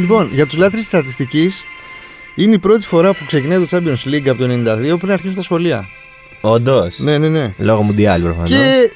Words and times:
Λοιπόν, 0.00 0.28
για 0.32 0.46
τους 0.46 0.56
λάτρε 0.56 0.78
της 0.78 0.86
στατιστικής, 0.86 1.62
είναι 2.34 2.54
η 2.54 2.58
πρώτη 2.58 2.86
φορά 2.86 3.12
που 3.12 3.24
ξεκινάει 3.26 3.58
το 3.58 3.66
Champions 3.70 4.08
League 4.08 4.28
από 4.28 4.38
το 4.38 4.48
92 4.94 4.96
πριν 4.98 5.12
αρχίσουν 5.12 5.36
τα 5.36 5.42
σχολεία. 5.42 5.88
Όντως. 6.40 6.98
Ναι, 6.98 7.18
ναι, 7.18 7.28
ναι. 7.28 7.50
Λόγω 7.58 7.82
Μουντιάλ 7.82 8.22
προφανώς. 8.22 8.50
Και 8.50 8.90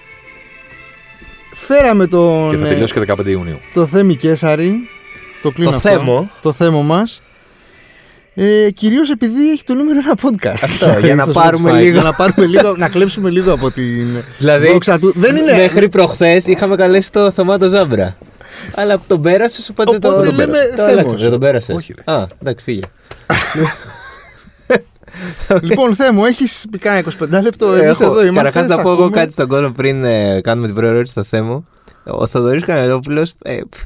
φέραμε 1.54 2.06
τον. 2.06 2.50
Και 2.50 2.56
θα 2.56 2.66
ε, 2.66 2.68
τελειώσει 2.68 2.92
και 2.92 3.02
15 3.06 3.26
Ιουνίου. 3.26 3.60
το 3.72 3.86
Θέμη 3.86 4.16
Κέσαρη. 4.16 4.74
Το 5.42 5.50
κλείνω 5.50 5.70
Το 5.70 5.76
αυτό. 5.76 5.88
Θέμο. 5.88 6.30
Το 6.42 6.52
Θέμο 6.52 6.82
μας. 6.82 7.22
Ε, 8.34 8.70
Κυρίως 8.70 9.10
επειδή 9.10 9.50
έχει 9.50 9.64
το 9.64 9.74
νούμερο 9.74 9.98
ένα 9.98 10.14
podcast. 10.22 10.60
Αυτό, 10.64 10.98
για 11.02 11.14
να 11.20 11.22
Στο 11.24 11.32
πάρουμε 11.32 11.70
Spotify. 11.70 11.74
λίγο. 11.78 11.92
Για 11.92 12.02
να 12.02 12.12
πάρουμε 12.12 12.46
λίγο, 12.46 12.74
να 12.76 12.88
κλέψουμε 12.88 13.30
λίγο 13.30 13.52
από 13.52 13.70
την 13.70 14.06
Δηλαδή, 14.38 14.66
δόξα 14.72 14.98
του. 14.98 15.12
Δεν 15.16 15.36
είναι. 15.36 15.52
Μέχρι 15.56 15.88
προχθές 15.88 16.46
είχαμε 16.46 16.76
καλέσει 16.76 17.12
το 17.12 17.30
Θωμάτο 17.30 17.68
Ζάμπρα. 17.68 18.16
Αλλά 18.74 19.00
τον 19.06 19.22
πέρασες, 19.22 19.68
οπότε, 19.68 19.96
Οπότε 19.96 20.26
το. 20.28 20.32
λέμε 20.36 20.58
το 20.76 20.76
Θέμος. 20.76 20.90
άλλαξες, 20.92 21.20
Δεν 21.20 21.30
τον 21.30 21.40
πέρασες. 21.40 21.76
Όχι, 21.76 21.94
ρε. 22.06 22.12
Α, 22.14 22.26
εντάξει, 22.42 22.64
φύγε. 22.64 22.80
λοιπόν, 25.60 25.94
Θέμο, 25.94 26.22
έχεις 26.26 26.64
πει 26.70 26.78
κάνα 26.78 27.02
25 27.20 27.42
λεπτό. 27.42 27.66
Εμεί 27.72 27.84
εδώ 27.84 28.22
είμαστε. 28.24 28.32
Καταρχάς, 28.50 28.66
να 28.66 28.76
σ' 28.78 28.82
πω 28.82 28.90
εγώ 28.90 29.02
ακούμε. 29.02 29.16
κάτι 29.20 29.32
στον 29.32 29.48
κόσμο 29.48 29.70
πριν 29.70 30.04
ε, 30.04 30.40
κάνουμε 30.40 30.66
την 30.66 30.76
προερώτηση 30.76 31.12
στο 31.12 31.22
θέμα. 31.22 31.64
Ο 32.04 32.26
Θοδωρής 32.26 32.64
Κανελόπουλος 32.64 33.32
ε, 33.42 33.58
πφ, 33.70 33.82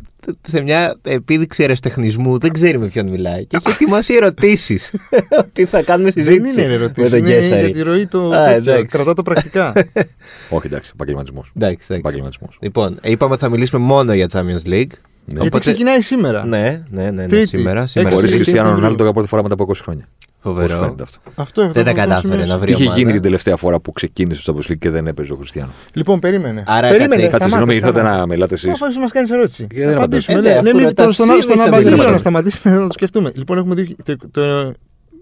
σε 0.46 0.60
μια 0.60 0.98
επίδειξη 1.02 1.62
αεραστεχνισμού 1.62 2.38
δεν 2.38 2.52
ξέρει 2.52 2.78
με 2.78 2.86
ποιον 2.86 3.08
μιλάει 3.08 3.44
και 3.44 3.56
έχει 3.56 3.70
ετοιμάσει 3.74 4.14
ερωτήσεις. 4.14 4.90
Τι 5.52 5.64
θα 5.64 5.82
κάνουμε 5.82 6.10
Δεν 6.10 6.24
συζήτηση. 6.24 6.52
είναι 6.60 6.68
με 6.68 6.74
ερωτήσει. 6.74 7.10
τον 7.10 7.18
Είναι 7.18 7.28
Κέσσαρη. 7.28 7.60
για 7.60 7.70
τη 7.70 7.82
ροή 7.82 8.06
του. 8.06 8.34
Α, 8.34 8.44
τέτοιο. 8.46 8.72
εντάξει. 8.72 8.86
Κρατά 8.86 9.14
το 9.14 9.22
πρακτικά. 9.22 9.72
Όχι, 10.56 10.66
εντάξει, 10.66 10.90
επαγγελματισμός. 10.94 11.52
Εντάξει, 11.56 11.74
εντάξει. 11.74 11.94
Επαγγελματισμός. 12.08 12.58
Λοιπόν, 12.60 12.98
ε, 13.00 13.10
είπαμε 13.10 13.32
ότι 13.32 13.42
θα 13.42 13.48
μιλήσουμε 13.48 13.84
μόνο 13.84 14.12
για 14.14 14.28
Champions 14.32 14.68
League. 14.68 14.90
Γιατί 15.26 15.58
ξεκινάει 15.58 16.00
σήμερα. 16.00 16.44
Ναι, 16.46 16.82
ναι, 16.90 17.02
ναι, 17.02 17.10
ναι, 17.10 17.26
Τρίτη. 17.26 17.46
σήμερα. 17.56 17.86
σήμερα 17.86 18.08
Έξι 18.08 18.14
Χωρίς 18.18 18.30
Τρίτη. 18.30 18.36
Χριστιανό 18.36 18.68
Τρίτη. 18.68 18.80
Ρονάλντο 18.80 19.02
για 19.02 19.12
πρώτη 19.12 19.28
φορά 19.28 19.42
μετά 19.42 19.54
από 19.54 19.64
20 19.72 19.74
χρόνια. 19.82 20.08
Πώς 20.44 20.52
Φοβερό. 20.52 20.78
φαίνεται 20.78 21.02
αυτό; 21.02 21.18
Αυτό 21.34 21.62
αυτό 21.62 21.62
Δεν 21.62 21.72
τα 21.72 21.90
θα 21.90 21.96
το 21.96 22.00
κατάφερε 22.00 22.32
σημειώσω. 22.32 22.52
να 22.52 22.58
βρει 22.58 22.66
Τι 22.66 22.72
είχε 22.72 22.82
ομάδα. 22.82 22.98
γίνει 22.98 23.12
την 23.12 23.22
τελευταία 23.22 23.56
φορά 23.56 23.80
που 23.80 23.92
ξεκίνησε 23.92 24.40
στο 24.40 24.54
Champions 24.56 24.70
League 24.72 24.78
και 24.78 24.90
δεν 24.90 25.06
έπαιζε 25.06 25.32
ο 25.32 25.36
Χριστιανό; 25.36 25.72
Λοιπόν, 25.92 26.18
περίμενε. 26.18 26.62
Άρα 26.66 26.88
περίμενε. 26.88 27.08
κάτσε, 27.22 27.22
Κάτσε, 27.30 27.36
σταμάτα, 27.36 27.48
συγγνώμη, 27.48 27.74
ήρθατε 27.74 27.98
σταμάτα. 27.98 28.18
να 28.18 28.26
μιλάτε 28.26 28.54
εσείς. 28.54 28.72
Αφού 28.82 29.00
μας 29.00 29.12
κάνεις 29.12 29.30
ερώτηση. 29.30 29.66
Γιατί 29.70 29.84
δεν 29.86 29.94
Να 29.94 29.96
απαντήσουμε. 30.02 30.38
Ε, 30.38 30.40
Ναι, 30.40 30.48
ναι, 30.48 30.54
ναι, 30.60 30.68
αφού 30.68 30.76
μην- 30.76 30.86
ρωτάς 30.86 31.04
τον- 31.04 31.14
στον 31.14 31.30
εσύ, 31.30 31.40
στον 31.42 31.50
εμείς 31.52 31.62
θα 31.62 31.68
Αμπατζήλιο 31.68 31.90
μιλήσουμε. 31.90 32.12
να 32.12 32.18
σταματήσει 32.18 32.68
να 32.68 32.86
το 32.86 32.92
σκεφτούμε. 32.92 33.32
Λοιπόν, 33.34 33.58
έχουμε 33.58 33.74
δει 33.74 33.96
το- 34.04 34.16
το- 34.30 34.72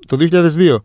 το 0.07 0.17
2002. 0.17 0.83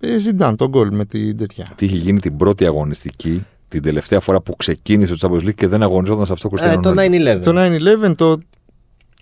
Ε, 0.00 0.18
Ζιντάν, 0.18 0.56
τον 0.56 0.68
γκολ 0.68 0.88
με 0.94 1.04
την 1.04 1.36
τέτοια. 1.36 1.66
Τι 1.74 1.84
είχε 1.84 1.96
γίνει 1.96 2.20
την 2.20 2.36
πρώτη 2.36 2.66
αγωνιστική 2.66 3.44
την 3.68 3.82
τελευταία 3.82 4.20
φορά 4.20 4.40
που 4.40 4.56
ξεκίνησε 4.56 5.16
το 5.16 5.28
Champions 5.30 5.46
League 5.48 5.54
και 5.54 5.66
δεν 5.66 5.82
αγωνιζόταν 5.82 6.26
σε 6.26 6.32
αυτό 6.32 6.48
ο 6.48 6.50
Ε, 6.54 6.56
Χριστιανό. 6.58 6.82
το 6.82 6.88
Ρονάλντο. 6.88 7.16
9-11. 7.16 7.42
Το 7.42 7.52
9-11, 7.52 8.14
το. 8.16 8.38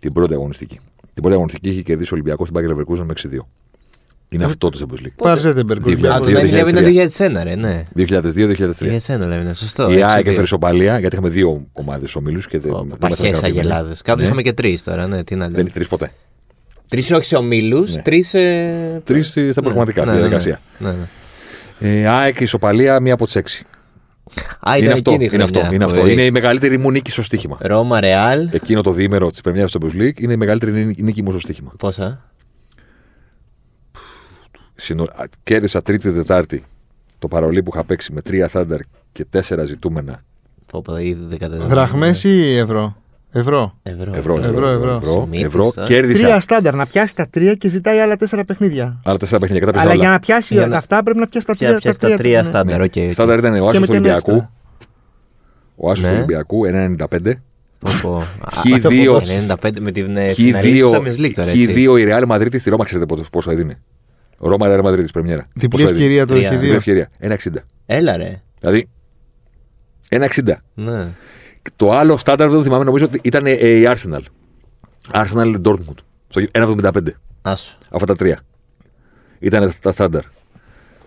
Την 0.00 0.12
πρώτη 0.12 0.34
αγωνιστική. 0.34 0.78
Την 1.19 1.27
πρώτη 1.27 1.38
αγωνιστική 1.42 1.69
είχε 1.69 1.83
κερδίσει 1.83 2.12
ο 2.12 2.16
Ολυμπιακός 2.16 2.48
στην 2.48 2.61
Πάγκελ 2.61 2.77
Leverkusen 2.78 3.05
με 3.06 3.12
6-2. 3.38 3.47
Είναι 4.28 4.44
αυτό 4.44 4.69
το 4.70 4.78
Champions 4.80 5.05
League. 5.06 5.12
Πάρζετεμπεργκ. 5.16 5.83
Δύο 5.83 5.92
Α, 5.92 5.97
χιλιάδες 5.97 6.20
το 6.20 6.27
δύο, 6.27 6.64
9-11 6.66 6.69
είναι 6.69 6.80
2003. 6.80 7.41
2001, 7.41 7.42
ρε, 7.44 7.54
ναι. 7.54 7.82
2002-2003. 7.97 9.00
2001 9.16 9.19
λέμε, 9.26 9.54
σωστό. 9.54 9.91
Η 9.91 9.92
έξι, 9.92 10.03
ΑΕΚ 10.04 10.20
δύο. 10.22 10.31
έφερε 10.31 10.42
ισοπαλία 10.42 10.98
γιατί 10.98 11.15
είχαμε 11.15 11.31
δύο 11.31 11.66
ομάδες 11.72 12.15
ομίλους 12.16 12.47
και 12.48 12.59
δεν. 12.59 12.72
Ω, 12.72 12.75
δεν 12.76 12.84
ήμασταν 12.87 13.09
Παχές 13.10 13.28
ικανοποιημένοι. 13.28 13.59
αγελάδες. 13.69 13.98
Κάποιος 14.03 14.19
Ναι. 14.20 14.26
είχαμε 14.26 14.42
και 14.42 14.53
τρεις 14.53 14.82
τώρα, 14.84 15.06
ναι, 15.06 15.25
τι 15.25 15.34
να 15.34 15.41
Δεν 15.41 15.50
λέμε. 15.50 15.60
είναι 15.62 15.70
τρεις 15.70 15.88
ποτέ. 15.88 16.10
Τρεις 16.88 17.10
όχι 17.10 17.25
σε 17.25 17.37
ομίλους, 17.37 17.94
Ναι. 17.94 18.03
τρεις. 18.03 18.31
Τρεις 19.04 19.28
στα 19.50 19.62
πραγματικά, 19.62 20.03
στη 20.06 20.15
διαδικασία. 20.16 20.60
Ναι, 20.78 20.88
ναι. 21.81 22.00
Ε, 22.00 22.06
ΑΕΚ 22.09 22.41
ισοπαλία 22.41 23.00
μία 23.00 23.15
από 23.15 23.25
τις 23.25 23.37
έξι. 23.37 23.65
Α, 24.69 24.77
Είναι 24.77 24.84
ήταν 24.87 24.93
αυτό. 24.93 25.11
εκείνη 25.11 25.25
η 25.25 25.31
Είναι 25.33 25.43
αυτό. 25.43 25.59
χρονιά. 25.59 25.75
Είναι, 25.77 25.84
αυτό. 25.84 26.00
Ωραία. 26.00 26.12
είναι 26.12 26.22
η 26.25 26.31
μεγαλύτερη 26.31 26.78
μου 26.78 26.91
νίκη 26.91 27.11
στο 27.11 27.22
στοίχημα. 27.22 27.56
Ρώμα, 27.61 28.00
Ρεάλ. 28.00 28.49
Εκείνο 28.53 28.81
το 28.81 28.91
διήμερο 28.93 29.31
της 29.31 29.41
Πρεμιέρα 29.41 29.69
του 29.69 29.78
Champions 29.83 30.00
League 30.03 30.21
είναι 30.21 30.33
η 30.33 30.37
μεγαλύτερη 30.37 30.84
νίκη- 30.84 31.03
νίκη 31.03 31.22
μου 31.22 31.31
στο 31.31 31.41
στοίχημα. 31.41 31.72
Πόσα; 31.78 32.31
Συνο... 34.75 35.03
α, 35.03 35.25
Κέρδισα 35.43 35.83
Τρίτη-Τετάρτη 35.83 36.65
το 37.19 37.28
παρολί 37.28 37.62
που 37.62 37.71
είχα 37.75 37.84
παίξει 37.84 38.12
με 38.12 38.21
τρία 38.22 38.49
θάντερ 38.49 38.81
και 39.12 39.25
τέσσερα 39.25 39.65
ζητούμενα. 39.65 40.22
Πω, 40.66 40.83
πω, 40.83 40.97
ήδη 40.97 41.37
14. 41.41 41.49
Δραχμές 41.50 42.25
ή 42.25 42.56
ευρώ; 42.56 42.97
Ευρώ. 43.33 43.78
Ευρώ. 43.83 44.12
Ευρώ, 44.15 44.37
Ευρώ, 44.39 44.39
ευρώ. 44.39 44.69
ευρώ. 44.69 44.94
ευρώ, 44.97 45.21
Σημείτες, 45.22 45.44
ευρώ. 45.47 45.72
α. 45.77 45.83
Κέρδισα 45.84 46.22
Τρία 46.27 46.41
στάνταρ. 46.41 46.75
Να 46.75 46.87
πιάσει 46.87 47.15
τα 47.15 47.27
τρία 47.31 47.55
και 47.55 47.69
ζητάει 47.69 47.99
άλλα 47.99 48.16
τέσσερα 48.16 48.44
παιχνίδια. 48.44 49.00
άλλα 49.05 49.16
τέσσερα 49.19 49.41
παιχνίδια. 49.41 49.66
Κατά 49.66 49.81
Αλλά 49.81 49.89
πες 49.89 49.99
για 49.99 50.06
άλλα. 50.09 50.15
να 50.19 50.21
πιάσει 50.21 50.55
Για 50.55 50.66
να- 50.66 50.77
αυτά 50.77 51.03
πρέπει 51.03 51.19
να 51.19 51.27
πιάσει 51.28 51.47
τα 51.47 51.56
Πια 51.56 51.69
τρία. 51.69 51.78
πια 51.78 52.09
τα 52.11 52.16
τρία 52.16 52.44
στάνταρ, 52.44 52.78
Ναι. 52.78 52.84
οκ. 52.84 52.93
οκ. 53.06 53.12
Στάνταρ 53.12 53.39
ήταν 53.39 53.61
ο 53.61 53.66
Άσος 53.69 53.81
με 53.81 53.87
του 53.87 53.93
και 53.93 53.99
ένα 53.99 54.06
Ολυμπιακού. 54.15 54.31
έξτρα. 54.31 54.53
Ο 55.77 55.91
Άσος 55.91 56.05
Ναι. 56.05 56.11
του 56.11 56.16
Ολυμπιακού 56.16 56.65
1,95. 56.66 57.43
Πω, 57.78 57.91
πω. 58.03 58.16
Α, 58.16 58.22
Χ2 58.65 59.21
95 59.21 59.81
με 59.81 59.91
την 59.93 60.16
ε, 60.16 60.33
την 60.33 60.56
αρχή 60.56 60.72
της 60.72 60.83
Champions 60.84 61.25
League 61.25 61.33
τώρα, 61.34 61.50
έτσι. 61.50 61.66
Χ2 61.69 61.99
η 61.99 62.05
Real 62.09 62.27
Madrid 62.28 62.59
στη 62.59 62.71
Ρώμα, 62.71 62.84
ξέρετε 62.84 63.06
πόσο- 63.06 63.25
πόσο 63.33 63.50
έδινε. 63.50 63.78
Ρώμα 64.39 64.66
Real 64.69 64.84
Madrid 64.84 64.99
της 65.00 65.10
Πρεμιέρα. 65.10 65.47
Διπλή 65.55 65.69
Πόσο 65.69 65.84
έδινε. 65.84 65.99
ευκαιρία 65.99 66.27
το 66.27 66.33
Τρία. 66.33 66.47
έχει 66.47 66.55
Διπλή 66.55 66.69
δύο. 66.69 66.77
ευκαιρία. 66.77 67.09
1,60. 67.19 67.65
Έλα 67.87 68.16
ρε. 68.16 68.43
Δηλαδή 68.60 68.89
1,60. 70.09 70.62
Ναι. 71.68 71.76
Το 71.76 71.92
άλλο 71.92 72.16
στάνταρ 72.16 72.48
δεν 72.48 72.56
το 72.58 72.64
θυμάμαι, 72.64 72.84
νομίζω 72.84 73.04
ότι 73.04 73.20
ήταν 73.22 73.46
ε, 73.46 73.52
η 73.52 73.84
Arsenal. 73.86 74.20
Arsenal 75.12 75.60
Dortmund. 75.62 75.98
Στο 76.28 76.42
1,75. 76.52 76.92
Άσο. 77.42 77.70
Αυτά 77.90 78.06
τα 78.06 78.16
τρία. 78.16 78.40
Ήταν 79.38 79.72
τα 79.80 79.92
στάνταρ. 79.92 80.22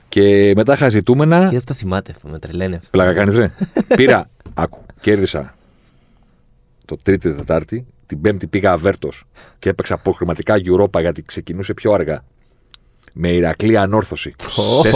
Και 0.10 0.54
μετά 0.56 0.74
είχα 0.74 0.90
ζητούμενα. 0.90 1.50
Τι 1.50 1.56
αυτό 1.56 1.74
θυμάται, 1.74 2.16
με 2.24 2.40
τρελαίνει 2.40 2.76
αυτό. 2.76 2.88
Πλάκα 2.92 3.14
κάνεις, 3.14 3.36
ρε. 3.36 3.52
Πήρα. 3.96 4.30
Άκου. 4.54 4.86
Κέρδισα 5.02 5.56
το 6.92 6.98
Τρίτη 7.04 7.34
Τετάρτη. 7.34 7.86
Την 8.06 8.22
Πέμπτη 8.22 8.48
πήγα 8.48 8.72
αβέρτος 8.72 9.24
και 9.60 9.70
έπαιξα 9.70 9.94
αποχρηματικά 9.94 10.56
Europa 10.56 11.00
γιατί 11.02 11.22
ξεκινούσε 11.22 11.74
πιο 11.74 11.92
αργά. 11.92 12.24
Με 13.14 13.30
Ηρακλή 13.30 13.78
ανόρθωση. 13.78 14.36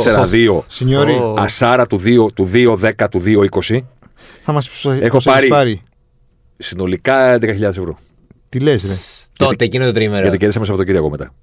4-2. 0.03 0.61
Σινιόρι, 0.67 1.13
Ω. 1.13 1.33
Ασάρα 1.37 1.87
του 1.87 1.99
2, 2.03 2.31
του 2.33 2.49
2-10 2.53 2.91
του 3.11 3.23
2-20. 3.25 3.79
Θα 4.39 4.51
μας 4.51 4.85
Έχω 4.99 5.21
πάρει- 5.23 5.47
πάρει. 5.47 5.81
Συνολικά 6.57 7.37
10.000 7.41 7.61
ευρώ. 7.61 7.97
Τι 8.49 8.59
λες, 8.59 8.83
ρε. 8.83 8.93
Τότε 9.45 9.65
εκείνο 9.65 9.85
το 9.85 9.91
τρίμερο. 9.91 10.21
Γιατί 10.21 10.37
κέρδισα 10.37 10.59
με 10.59 10.65
Σαββατοκύριακο 10.65 11.09
μετά. 11.09 11.33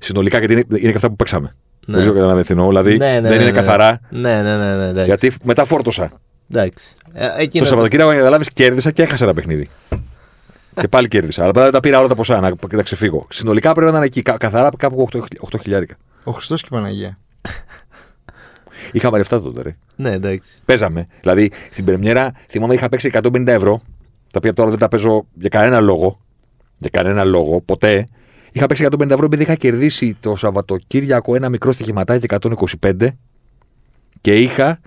Συνολικά 0.00 0.38
γιατί 0.38 0.52
είναι, 0.52 0.64
είναι 0.68 0.90
και 0.90 0.96
αυτά 0.96 1.08
που 1.08 1.16
παίξαμε. 1.16 1.54
Ναι. 1.86 1.96
Δεν 1.98 2.06
ξέρω 2.12 2.26
κατά 2.28 2.40
τι 2.42 2.46
εννοώ. 2.50 2.68
Δηλαδή 2.68 2.96
Ναι, 2.96 3.06
ναι, 3.06 3.20
δεν 3.20 3.22
ναι, 3.30 3.34
είναι 3.34 3.44
ναι. 3.44 3.50
καθαρά. 3.50 4.00
Ναι, 4.10 4.42
ναι, 4.42 4.56
ναι, 4.56 4.76
ναι. 4.76 4.84
εντάξει. 4.88 5.04
Γιατί 5.04 5.32
μετά 5.42 5.64
φόρτωσα. 5.64 6.10
Εντάξει. 6.50 6.86
Ε, 7.12 7.26
εκείνο- 7.36 7.62
Το 7.62 7.68
Σαββατοκύριακο, 7.68 8.10
για 8.10 8.18
να 8.18 8.24
καταλάβεις, 8.24 8.48
κέρδισα 8.52 8.90
και 8.90 9.02
έχασα 9.02 9.24
ένα 9.24 9.34
παιχνίδι. 9.34 9.68
και 10.80 10.88
πάλι 10.88 11.08
κέρδισα. 11.08 11.42
Αλλά 11.42 11.52
μετά 11.54 11.70
τα 11.70 11.80
πήρα 11.80 11.98
όλα 11.98 12.08
τα 12.08 12.14
ποσά 12.14 12.40
να, 12.40 12.52
να 12.72 12.82
ξεφύγω. 12.82 13.26
Συνολικά 13.30 13.72
πρέπει 13.72 13.90
να 13.90 13.96
είναι 13.96 14.06
εκεί. 14.06 14.22
κα- 14.22 14.36
καθαρά 14.36 14.68
κάπου 14.78 15.02
8, 15.12 15.18
8 15.40 15.58
χιλιάρικα. 15.62 15.96
Ο 16.24 16.32
Χριστός 16.32 16.60
και 16.60 16.68
η 16.70 16.74
Παναγία. 16.74 17.18
Είχαμε 18.92 19.16
λεφτά 19.16 19.42
τότε, 19.42 19.62
ρε. 19.62 19.76
Ναι, 19.96 20.12
εντάξει. 20.12 20.50
Παίζαμε. 20.64 21.06
Δηλαδή 21.20 21.50
στην 21.70 21.84
Πρεμιέρα 21.84 22.32
θυμάμαι 22.48 22.74
είχα 22.74 22.88
παίξει 22.88 23.10
150 23.12 23.46
ευρώ. 23.46 23.80
Τα 24.32 24.38
οποία 24.38 24.52
τώρα 24.52 24.70
δεν 24.70 24.78
τα 24.78 24.88
παίζω 24.88 25.26
για 25.34 25.48
κανένα 25.48 25.80
λόγο. 25.80 26.20
Για 26.78 26.90
κανένα 26.92 27.24
λόγο, 27.24 27.60
ποτέ. 27.60 28.04
Είχα 28.52 28.66
παίξει 28.66 28.86
150 28.90 29.10
ευρώ 29.10 29.24
επειδή 29.24 29.42
είχα 29.42 29.54
κερδίσει 29.54 30.16
το 30.20 30.36
Σαββατοκύριακο 30.36 31.34
ένα 31.34 31.48
μικρό 31.48 31.72
στοιχηματάκι 31.72 32.26
125 32.80 33.08
και 34.20 34.40
είχα 34.40 34.80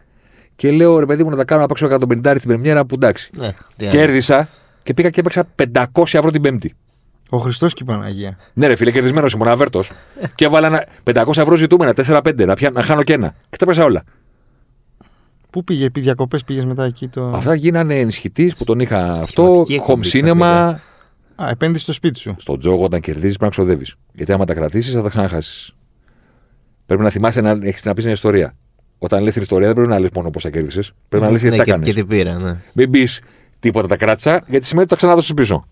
και 0.56 0.72
λέω 0.72 1.00
ρε 1.00 1.06
παιδί 1.06 1.24
μου 1.24 1.30
να 1.30 1.36
τα 1.36 1.46
κάνω 1.46 1.62
να 1.62 1.68
παίξω 1.68 1.88
150 1.92 2.36
στην 2.38 2.50
Πρεμιέρα 2.50 2.86
που 2.86 2.96
εντάξει. 2.96 3.30
Ναι, 3.38 3.54
τι 3.78 3.86
άλλο. 3.86 3.96
Κέρδισα 3.96 4.50
και 4.84 4.94
πήγα 4.94 5.10
και 5.10 5.19
έπαιξα 5.19 5.48
500 5.74 5.86
ευρώ 5.96 6.31
την 6.31 6.42
Πέμπτη. 6.42 6.74
Ο 7.30 7.38
Χριστός 7.38 7.74
και 7.74 7.84
η 7.84 7.86
Παναγία. 7.86 8.38
Ναι, 8.54 8.68
ρε 8.68 8.76
φίλε, 8.76 8.92
κερδισμένος 8.92 9.34
ήμουν 9.34 9.48
αβέρτος. 9.48 9.92
και 10.36 10.46
έβαλα 10.46 10.68
ένα 10.68 10.86
500 11.04 11.42
ευρώ 11.42 11.56
ζητούμενα, 11.56 11.94
4-5, 11.94 12.46
να, 12.46 12.54
πια- 12.54 12.72
να 12.72 12.81
χάνω 12.84 13.04
και 13.04 13.14
ένα. 13.14 13.36
Και 13.50 13.58
τα 13.58 13.66
πέσα 13.66 13.84
όλα. 13.84 14.04
Πού 15.50 15.64
πήγε, 15.64 15.86
επί 15.86 16.02
διακοπές 16.02 16.44
πήγες 16.44 16.66
μετά 16.66 16.84
εκεί 16.84 17.08
το. 17.08 17.30
Αυτά 17.34 17.56
γίνανε 17.56 18.00
ενισχυτής 18.00 18.56
που 18.56 18.64
τον 18.64 18.80
είχα 18.80 19.02
αυτό. 19.12 19.24
Στοιχηματική 19.66 19.74
Home 19.74 19.80
εκπομπή 19.80 20.10
cinema. 20.14 20.76
Α, 21.36 21.50
επένδυση 21.50 21.84
στο 21.84 21.94
σπίτι 21.94 22.20
σου. 22.20 22.36
Στον 22.38 22.60
τζόγο, 22.60 22.84
όταν 22.84 23.00
κερδίζεις, 23.02 23.38
πρέπει 23.38 23.56
να 23.58 23.64
ξοδεύεις. 23.64 23.96
Γιατί 24.14 24.32
άμα 24.32 24.46
τα 24.46 24.54
κρατήσεις, 24.54 24.94
θα 24.94 25.02
τα 25.02 25.10
ξαναχάσεις. 25.10 25.72
Πρέπει 26.86 27.02
να 27.04 27.10
θυμάσαι 27.10 27.42
να 27.42 27.50
έχεις 27.62 27.84
να 27.84 27.94
πεις 27.94 28.04
μια 28.04 28.14
ιστορία. 28.14 28.56
Όταν 28.98 29.24
λες 29.24 29.34
την 29.34 29.42
ιστορία, 29.42 29.66
δεν 29.66 29.75
πρέπει 29.75 29.90
να 29.92 30.00
λες 30.00 30.10
μόνο 30.16 30.30
πόσα 30.30 30.50
κέρδισες. 30.50 30.92
Πρέπει 31.10 31.24
να 31.25 31.32
λες 31.32 31.42
γιατί 31.42 31.56
Ναι, 31.58 31.62
τα 31.64 31.66
και, 31.66 31.72
κάνει. 31.72 31.84
και 31.84 31.94
τι 31.94 32.06
πήρα, 32.06 32.38
ναι. 32.38 32.58
Μην 32.74 32.90
πεις 32.90 33.22
τίποτα 33.60 33.88
τα 33.88 33.98
κράτησα, 33.98 34.44
γιατί 34.48 34.66
σημαίνει 34.66 34.82
ότι 34.82 34.90
τα 34.90 34.96
ξανάδωσε 34.96 35.34
πίσω. 35.34 35.66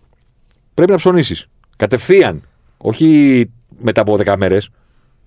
Πρέπει 0.78 0.90
να 0.92 0.96
ψωνίσεις. 0.98 1.46
Κατευθείαν. 1.76 2.42
Όχι 2.78 3.50
μετά 3.82 4.00
από 4.00 4.16
10 4.24 4.34
μέρες. 4.36 4.68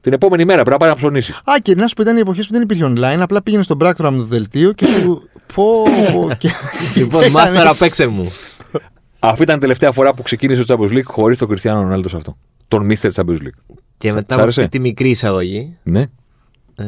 Την 0.02 0.14
επόμενη 0.14 0.46
μέρα 0.46 0.56
πρέπει 0.64 0.72
να 0.72 0.78
πάει 0.78 0.90
να 0.90 0.96
ψωνίσεις. 0.96 1.36
Α, 1.36 1.54
και 1.62 1.76
να 1.76 1.88
σου 1.88 1.96
πω, 1.96 2.02
ήταν 2.02 2.18
οι 2.18 2.20
εποχέ 2.20 2.42
που 2.42 2.48
δεν 2.52 2.62
υπήρχε 2.62 2.84
online. 2.88 3.18
Απλά 3.20 3.42
πήγαινε 3.44 3.64
στον 3.64 3.78
πράκτορα 3.78 4.12
με 4.12 4.18
το 4.18 4.24
δελτίο 4.24 4.72
και 4.72 4.86
σου. 4.88 5.30
Πω. 5.54 5.82
πω, 6.14 6.30
και- 6.38 6.50
Λοιπόν, 6.96 7.24
και 7.24 7.30
μάστορα, 7.30 7.62
έκανε- 7.62 7.78
παίξε 7.78 8.08
μου. 8.08 8.32
Αυτή 9.20 9.44
ήταν 9.44 9.56
η 9.56 9.60
τελευταία 9.60 9.92
φορά 9.92 10.14
που 10.14 10.22
ξεκίνησε 10.22 10.66
το 10.66 10.76
Champions 10.80 10.92
League 10.94 11.04
χωρίς 11.04 11.38
τον 11.38 11.48
Κριστιανό 11.48 11.82
Ρονάλντο 11.82 12.10
σε 12.10 12.16
αυτό. 12.16 12.38
Τον 12.68 12.88
Mr. 12.92 13.10
Champions 13.14 13.30
League. 13.42 13.76
Και 13.98 14.12
Σ' 14.12 14.14
μετά 14.14 14.34
από 14.34 14.44
άρεσε; 14.44 14.60
αυτή 14.62 14.72
τη 14.78 14.80
μικρή 14.80 15.10
εισαγωγή. 15.10 15.78
Ναι. 15.84 16.02
Ε, 16.76 16.84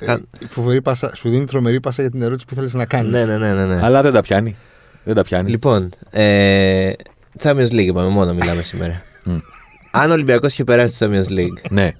Ε, 0.00 0.04
κα- 0.04 0.20
φοβερή 0.48 0.82
πάσα, 0.82 1.14
σου 1.14 1.28
δίνει 1.28 1.44
τρομερή 1.44 1.80
πάσα 1.80 2.02
για 2.02 2.10
την 2.10 2.22
ερώτηση 2.22 2.46
που 2.46 2.54
θέλεις 2.54 2.74
να 2.74 2.84
κάνεις. 2.84 3.10
ναι, 3.10 3.24
ναι, 3.24 3.38
ναι, 3.38 3.54
ναι, 3.54 3.64
ναι. 3.64 3.80
Αλλά 3.82 4.02
δεν 4.02 4.12
τα 4.12 4.20
πιάνει. 4.20 4.56
Δεν 5.04 5.14
τα 5.14 5.22
πιάνει. 5.22 5.50
Λοιπόν, 5.50 5.90
ε, 6.10 6.92
Champions 7.42 7.70
League 7.70 7.86
είπαμε, 7.86 8.08
μόνο 8.08 8.34
μιλάμε 8.34 8.62
σήμερα. 8.72 9.02
Μμ. 9.24 9.36
Αν 9.90 10.10
ο 10.10 10.12
Ολυμπιακός 10.12 10.52
είχε 10.52 10.64
περάσει 10.64 10.94
στο 10.94 11.06
Champions 11.10 11.32
League 11.38 11.70
Ναι. 11.70 11.92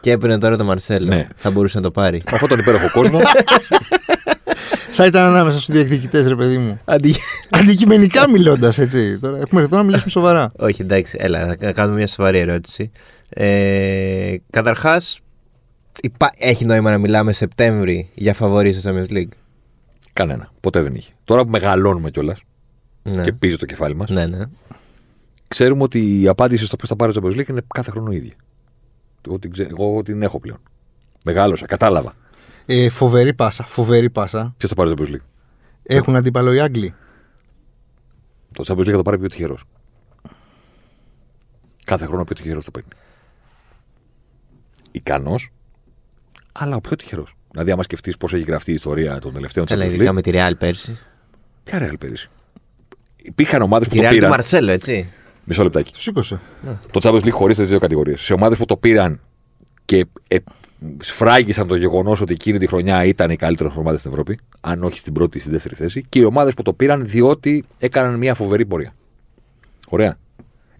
και 0.00 0.10
έπαιρνε 0.10 0.38
τώρα 0.38 0.56
το 0.56 0.64
Μαρσέλο, 0.64 1.06
Ναι. 1.06 1.28
θα 1.36 1.50
μπορούσε 1.50 1.76
να 1.76 1.82
το 1.82 1.90
πάρει. 1.90 2.16
Με 2.30 2.32
αυτόν 2.34 2.48
τον 2.48 2.58
υπέροχο 2.58 2.90
κόσμο. 2.92 3.18
Θα 4.96 5.06
ήταν 5.06 5.22
ανάμεσα 5.28 5.60
στους 5.60 5.74
διεκδικητές, 5.74 6.26
ρε 6.28 6.34
παιδί 6.36 6.58
μου. 6.58 6.80
Αντί... 6.84 7.14
Αντικειμενικά 7.50 8.30
μιλώντας, 8.30 8.78
έτσι. 8.78 9.18
Τώρα 9.18 9.36
έχουμε 9.38 9.60
έρθει 9.60 9.72
εδώ 9.72 9.76
να 9.76 9.82
μιλήσουμε 9.82 10.10
σοβαρά. 10.10 10.48
Όχι, 10.56 10.82
εντάξει, 10.82 11.16
έλα, 11.20 11.54
θα 11.60 11.72
κάνουμε 11.72 11.96
μια 11.96 12.06
σοβαρή 12.06 12.38
ερώτηση. 12.38 12.90
Ε, 13.28 14.34
Καταρχάς, 14.50 15.18
έχει 16.38 16.64
νόημα 16.64 16.90
να 16.90 16.98
μιλάμε 16.98 17.32
Σεπτέμβρη 17.32 18.08
για 18.14 18.34
φαβορή 18.34 18.72
στο 18.72 18.90
Champions 18.90 19.12
League; 19.12 19.28
Κανένα. 20.12 20.48
Ποτέ 20.60 20.82
δεν 20.82 20.94
είχε. 20.94 21.12
Τώρα 21.24 21.44
που 21.44 21.50
μεγαλώνουμε 21.50 22.10
κιόλας 22.10 22.40
Ναι. 23.06 23.22
και 23.22 23.32
πίζει 23.32 23.56
το 23.56 23.66
κεφάλι 23.66 23.94
μας, 23.94 24.10
ναι, 24.10 24.26
ναι. 24.26 24.44
ξέρουμε 25.48 25.82
ότι 25.82 26.20
η 26.20 26.28
απάντηση 26.28 26.64
στο 26.64 26.76
ποιος 26.76 26.88
θα 26.88 26.96
πάρει 26.96 27.12
το 27.12 27.20
Champions 27.24 27.38
League 27.40 27.48
είναι 27.48 27.62
κάθε 27.74 27.90
χρόνο 27.90 28.10
ίδια. 28.12 28.32
Εγώ 29.26 29.38
την, 29.38 29.52
ξέ- 29.52 29.70
εγώ 29.70 30.02
την 30.02 30.22
έχω 30.22 30.40
πλέον. 30.40 30.58
Μεγάλωσα, 31.22 31.66
κατάλαβα. 31.66 32.14
Ε, 32.66 32.88
φοβερή 32.88 33.34
πάσα, 33.34 33.64
φοβερή 33.66 34.10
πάσα. 34.10 34.54
Ποιος 34.56 34.70
θα 34.70 34.76
πάρει 34.76 34.94
το 34.94 35.02
Champions 35.04 35.12
League; 35.14 35.24
Έχουν 35.82 36.16
αντίπαλο 36.16 36.52
οι 36.52 36.60
Άγγλοι. 36.60 36.94
Το 38.52 38.64
Champions 38.66 38.80
League 38.80 38.90
θα 38.90 38.96
το 38.96 39.02
πάρει 39.02 39.18
πιο 39.18 39.28
τυχερός. 39.28 39.64
Κάθε 41.84 42.06
χρόνο 42.06 42.20
ο 42.20 42.24
πιο 42.24 42.34
τυχερός 42.34 42.64
το 42.64 42.70
παίρνει. 42.70 42.88
Ικανός, 44.90 45.48
αλλά 46.52 46.76
ο 46.76 46.80
πιο 46.80 46.96
τυχερός. 46.96 47.36
Δηλαδή, 47.50 47.70
άμα 47.70 47.82
σκεφτείς 47.82 48.16
πώς 48.16 48.32
έχει 48.32 48.44
γραφτεί 48.44 48.70
η 48.70 48.74
ιστορία 48.74 49.18
των 49.18 49.32
τελευταίων 49.32 49.66
Καλά, 49.66 49.84
Champions 49.84 49.92
ειδικά 49.92 50.10
League. 50.10 50.14
με 50.14 50.22
τη 50.22 50.30
Real 50.34 50.52
πέρσι. 50.58 50.98
Ποια 51.64 51.78
ρεάλ 51.78 51.98
πέρυσι; 51.98 52.30
Υπήρχαν 53.26 53.62
ομάδες 53.62 53.88
που 53.88 53.94
Τη 53.94 54.00
το 54.00 54.06
Real 54.06 54.08
του 54.08 54.14
πήραν. 54.14 54.30
Μαρσέλο, 54.30 54.70
έτσι. 54.70 55.08
Μισό 55.44 55.62
λεπτάκι. 55.62 55.92
Του 55.92 56.00
σήκωσε. 56.00 56.40
Το 56.90 57.00
Champions 57.02 57.24
League 57.24 57.30
χωρί 57.30 57.54
τις 57.54 57.68
δύο 57.68 57.78
κατηγορίες. 57.78 58.20
Σε 58.20 58.32
ομάδες 58.32 58.58
που 58.58 58.64
το 58.64 58.76
πήραν 58.76 59.20
και 59.84 60.06
ε, 60.28 60.36
σφράγισαν 61.00 61.66
το 61.66 61.76
γεγονός 61.76 62.20
ότι 62.20 62.32
εκείνη 62.32 62.58
τη 62.58 62.66
χρονιά 62.66 63.04
ήταν 63.04 63.30
οι 63.30 63.36
καλύτερε 63.36 63.68
ομάδε 63.76 63.98
στην 63.98 64.10
Ευρώπη, 64.10 64.38
αν 64.60 64.82
όχι 64.82 64.98
στην 64.98 65.12
πρώτη 65.12 65.38
ή 65.38 65.40
στην 65.40 65.52
δεύτερη 65.52 65.74
θέση, 65.74 66.04
και 66.08 66.18
οι 66.18 66.24
ομάδες 66.24 66.54
που 66.54 66.62
το 66.62 66.72
πήραν 66.72 67.06
διότι 67.06 67.64
έκαναν 67.78 68.18
μια 68.18 68.34
φοβερή 68.34 68.66
πορεία. 68.66 68.94
Ωραία. 69.88 70.18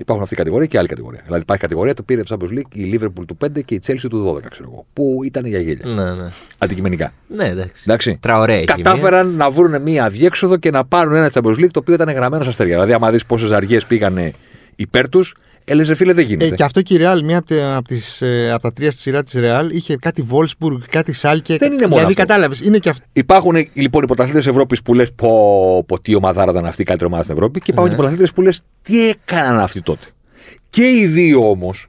Υπάρχουν 0.05 0.25
αυτή 0.25 0.35
η 0.35 0.39
κατηγορία 0.39 0.67
και 0.67 0.79
άλλη 0.79 0.89
κατηγορία. 0.89 1.21
Δηλαδή 1.25 1.43
υπάρχει 1.43 1.63
κατηγορία 1.63 1.95
που 1.95 2.05
πήρε 2.05 2.23
το 2.23 2.37
Champions 2.37 2.59
League 2.59 2.75
η 2.75 2.99
Liverpool 2.99 3.25
του 3.27 3.37
5 3.45 3.65
και 3.65 3.75
η 3.75 3.81
Chelsea 3.87 4.07
του 4.11 4.35
12, 4.37 4.47
ξέρω 4.51 4.69
εγώ. 4.73 4.87
Που 4.93 5.21
ήταν 5.25 5.47
για 5.47 5.61
γέλια. 5.61 5.95
Ναι, 5.95 6.13
ναι. 6.13 6.29
Αντικειμενικά. 6.59 7.13
Ναι, 7.27 7.49
εντάξει. 7.49 7.83
Εντάξει. 7.87 8.19
Τραωρέ 8.21 8.55
έχει 8.55 8.65
Κατάφεραν 8.65 9.35
να 9.37 9.51
βρουν 9.51 9.83
μια 9.83 10.05
αδιέξοδο 10.05 10.57
και 10.57 10.71
να 10.71 10.85
πάρουν 10.85 11.15
ένα 11.15 11.31
Champions 11.33 11.59
League 11.59 11.71
το 11.71 11.79
οποίο 11.79 11.95
ήταν 11.95 12.11
γραμμένο 12.11 12.43
στα 12.43 12.51
αστέρια. 12.51 12.75
Δηλαδή, 12.75 12.93
άμα 12.93 13.11
δεις 13.11 13.27
πόσες 13.27 13.51
αργίε 13.51 13.79
πήγανε 13.89 14.33
υπέρ 14.77 15.09
τους, 15.09 15.35
έλεγε 15.65 15.95
φίλε 15.95 16.13
δεν 16.13 16.25
γίνεται. 16.27 16.45
Ε, 16.47 16.51
και 16.51 16.63
αυτό 16.63 16.83
και 16.83 16.95
η 16.95 16.99
Real, 17.01 17.21
μία 17.25 17.39
από, 17.39 17.47
τα- 17.47 17.77
από, 17.77 17.89
τις, 17.89 18.23
ε, 18.23 18.51
από 18.53 18.63
τα 18.63 18.73
τρία 18.73 18.91
στη 18.91 19.01
σειρά 19.01 19.23
της 19.23 19.35
Real, 19.37 19.69
είχε 19.73 19.97
κάτι 19.97 20.27
Wolfsburg, 20.31 20.79
κάτι 20.91 21.13
Σάλκε. 21.13 21.57
Δεν 21.57 21.73
είναι 21.73 21.83
μόνο 21.87 21.95
Δηλαδή, 21.95 22.13
αυτό. 22.13 22.21
κατάλαβες. 22.27 22.61
Είναι 22.61 22.79
και 22.79 22.89
αυτό. 22.89 23.05
Υπάρχουν 23.13 23.57
λοιπόν 23.75 24.03
οι 24.03 24.07
πρωταθλητέ 24.07 24.51
Ευρώπης 24.51 24.83
που 24.83 24.95
λες: 24.95 25.13
Πω, 25.13 25.85
πω, 25.87 26.01
τι 26.01 26.15
ομαδάρα 26.15 26.51
ήταν 26.51 26.67
αυτή 26.67 26.83
η 26.83 26.85
καλύτερη 26.85 27.09
ομάδα 27.11 27.23
στην 27.25 27.35
Ευρώπη. 27.37 27.61
Και 27.61 27.71
υπάρχουν 27.71 27.91
Ναι. 27.91 27.97
και 27.97 28.03
πρωταθλητέ 28.03 28.33
που 28.35 28.43
λες: 28.43 28.61
Τι 28.83 29.09
έκαναν 29.09 29.59
αυτοί 29.61 29.81
τότε. 29.83 30.07
Και 30.71 30.89
οι 30.91 31.07
δύο 31.07 31.49
όμως, 31.51 31.87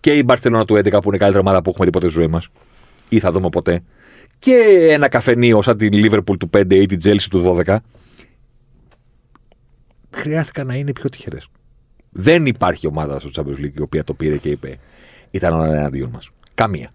και 0.00 0.12
η 0.16 0.22
Μπαρσελόνα 0.24 0.64
του 0.64 0.74
11 0.74 0.90
που 0.90 1.06
είναι 1.06 1.16
η 1.16 1.18
καλύτερη 1.18 1.38
ομάδα 1.38 1.62
που 1.62 1.70
έχουμε 1.70 1.84
δει 1.86 1.90
ποτέ 1.92 2.06
στη 2.08 2.14
ζωή 2.18 2.26
μας, 2.26 2.48
ή 3.08 3.18
θα 3.18 3.32
δούμε 3.32 3.48
ποτέ, 3.48 3.82
και 4.38 4.54
ένα 4.90 5.08
καφενείο 5.08 5.62
σαν 5.62 5.76
την 5.78 5.90
Liverpool 5.94 6.36
του 6.38 6.50
5 6.50 6.74
ή 6.74 6.86
την 6.86 7.00
Chelsea 7.04 7.26
του 7.30 7.40
12, 7.66 7.76
χρειάστηκαν 10.10 10.66
να 10.66 10.74
είναι 10.74 10.92
πιο 10.92 11.08
τυχερές. 11.08 11.46
Δεν 12.12 12.46
υπάρχει 12.46 12.86
ομάδα 12.86 13.20
στο 13.20 13.30
Champions 13.36 13.60
League 13.64 13.74
η 13.78 13.80
οποία 13.80 14.04
το 14.04 14.14
πήρε 14.14 14.36
και 14.36 14.48
είπε: 14.48 14.78
Ήταν 15.30 15.52
όλα 15.52 15.66
εναντίον 15.78 16.10
μας. 16.12 16.30
Καμία. 16.54 16.90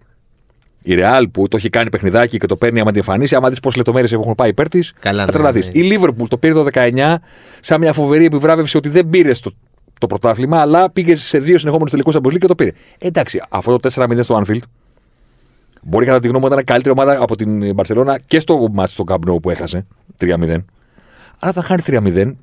Η 0.82 0.94
Real 0.98 1.24
που 1.32 1.48
το 1.48 1.56
έχει 1.56 1.68
κάνει 1.70 1.90
παιχνιδάκι 1.90 2.38
και 2.38 2.46
το 2.46 2.56
παίρνει 2.56 2.80
άμα 2.80 2.90
την 2.90 2.98
εμφανίσει, 2.98 3.34
άμα 3.34 3.48
δεις 3.48 3.60
πόσες 3.60 3.76
λεπτομέρειες 3.76 4.12
έχουν 4.12 4.34
πάει 4.34 4.48
υπέρ 4.48 4.68
της, 4.68 4.94
Καλά, 5.00 5.20
θα 5.20 5.26
ναι, 5.26 5.32
τρελαθείς. 5.32 5.68
ναι. 5.74 5.80
Η 5.84 5.92
Liverpool 6.00 6.28
το 6.28 6.38
πήρε 6.38 6.52
το 6.52 6.66
19 6.72 7.14
σαν 7.60 7.80
μια 7.80 7.92
φοβερή 7.92 8.24
επιβράβευση 8.24 8.76
ότι 8.76 8.88
δεν 8.88 9.08
πήρε 9.08 9.32
το, 9.32 9.50
το 10.00 10.06
πρωτάθλημα, 10.06 10.60
αλλά 10.60 10.90
πήγε 10.90 11.14
σε 11.14 11.38
δύο 11.38 11.58
συνεχόμενου 11.58 11.90
τελικούς 11.90 12.14
Champions 12.16 12.32
League 12.32 12.38
και 12.38 12.46
το 12.46 12.54
πήρε. 12.54 12.70
Εντάξει, 12.98 13.42
αυτό 13.48 13.78
το 13.78 13.90
4-0 13.94 14.18
στο 14.22 14.42
Anfield 14.46 14.62
μπορεί 15.82 16.06
κατά 16.06 16.20
τη 16.20 16.28
γνώμη 16.28 16.42
μου 16.44 16.48
να 16.48 16.54
ήταν 16.54 16.66
καλύτερη 16.66 16.94
ομάδα 16.98 17.22
από 17.22 17.36
την 17.36 17.76
Barcelona 17.76 18.14
και 18.26 18.40
στο 18.40 18.68
μάτι 18.72 18.90
στο 18.90 19.04
Camp 19.08 19.14
Nou 19.30 19.42
που 19.42 19.50
έχασε 19.50 19.86
3-0. 20.20 20.56
Αλλά 21.38 21.50
όταν 21.50 21.62
χάνεις 21.62 21.84
3-0, 21.86 22.12
δεν 22.12 22.36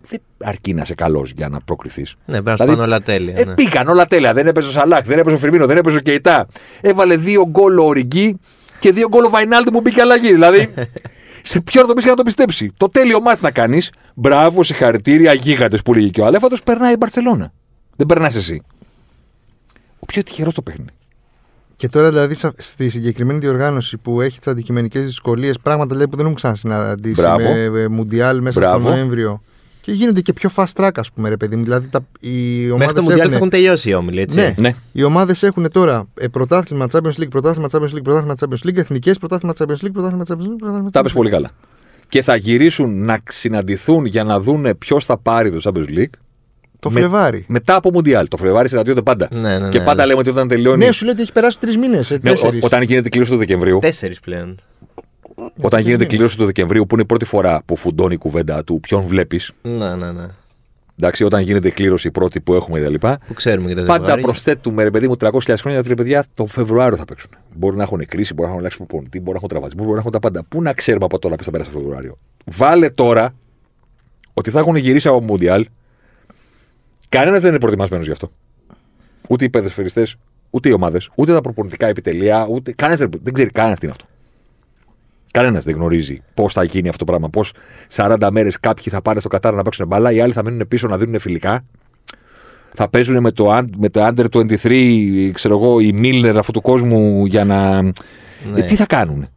αρκεί 0.43 0.73
να 0.73 0.81
είσαι 0.81 0.95
καλός 0.95 1.31
για 1.35 1.49
να 1.49 1.59
προκριθείς. 1.59 2.15
Ναι, 2.25 2.41
πρέπει 2.41 2.45
να 2.45 2.55
σου 2.55 2.63
Δηλαδή, 2.63 2.71
πάνε 2.77 2.91
όλα 2.91 3.01
τέλεια. 3.01 3.33
Ε, 3.37 3.43
ναι. 3.43 3.53
πήγαν 3.53 3.87
όλα 3.87 4.05
τέλεια. 4.05 4.33
Δεν 4.33 4.47
έπαιζε 4.47 4.67
ο 4.67 4.71
Σαλάχ, 4.71 5.05
δεν 5.05 5.19
έπαιζε 5.19 5.35
ο 5.35 5.39
Φιρμίνο, 5.39 5.65
δεν 5.65 5.77
έπαιζε 5.77 5.97
ο 5.97 5.99
Κεϊτά. 5.99 6.47
Έβαλε 6.81 7.17
δύο 7.17 7.47
γκολ 7.49 7.77
ο 7.77 7.91
Ριγκί 7.91 8.39
και 8.79 8.91
δύο 8.91 9.07
γκολ 9.07 9.23
ο 9.25 9.29
Βαϊνάλτη 9.29 9.71
που 9.71 9.81
μπήκε 9.81 10.01
αλλαγή. 10.01 10.31
Δηλαδή, 10.31 10.73
σε 11.51 11.61
ποιον 11.61 11.87
το 11.87 11.93
πει 11.93 12.01
για 12.01 12.09
να 12.09 12.15
το 12.15 12.23
πιστέψει. 12.23 12.71
Το 12.77 12.89
τέλειο 12.89 13.21
μάτι 13.21 13.43
να 13.43 13.51
κάνεις. 13.51 13.91
Μπράβο, 14.13 14.63
συγχαρητήρια, 14.63 15.33
γίγαντες 15.33 15.81
που 15.81 15.93
λέγει 15.93 16.09
και 16.09 16.21
ο 16.21 16.25
Αλέφατος, 16.25 16.63
περνάει 16.63 16.93
η 16.93 16.95
Μπαρσελόνα. 16.99 17.51
Δεν 17.95 18.05
περνάς 18.05 18.35
εσύ. 18.35 18.61
Ο 19.99 20.05
πιο 20.05 20.23
τυχερός 20.23 20.53
το 20.53 20.61
παίχνει. 20.61 20.85
Και 21.77 21.89
τώρα 21.89 22.09
δηλαδή 22.09 22.35
σα- 22.35 22.53
στη 22.57 22.89
συγκεκριμένη 22.89 23.39
διοργάνωση 23.39 23.97
που 23.97 24.21
έχει 24.21 24.37
τις 24.37 24.47
αντικειμενικές 24.47 25.05
δυσκολίες, 25.05 25.59
πράγματα 25.59 25.87
δηλαδή, 25.89 26.07
που 26.09 26.15
δεν 26.15 26.25
έχουν 26.25 26.35
ξανασυναντήσει 26.37 27.21
Μπράβο. 27.21 27.49
με 27.53 27.79
ε, 27.81 27.87
Μουντιάλ 27.87 28.41
μέσα 28.41 28.59
Μπράβο. 28.59 28.79
στο 28.85 28.89
Νοέμβριο. 28.89 29.41
Και 29.81 29.91
γίνονται 29.91 30.21
και 30.21 30.33
πιο 30.33 30.49
fast 30.55 30.73
track, 30.75 30.89
ας 30.95 31.11
πούμε, 31.11 31.29
ρε 31.29 31.37
παιδί 31.37 31.55
μου. 31.55 31.63
Δηλαδή 31.63 31.87
τα, 31.87 31.99
οι 32.19 32.29
Μέχρι 32.29 32.71
ομάδες 32.71 32.93
το 32.93 33.01
Μουντιάλ 33.01 33.17
θα 33.19 33.23
έχουν, 33.23 33.35
έχουν 33.35 33.49
τελειώσει 33.49 33.89
οι 33.89 33.93
όμιλοι, 33.93 34.21
έτσι. 34.21 34.35
Ναι. 34.35 34.55
Ναι. 34.59 34.73
οι 34.91 35.03
ομάδες 35.03 35.43
έχουν 35.43 35.71
τώρα 35.71 36.07
ε, 36.19 36.27
πρωτάθλημα 36.27 36.87
Champions 36.91 37.13
League, 37.21 37.29
πρωτάθλημα 37.29 37.67
Champions 37.71 37.95
League, 37.95 38.03
πρωτάθλημα 38.03 38.35
Champions 38.39 38.67
League, 38.69 38.77
εθνικές 38.77 39.17
πρωτάθλημα 39.17 39.53
Champions 39.57 39.85
League, 39.85 39.91
πρωτάθλημα 39.93 40.23
Champions 40.27 40.41
League. 40.41 40.55
πρωτάθλημα 40.57 40.89
Τα 40.91 40.99
Champions 40.99 41.03
πες 41.03 41.11
League. 41.11 41.15
πολύ 41.15 41.29
καλά. 41.29 41.49
Και 42.09 42.21
θα 42.21 42.35
γυρίσουν 42.35 43.05
να 43.05 43.17
συναντηθούν 43.29 44.05
για 44.05 44.23
να 44.23 44.39
δούνε 44.39 44.73
ποιος 44.75 45.05
θα 45.05 45.17
πάρει 45.17 45.51
το 45.51 45.59
Champions 45.63 45.97
League 45.97 46.17
Το 46.85 46.91
Με- 46.91 46.99
Φλεβάρι. 46.99 47.45
μετά 47.47 47.75
από 47.75 47.91
Μουντιάλ. 47.91 48.27
Το 48.27 48.37
Φλεβάρι 48.37 48.69
συναντιόνται 48.69 49.01
πάντα. 49.01 49.27
Ναι, 49.31 49.59
ναι, 49.59 49.69
και 49.69 49.77
ναι, 49.79 49.83
πάντα 49.85 50.01
ναι. 50.01 50.07
λέμε 50.07 50.19
ότι 50.19 50.29
όταν 50.29 50.47
τελειώνει. 50.47 50.85
Ναι, 50.85 50.91
σου 50.91 51.03
λέει 51.03 51.13
ότι 51.13 51.21
έχει 51.21 51.31
περάσει 51.31 51.59
τρεις 51.59 51.77
μήνες. 51.77 52.17
Ναι, 52.21 52.31
ο- 52.31 52.35
όταν 52.61 52.81
γίνεται 52.81 53.07
η 53.07 53.09
κλήρωση 53.09 53.31
του 53.31 53.37
Δεκεμβρίου. 53.37 53.79
Τέσσερις 53.81 54.19
πλέον. 54.19 54.59
Όταν 55.61 55.81
γίνεται 55.81 56.03
η 56.03 56.07
κλήρωση 56.07 56.37
του 56.37 56.45
Δεκεμβρίου, 56.45 56.81
που 56.87 56.93
είναι 56.93 57.03
η 57.03 57.05
πρώτη 57.05 57.25
φορά 57.25 57.61
που 57.65 57.75
φουντώνει 57.75 58.13
η 58.13 58.17
κουβέντα 58.17 58.63
του 58.63 58.79
ποιον 58.79 59.01
βλέπεις. 59.01 59.51
Ναι, 59.61 59.95
ναι, 59.95 60.11
ναι. 60.11 60.25
Εντάξει, 60.99 61.23
όταν 61.23 61.41
γίνεται 61.41 61.67
η 61.67 61.71
κλήρωση 61.71 62.07
η 62.07 62.11
πρώτη 62.11 62.39
που 62.41 62.53
έχουμε 62.53 62.79
κτλ. 62.79 62.93
Που 63.27 63.33
ξέρουμε 63.33 63.67
και 63.67 63.75
τα 63.75 63.81
Πάντα 63.81 63.97
ζευγάρια. 63.99 64.23
προσθέτουμε, 64.23 64.83
ρε 64.83 64.91
παιδί 64.91 65.07
μου, 65.07 65.15
300.000 65.17 65.29
χρόνια 65.61 65.71
γιατί 65.71 65.87
ρε 65.87 65.95
παιδιά 65.95 66.23
το 66.33 66.45
Φεβρουάριο 66.45 66.97
θα 66.97 67.05
παίξουν. 67.05 67.29
Μπορεί 67.55 67.75
να 67.75 67.83
έχουν 67.83 68.05
κρίση, 68.05 68.33
μπορεί 68.33 68.41
να 68.41 68.47
έχουν 68.47 68.59
αλλάξει 68.59 68.77
προπονητή, 68.77 69.17
μπορεί 69.17 69.31
να 69.31 69.37
έχουν 69.37 69.47
τραυματισμού, 69.49 69.81
μπορεί 69.83 69.93
να 69.95 69.99
έχουν 69.99 70.11
τα 70.11 70.19
πάντα. 70.19 70.43
Πού 70.49 70.61
να 70.61 70.73
ξέρουμε 70.73 71.05
από 71.05 71.19
τώρα 71.19 71.33
ποιος 71.35 71.45
θα 71.45 71.51
πέρασει 71.51 71.71
το 71.71 71.77
Φεβρουάριο. 71.79 72.17
Βάλε 72.45 72.89
τώρα 72.89 73.33
ότι 74.33 74.49
θα 74.49 74.59
έχουν 74.59 74.75
γυρίσει 74.75 75.07
από 75.07 75.21
Μουντιάλ. 75.21 75.67
Κανένας 77.15 77.41
δεν 77.41 77.49
είναι 77.49 77.59
προετοιμασμένος 77.59 78.05
γι' 78.05 78.11
αυτό. 78.11 78.29
Ούτε 79.29 79.45
οι 79.45 79.49
παιδεσφαιριστέ, 79.49 80.07
ούτε 80.49 80.69
οι 80.69 80.71
ομάδες, 80.71 81.09
ούτε 81.15 81.33
τα 81.33 81.41
προπονητικά 81.41 81.87
επιτελεία, 81.87 82.47
ούτε. 82.49 82.71
Κανένας 82.71 82.99
δεν, 82.99 83.09
δεν 83.23 83.33
ξέρει 83.33 83.49
κανένας 83.49 83.79
τι 83.79 83.85
είναι 83.85 83.95
αυτό. 83.99 84.13
Κανένας 85.31 85.63
δεν 85.63 85.75
γνωρίζει 85.75 86.21
πώς 86.33 86.53
θα 86.53 86.63
γίνει 86.63 86.89
αυτό 86.89 87.05
το 87.05 87.11
πράγμα. 87.11 87.29
Πώς 87.29 87.53
40 87.95 88.27
μέρες 88.31 88.59
κάποιοι 88.59 88.85
θα 88.89 89.01
πάνε 89.01 89.19
στο 89.19 89.29
Κατάρ 89.29 89.53
να 89.53 89.61
παίξουν 89.61 89.87
μπάλα, 89.87 90.11
οι 90.11 90.19
άλλοι 90.19 90.33
θα 90.33 90.43
μείνουν 90.43 90.67
πίσω 90.67 90.87
να 90.87 90.97
δίνουν 90.97 91.19
φιλικά. 91.19 91.65
Θα 92.73 92.89
παίζουν 92.89 93.19
με 93.21 93.31
το, 93.31 93.57
un- 93.57 93.69
με 93.77 93.89
το 93.89 94.07
Under 94.07 94.25
23, 94.31 95.31
ξέρω 95.33 95.57
εγώ, 95.57 95.79
οι 95.79 95.91
Μίλνερ 95.93 96.37
αυτού 96.37 96.51
του 96.51 96.61
κόσμου 96.61 97.25
για 97.25 97.45
να. 97.45 97.81
Ναι. 97.81 97.91
Ε, 98.55 98.61
τι 98.61 98.75
θα 98.75 98.85
κάνουν. 98.85 99.27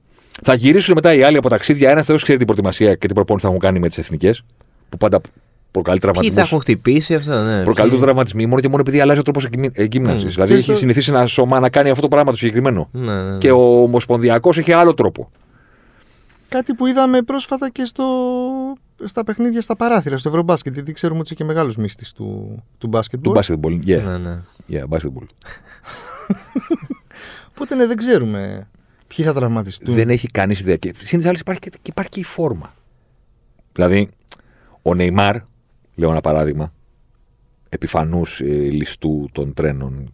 Θα 0.43 0.55
γυρίσουν 0.55 0.95
μετά 0.95 1.15
οι 1.15 1.23
άλλοι 1.23 1.37
από 1.37 1.49
ταξίδια. 1.49 1.91
Ένας 1.91 2.07
Θεός 2.07 2.23
ξέρει 2.23 2.39
την 2.39 2.47
προετοιμασία 2.47 2.95
και 2.95 3.07
την 3.07 3.15
προπόνηση 3.15 3.45
θα 3.47 3.51
έχουν 3.53 3.65
κάνει 3.65 3.79
με 3.79 3.89
τις 3.89 3.99
εθνικές. 3.99 4.43
Που 4.89 4.97
πάντα 4.97 5.21
προκαλεί 5.71 5.99
Ποιοι 5.99 6.09
θα 6.09 6.13
τραυματισμούς. 6.15 6.47
έχουν 6.47 6.61
χτυπήσει 6.61 7.15
αυτά, 7.15 7.43
ναι. 7.43 7.63
Προκαλούν 7.63 7.91
Ποιοι- 7.93 8.01
τραυματισμοί 8.03 8.47
μόνο 8.47 8.61
και 8.61 8.69
μόνο 8.69 8.81
επειδή 8.81 9.01
αλλάζει 9.01 9.19
ο 9.19 9.23
τρόπος 9.23 9.45
εγκύμναση. 9.73 10.27
Μμ. 10.27 10.29
Δηλαδή 10.29 10.51
Και 10.51 10.55
έχει 10.59 10.63
στο- 10.63 10.75
συνηθίσει 10.75 11.11
ένα 11.11 11.27
σώμα 11.27 11.61
να 11.61 11.69
κάνει 11.71 11.91
αυτό 11.91 12.03
το 12.03 12.09
πράγμα 12.09 12.31
το 12.31 12.37
συγκεκριμένο. 12.37 12.89
Ναι, 12.93 13.15
ναι, 13.15 13.31
ναι. 13.31 13.39
Και 13.39 13.51
ο 13.51 13.83
Ομοσπονδιακός 13.83 14.59
έχει 14.59 14.73
άλλο 14.73 14.95
τρόπο. 14.95 15.31
Κάτι 16.49 16.75
που 16.75 16.87
είδαμε 16.87 17.23
πρόσφατα 17.23 17.71
και 17.71 17.85
στο, 17.85 18.05
στα 19.05 19.25
παιχνίδια 19.25 19.61
στα 19.61 19.77
παράθυρα, 19.77 20.19
στο 20.19 20.29
Ευρωμπάσκετ. 20.29 20.75
Γιατί 20.75 20.93
ξέρουμε 20.93 21.19
ότι 21.21 21.27
είσαι 21.33 21.43
και 21.43 21.45
μεγάλος 21.45 21.77
μύστη 21.77 22.13
του, 22.15 22.63
του 22.79 22.87
μπάσκετ. 22.87 23.21
Του 23.23 23.33
basketball. 23.37 23.81
Yeah, 23.87 24.03
Ναι, 24.05 24.19
ναι. 24.19 24.39
yeah, 24.71 24.85
basketball. 24.97 25.27
Οπότε 27.51 27.75
ναι, 27.75 27.87
δεν 27.87 27.97
ξέρουμε 27.97 28.69
ποιοι 29.07 29.25
θα 29.25 29.33
τραυματιστούν. 29.33 29.95
Δεν 29.95 30.09
έχει 30.09 30.27
κανείς 30.27 30.61
ιδέα. 30.61 30.77
Και 30.77 30.95
συν 31.01 31.19
της 31.19 31.29
άλλης 31.29 31.41
υπάρχει, 31.41 31.61
και- 31.61 31.71
και 31.71 31.79
υπάρχει 31.91 32.11
και 32.11 32.21
η 32.21 32.25
φόρμα. 32.25 32.75
Δηλαδή, 33.73 34.09
ο 34.83 34.95
Νεϊμάρ, 34.95 35.37
λέω 35.99 36.11
ένα 36.11 36.21
παράδειγμα, 36.21 36.73
επιφανούς 37.69 38.41
ληστού 38.71 39.29
των 39.33 39.55
τρένων 39.55 40.13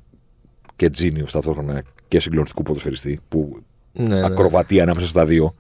και 0.77 0.91
τζίνιου 0.91 1.25
ταυτόχρονα 1.33 1.83
και 2.09 2.21
συγκλονιστικού 2.21 2.63
ποδοσφαιριστή, 2.63 3.21
που 3.29 3.63
Ναι, 3.93 4.15
ναι. 4.15 4.25
ακροβατία 4.25 4.83
ανάμεσα 4.83 5.09
στα 5.09 5.27
δύο 5.27 5.55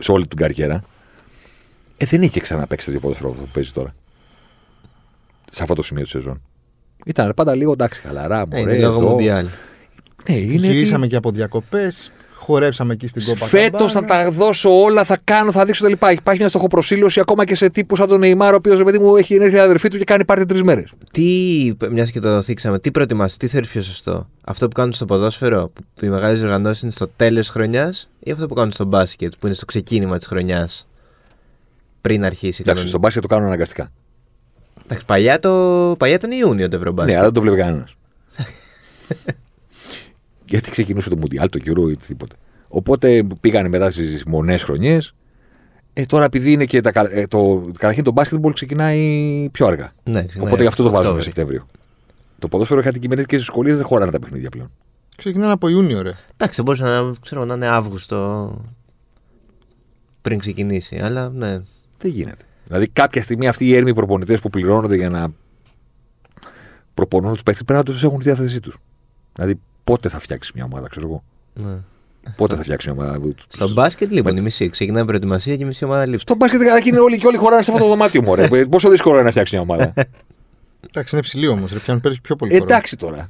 σε 0.00 0.12
όλη 0.12 0.26
την 0.26 0.38
καριέρα. 0.38 0.84
Ε, 1.96 2.04
δεν 2.04 2.22
είχε 2.22 2.40
ξαναπέξει 2.40 2.86
τέτοιο 2.86 3.00
ποδοσφαιρό 3.00 3.30
αυτό 3.30 3.42
που 3.42 3.50
παίζει 3.52 3.70
τώρα. 3.72 3.94
Σε 5.50 5.62
αυτό 5.62 5.74
το 5.74 5.82
σημείο 5.82 6.02
της 6.02 6.12
σεζόν. 6.12 6.42
Ήταν 7.04 7.32
πάντα 7.36 7.54
λίγο 7.54 7.72
εντάξει, 7.72 8.00
χαλαρά. 8.00 8.40
Ε, 8.40 8.44
Μωρέ, 8.46 8.60
Είναι 8.60 8.86
λόγω 8.86 8.98
εδώ. 8.98 9.08
Μουντιάλ. 9.08 9.46
Ναι, 10.28 10.36
είναι 10.36 10.66
Γυρίσαμε 10.66 11.06
και 11.06 11.16
από 11.16 11.30
διακοπές. 11.30 12.12
Χορέψαμε 12.44 12.92
εκεί 12.92 13.06
στην 13.06 13.24
κόπα. 13.24 13.46
Φέτος 13.46 13.92
θα 13.92 14.04
τα 14.04 14.30
δώσω 14.30 14.82
όλα, 14.82 15.04
θα 15.04 15.18
κάνω, 15.24 15.52
θα 15.52 15.64
δείξω 15.64 15.82
τα 15.82 15.88
λοιπά. 15.88 16.12
Υπάρχει 16.12 16.40
μια 16.40 16.48
στοχοπροσύλωση 16.48 17.20
ακόμα 17.20 17.44
και 17.44 17.54
σε 17.54 17.70
τύπους 17.70 17.98
σαν 17.98 18.08
τον 18.08 18.20
Νεϊμάρ, 18.20 18.52
ο 18.52 18.56
οποίος 18.56 18.82
παιδί 18.82 18.98
μου 18.98 19.16
έχει 19.16 19.34
έρθει 19.34 19.56
η 19.56 19.58
αδερφή 19.58 19.88
του 19.88 19.98
και 19.98 20.04
κάνει 20.04 20.24
πάρτι 20.24 20.44
τρεις 20.44 20.62
μέρες. 20.62 20.92
Τι, 21.10 21.72
μιας 21.90 22.10
και 22.10 22.20
το 22.20 22.42
θίξαμε, 22.42 22.78
τι 22.78 22.90
προτιμάς, 22.90 23.36
τι 23.36 23.46
θεωρείς 23.46 23.68
πιο 23.68 23.82
σωστό; 23.82 24.28
Αυτό 24.44 24.68
που 24.68 24.74
κάνουν 24.74 24.92
στο 24.92 25.04
ποδόσφαιρο, 25.04 25.72
που 25.94 26.04
οι 26.04 26.08
μεγάλες 26.08 26.40
οργανώσει 26.40 26.80
είναι 26.82 26.92
στο 26.92 27.08
τέλος 27.16 27.46
τη 27.46 27.52
χρονιάς, 27.52 28.08
ή 28.20 28.30
αυτό 28.30 28.46
που 28.46 28.54
κάνουν 28.54 28.72
στο 28.72 28.84
μπάσκετ, 28.84 29.32
που 29.38 29.46
είναι 29.46 29.54
στο 29.54 29.64
ξεκίνημα 29.64 30.18
της 30.18 30.26
χρονιάς. 30.26 30.88
Πριν 32.00 32.24
αρχίσει. 32.24 32.46
Εντάξει, 32.46 32.62
κανονικά. 32.64 32.88
στον 32.88 33.00
μπάσκετ 33.00 33.22
το 33.22 33.28
κάνουν 33.28 33.46
αναγκαστικά. 33.46 33.92
Εντάξει, 34.84 35.04
παλιά, 35.04 35.38
το... 35.38 35.50
παλιά 35.98 36.14
ήταν 36.14 36.30
Ιούνιο 36.30 36.68
το 36.68 36.76
Ευρωμπάσκετ. 36.76 37.12
Ναι, 37.12 37.18
αλλά 37.20 37.30
δεν 37.30 37.34
το 37.34 37.40
βλέπει 37.40 37.56
κανένας. 37.56 37.96
Γιατί 40.44 40.70
ξεκινούσε 40.70 41.10
το 41.10 41.16
Μουντιάλ, 41.16 41.48
το 41.48 41.58
Euro 41.64 41.88
ή 41.88 41.92
οτιδήποτε. 41.92 42.34
Οπότε 42.68 43.26
πήγανε 43.40 43.68
μετά 43.68 43.90
στις 43.90 44.24
μονές 44.24 44.62
χρονιές. 44.62 45.14
Ε, 45.92 46.04
τώρα 46.06 46.24
επειδή 46.24 46.52
είναι 46.52 46.64
και 46.64 46.80
τα, 46.80 46.92
κα- 46.92 47.10
ε, 47.16 47.26
το, 47.26 47.70
καταρχήν 47.72 48.04
το 48.04 48.12
μπάσκετμπολ 48.12 48.52
ξεκινάει 48.52 49.48
πιο 49.52 49.66
αργά. 49.66 49.92
Ναι, 50.04 50.18
ξεκινάει 50.24 50.46
Οπότε 50.46 50.62
γι' 50.62 50.68
αυτό 50.68 50.82
το 50.82 50.88
βάζουμε 50.88 51.08
Οκτώβρη. 51.08 51.24
Σεπτέμβριο. 51.24 51.66
Το 52.38 52.48
ποδόσφαιρο 52.48 52.80
είχα 52.80 52.92
την 52.92 53.00
κυβέρνηση 53.00 53.28
και 53.28 53.34
στις 53.36 53.46
σχολείες 53.46 53.76
δεν 53.76 53.86
χωράνε 53.86 54.10
τα 54.10 54.18
παιχνίδια 54.18 54.48
πλέον. 54.48 54.70
Ξεκινάνε 55.16 55.52
από 55.52 55.68
Ιούνιο, 55.68 56.02
ρε. 56.02 56.12
Εντάξει, 56.36 56.62
μπορούσε 56.62 56.84
να, 56.84 57.12
ξέρω, 57.20 57.44
να 57.44 57.54
είναι 57.54 57.68
Αύγουστο 57.68 58.50
πριν 60.22 60.38
ξεκινήσει. 60.38 60.96
Αλλά 60.96 61.28
ναι. 61.28 61.60
Δεν 61.98 62.10
γίνεται. 62.10 62.44
Δηλαδή 62.66 62.88
κάποια 62.88 63.22
στιγμή 63.22 63.48
αυτοί 63.48 63.66
οι 63.66 63.74
έρμοι 63.74 63.94
προπονητές 63.94 64.40
που 64.40 64.50
πληρώνονται 64.50 64.96
για 64.96 65.10
να 65.10 65.28
προπονούν 66.94 67.32
τους 67.32 67.42
παίχτε 67.42 67.64
πρέπει 67.64 67.78
να 67.78 67.84
τους 67.94 68.04
έχουν 68.04 68.20
στη 68.20 68.30
διάθεσή 68.30 68.60
τους. 68.60 68.76
Δηλαδή 69.34 69.60
πότε 69.84 70.08
θα 70.08 70.18
φτιάξεις 70.18 70.52
μια 70.52 70.64
ομάδα, 70.64 70.88
ξέρω 70.88 71.06
εγώ; 71.06 71.24
ναι. 71.54 71.76
Πότε 72.36 72.54
θα 72.54 72.62
φτιάξεις 72.62 72.92
μια 72.92 73.02
ομάδα. 73.02 73.20
Στο 73.48 73.68
μπάσκετ 73.68 74.10
λοιπόν 74.12 74.36
η 74.36 74.40
μισή 74.40 74.68
ξεκινάει 74.68 75.02
η 75.02 75.06
προετοιμασία 75.06 75.56
και 75.56 75.62
η 75.62 75.66
μισή 75.66 75.84
ομάδα 75.84 76.06
λείπει. 76.06 76.20
Στο 76.20 76.34
μπάσκετ 76.34 76.60
καταρχήν 76.60 76.92
είναι 76.92 77.02
όλοι 77.02 77.18
και 77.18 77.26
όλοι 77.26 77.36
χωράνε 77.36 77.62
σε 77.62 77.70
αυτό 77.70 77.82
το 77.82 77.88
δωμάτιο 77.90 78.22
μου. 78.22 78.34
ρε. 78.34 78.48
Πόσο 78.70 78.88
δύσκολο 78.88 79.14
είναι 79.14 79.24
να 79.24 79.30
φτιάξεις 79.30 79.54
μια 79.54 79.62
ομάδα. 79.62 79.92
Εντάξει, 80.86 81.14
είναι 81.14 81.24
ψηλή 81.24 81.46
όμως. 81.46 81.72
Πιάνουν 81.72 82.02
πέρυσι 82.02 82.20
πιο 82.20 82.36
πολύ. 82.36 82.50
χρόνο. 82.50 82.64
Εντάξει 82.64 82.96
τώρα. 82.96 83.28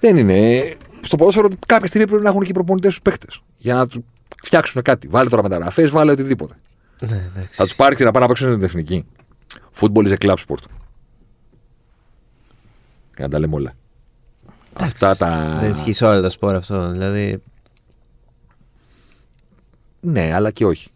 Δεν 0.00 0.16
είναι. 0.16 0.62
Στο 1.00 1.16
ποδόσφαιρο 1.16 1.48
κάποια 1.66 1.86
στιγμή 1.86 2.06
πρέπει 2.06 2.22
να 2.22 2.28
έχουν 2.28 2.40
και 2.40 2.48
οι 2.48 2.52
προπονητές 2.52 2.90
τους 2.90 3.02
παίχτε. 3.02 3.26
Για 3.56 3.74
να 3.74 3.86
του 3.86 4.04
φτιάξουν 4.42 4.82
κάτι. 4.82 5.08
Βάλε 5.08 5.28
τώρα 5.28 5.42
μεταγραφές, 5.42 5.90
βάλε 5.90 6.10
οτιδήποτε. 6.10 6.54
Ναι, 7.00 7.30
εντάξει. 7.32 7.52
Θα 7.54 7.64
τους 7.64 7.74
πάρει 7.74 7.96
και 7.96 8.04
να 8.04 8.10
πάνε 8.10 8.24
να 8.24 8.30
παίξουν 8.30 8.50
στην 8.52 8.62
εθνική. 8.64 9.04
Football 9.80 10.06
is 10.06 10.12
a 10.12 10.26
club 10.26 10.34
sport. 10.46 10.62
Για 13.16 13.26
να 13.26 13.28
τα 13.28 13.38
λέμε 13.38 13.54
όλα. 13.54 13.72
Αυτά 14.72 15.16
τα. 15.16 15.58
Δεν 15.60 15.70
ισχύει 15.70 15.92
σε 15.92 16.04
όλα 16.04 16.20
τα 16.20 16.28
σπορ 16.28 16.54
αυτό. 16.54 16.90
Δηλαδή. 16.90 17.42
Ναι, 20.00 20.32
αλλά 20.34 20.50
και 20.50 20.64
όχι. 20.64 20.90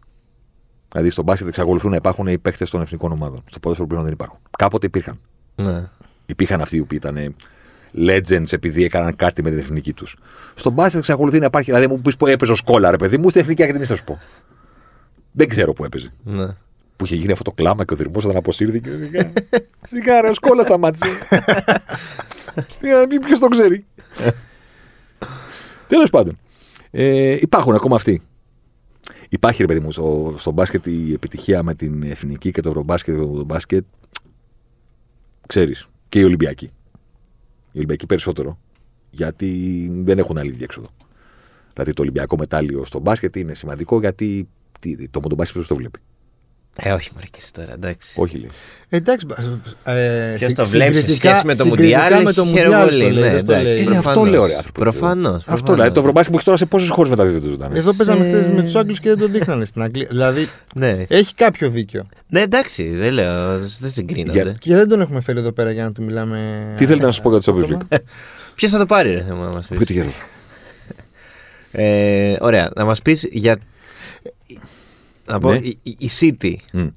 Δηλαδή 0.91 1.09
στο 1.09 1.23
μπάσκετ 1.23 1.47
εξακολουθούν 1.47 1.89
να 1.89 1.95
υπάρχουν 1.95 2.27
οι 2.27 2.37
παίχτε 2.37 2.65
των 2.65 2.81
εθνικών 2.81 3.11
ομάδων. 3.11 3.43
Στο 3.49 3.59
ποδόσφαιρο 3.59 3.87
πλέον 3.87 4.03
δεν 4.03 4.13
υπάρχουν. 4.13 4.39
Κάποτε 4.57 4.85
υπήρχαν. 4.85 5.19
Ναι. 5.55 5.89
Υπήρχαν 6.25 6.61
αυτοί 6.61 6.81
που 6.83 6.93
ήταν 6.95 7.35
legends 7.97 8.51
επειδή 8.53 8.83
έκαναν 8.83 9.15
κάτι 9.15 9.43
με 9.43 9.49
την 9.49 9.59
εθνική 9.59 9.93
τους. 9.93 10.17
Στο 10.55 10.69
μπάσκετ 10.69 10.99
εξακολουθεί 10.99 11.39
να 11.39 11.45
υπάρχει. 11.45 11.71
Δηλαδή 11.71 11.87
μου 11.93 12.01
πεις 12.01 12.17
που 12.17 12.27
έπαιζε 12.27 12.51
ο 12.51 12.55
Σκόλα, 12.55 12.91
ρε 12.91 12.97
παιδί 12.97 13.17
μου, 13.17 13.29
στην 13.29 13.41
εθνική 13.41 13.63
ακτινή 13.63 13.85
θα 13.85 13.95
σου 13.95 14.03
πω. 14.03 14.19
Δεν 15.31 15.47
ξέρω 15.47 15.73
που 15.73 15.83
έπαιζε. 15.85 16.11
ναι. 16.23 16.45
Που 16.95 17.05
είχε 17.05 17.15
γίνει 17.15 17.31
αυτό 17.31 17.43
το 17.43 17.51
κλάμα 17.51 17.85
και 17.85 17.93
ο 17.93 17.97
Δρυμό 17.97 18.15
όταν 18.17 18.35
αποσύρθηκε. 18.35 18.89
Σιγά, 18.89 19.31
Σιγά, 19.89 20.21
ρε, 20.21 20.29
ο 20.29 20.33
Σκόλα 20.33 20.63
σταμάτησε. 20.63 21.05
Τι 22.79 22.89
να 22.89 23.07
πει, 23.07 23.19
ποιος 23.19 23.39
το 23.39 23.47
ξέρει. 23.47 23.85
Τέλος 25.87 26.09
πάντων. 26.09 26.37
Ε, 26.91 27.37
υπάρχουν 27.41 27.75
ακόμα 27.75 27.95
αυτοί. 27.95 28.21
Υπάρχει, 29.29 29.61
ρε 29.61 29.67
παιδί 29.67 29.79
μου, 29.79 29.91
στο, 29.91 30.35
στο 30.37 30.51
μπάσκετ 30.51 30.85
η 30.85 31.13
επιτυχία 31.13 31.63
με 31.63 31.75
την 31.75 32.03
εθνική 32.03 32.51
και 32.51 32.61
το 32.61 32.69
ευρωμπάσκετ 32.69 33.15
και 33.15 33.21
το 33.21 33.43
μπάσκετ. 33.43 33.85
Ξέρεις. 35.47 35.87
Και 36.09 36.19
οι 36.19 36.23
Ολυμπιακοί. 36.23 36.65
Οι 37.71 37.77
Ολυμπιακοί 37.77 38.05
περισσότερο. 38.05 38.59
Γιατί 39.11 39.89
δεν 39.93 40.19
έχουν 40.19 40.37
άλλη 40.37 40.51
διέξοδο. 40.51 40.87
Δηλαδή 41.73 41.93
το 41.93 42.01
Ολυμπιακό 42.01 42.37
μετάλλιο 42.37 42.85
στο 42.85 42.99
μπάσκετ 42.99 43.35
είναι 43.35 43.53
σημαντικό 43.53 43.99
γιατί 43.99 44.47
τι, 44.79 45.07
το 45.09 45.19
μοντομπάσκετ 45.19 45.55
ποιος 45.55 45.67
το 45.67 45.75
βλέπει. 45.75 45.99
Ε, 46.75 46.91
όχι, 46.91 47.09
μωρέ 47.13 47.25
και 47.31 47.37
εσύ 47.41 47.53
τώρα, 47.53 47.73
εντάξει. 47.73 48.11
Όχι 48.15 48.37
λέει. 48.37 48.49
Εντάξει. 48.89 49.25
Ε, 49.83 50.33
Ποιος 50.37 50.47
συ- 50.49 50.55
το 50.57 50.65
βλέπει 50.65 50.91
σε 50.93 50.99
συγκριτικά- 50.99 51.29
σχέση 51.29 51.45
με 51.45 51.55
το 51.55 51.63
συγκριτικά 51.63 51.99
Μουντιάλ, 52.03 52.23
με 52.23 52.33
το 52.33 52.45
χαίρομαι 52.45 52.75
Μουντιάλ 52.75 52.87
πολύ, 52.89 53.01
στο 53.01 53.09
λέει, 53.13 53.23
ναι, 53.23 53.29
δεν 53.31 53.39
στο 53.39 53.51
εντάξει. 53.51 53.71
λέει. 53.73 53.83
Είναι 53.83 53.97
αυτό 53.97 54.23
λέω, 54.25 54.45
ρε 54.45 54.55
άνθρωπος. 54.55 54.83
Προφανώς. 54.83 55.43
Αυτό 55.47 55.73
δηλαδή. 55.73 55.91
Το 55.91 55.99
ευρωμπάσκετ 55.99 56.31
που 56.31 56.35
έχει 56.37 56.45
τώρα 56.45 56.57
σε 56.57 56.65
πόσες 56.65 56.89
χώρες 56.89 57.09
μεταδίδεται 57.09 57.45
το 57.45 57.51
ζωντανέ. 57.51 57.77
Εδώ 57.77 57.93
παίζαμε 57.93 58.25
Ε. 58.25 58.27
χθε 58.41 58.51
με 58.53 58.61
τους 58.61 58.75
Άγγλους 58.75 58.99
και 58.99 59.09
δεν 59.09 59.17
το 59.17 59.27
δείχνανε 59.27 59.65
στην 59.65 59.81
Αγγλία. 59.81 60.07
Δηλαδή 60.09 60.49
Ναι. 60.75 61.03
έχει 61.07 61.33
κάποιο 61.35 61.69
δίκιο. 61.69 62.05
ναι, 62.27 62.41
εντάξει, 62.41 62.89
δεν 62.89 63.13
λέω. 63.13 63.57
Δεν 63.79 63.89
συγκρίνονται. 63.91 64.41
Για- 64.41 64.55
Και 64.59 64.75
δεν 64.75 64.87
τον 64.87 65.01
έχουμε 65.01 65.21
φέρει 65.21 65.39
εδώ 65.39 65.51
πέρα 65.51 65.71
για 65.71 65.83
να 65.83 65.91
του 65.91 66.03
μιλάμε. 66.03 66.39
Τι 66.75 66.85
θέλετε 66.85 67.05
να 67.05 67.11
σας 67.11 67.21
πω 67.21 67.29
για 67.37 67.41
το 67.41 67.53
Champions 67.67 67.71
League; 67.73 67.97
Ποιος 68.55 68.71
θα 68.71 68.77
το 68.77 68.85
πάρει, 68.85 69.11
ρε, 69.13 69.23
θέμα 69.27 69.45
να 69.45 69.51
μας 69.53 69.67
πεις; 69.67 69.77
Ποιο 69.77 69.85
τυχαίο. 69.85 70.05
Ε, 71.71 72.35
ωραία, 72.39 72.71
να 72.75 72.85
μας 72.85 73.01
πεις 73.01 73.27
για. 73.31 73.57
Να 75.33 75.39
πω, 75.39 75.51
Ναι. 75.51 75.57
η, 75.57 75.79
η- 75.83 75.95
η 75.99 76.09
City. 76.19 76.55
Μμ. 76.73 76.87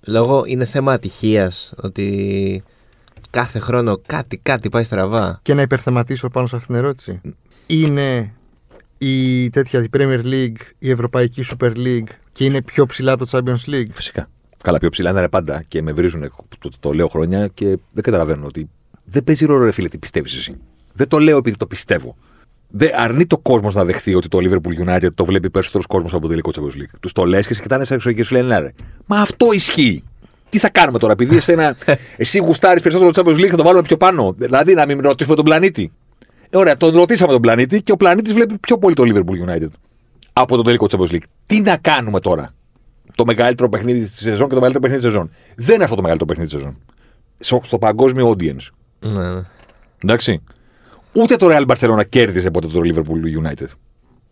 Λόγω 0.00 0.44
είναι 0.46 0.64
θέμα 0.64 0.92
ατυχίας 0.92 1.72
ότι 1.76 2.62
κάθε 3.30 3.58
χρόνο 3.58 4.00
κάτι, 4.06 4.36
κάτι 4.36 4.68
πάει 4.68 4.82
στραβά. 4.84 5.38
Και 5.42 5.54
να 5.54 5.62
υπερθεματίσω 5.62 6.28
πάνω 6.28 6.46
σε 6.46 6.56
αυτήν 6.56 6.74
την 6.74 6.84
ερώτηση. 6.84 7.20
Είναι 7.66 8.32
η 8.98 9.50
τέτοια 9.50 9.82
η 9.82 9.86
Premier 9.96 10.22
League, 10.24 10.56
η 10.78 10.90
Ευρωπαϊκή 10.90 11.44
Super 11.58 11.72
League 11.76 12.08
και 12.32 12.44
είναι 12.44 12.62
πιο 12.62 12.86
ψηλά 12.86 13.12
από 13.12 13.26
το 13.26 13.38
Champions 13.38 13.70
League; 13.74 13.90
Φυσικά. 13.92 14.28
Καλά, 14.62 14.78
πιο 14.78 14.88
ψηλά 14.88 15.10
είναι 15.10 15.28
πάντα 15.28 15.62
και 15.68 15.82
με 15.82 15.92
βρίζουν. 15.92 16.20
Το, 16.58 16.70
το, 16.80 16.92
λέω 16.92 17.08
χρόνια 17.08 17.46
και 17.54 17.64
δεν 17.66 18.02
καταλαβαίνω 18.02 18.46
ότι 18.46 18.68
δεν 19.04 19.24
παίζει 19.24 19.46
ρόλο, 19.46 19.64
ρε 19.64 19.72
φίλε, 19.72 19.88
τι 19.88 19.98
πιστεύεις 19.98 20.34
εσύ. 20.36 20.56
Δεν 20.94 21.08
το 21.08 21.18
λέω 21.18 21.36
επειδή 21.36 21.56
το 21.56 21.66
πιστεύω. 21.66 22.16
Δεν 22.70 22.90
αρνεί 22.94 23.26
το 23.26 23.38
κόσμος 23.38 23.74
να 23.74 23.84
δεχθεί 23.84 24.14
ότι 24.14 24.28
το 24.28 24.38
Liverpool 24.42 24.88
United 24.88 25.08
το 25.14 25.24
βλέπει 25.24 25.50
περισσότερος 25.50 25.86
κόσμος 25.86 26.12
από 26.12 26.22
το 26.22 26.28
τελικό 26.28 26.50
Champions 26.54 26.76
League. 26.80 26.98
Τους 27.00 27.12
το 27.12 27.24
λες 27.24 27.46
και 27.46 27.54
σε 27.54 27.62
κοιτάνε 27.62 27.84
σαν 27.84 27.96
εξωγή 27.96 28.16
και 28.16 28.22
σου 28.22 28.34
λένε, 28.34 28.46
ναι, 28.46 28.58
ρε. 28.58 28.72
Μα 29.06 29.20
αυτό 29.20 29.52
ισχύει. 29.52 30.04
Τι 30.48 30.58
θα 30.58 30.68
κάνουμε 30.68 30.98
τώρα, 30.98 31.12
επειδή 31.12 31.36
εσένα, 31.36 31.76
εσύ 32.16 32.38
γουστάρεις 32.38 32.82
περισσότερο 32.82 33.10
το 33.10 33.22
Champions 33.22 33.38
League, 33.38 33.48
θα 33.50 33.56
το 33.56 33.62
βάλουμε 33.62 33.82
πιο 33.82 33.96
πάνω. 33.96 34.34
Δηλαδή 34.38 34.74
να 34.74 34.86
μην 34.86 35.00
ρωτήσουμε 35.00 35.34
τον 35.36 35.44
πλανήτη. 35.44 35.92
Ε, 36.50 36.56
ωραία, 36.56 36.76
τον 36.76 36.94
ρωτήσαμε 36.94 37.32
τον 37.32 37.40
πλανήτη 37.40 37.82
και 37.82 37.92
ο 37.92 37.96
πλανήτης 37.96 38.32
βλέπει 38.32 38.58
πιο 38.58 38.78
πολύ 38.78 38.94
το 38.94 39.02
Liverpool 39.06 39.48
United 39.50 39.68
από 40.32 40.56
το 40.56 40.62
τελικό 40.62 40.86
Champions 40.90 41.10
League. 41.10 41.26
Τι 41.46 41.60
να 41.60 41.76
κάνουμε 41.76 42.20
τώρα; 42.20 42.50
Το 43.14 43.24
μεγαλύτερο 43.24 43.68
παιχνίδι 43.68 44.00
της 44.00 44.14
σεζόν 44.14 44.48
και 44.48 44.54
το 44.54 44.60
μεγαλύτερο 44.60 44.80
παιχνίδι 44.80 45.02
της 45.02 45.12
σεζόν. 45.12 45.30
Δεν 45.56 45.74
είναι 45.74 45.84
αυτό 45.84 45.96
το 45.96 46.02
μεγαλύτερο 46.02 46.30
παιχνίδι 46.30 46.50
της 46.50 46.60
σεζόν. 46.60 46.78
Στο, 47.38 47.60
στο 47.64 47.78
παγκόσμιο 47.78 48.30
audience. 48.30 48.66
Ναι, 49.00 49.32
ναι. 49.32 49.42
Εντάξει. 50.02 50.42
Ούτε 51.18 51.36
το 51.36 51.46
Real 51.50 51.66
Barcelona 51.66 52.02
κέρδισε 52.08 52.50
ποτέ 52.50 52.66
το 52.66 52.80
Liverpool 52.84 53.46
United. 53.46 53.66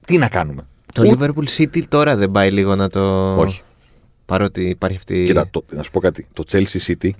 Τι 0.06 0.18
να 0.18 0.28
κάνουμε; 0.28 0.66
Το 0.94 1.02
Ούτε- 1.08 1.26
Liverpool 1.34 1.48
City 1.58 1.82
τώρα 1.88 2.16
δεν 2.16 2.30
πάει 2.30 2.50
λίγο 2.50 2.74
να 2.74 2.88
το. 2.88 3.34
Όχι. 3.36 3.62
Παρότι 4.26 4.62
υπάρχει 4.68 4.96
αυτή. 4.96 5.24
Κοίτα, 5.24 5.48
το, 5.50 5.64
να 5.70 5.82
σου 5.82 5.90
πω 5.90 6.00
κάτι. 6.00 6.26
Το 6.32 6.44
Chelsea 6.50 6.78
City. 6.86 7.10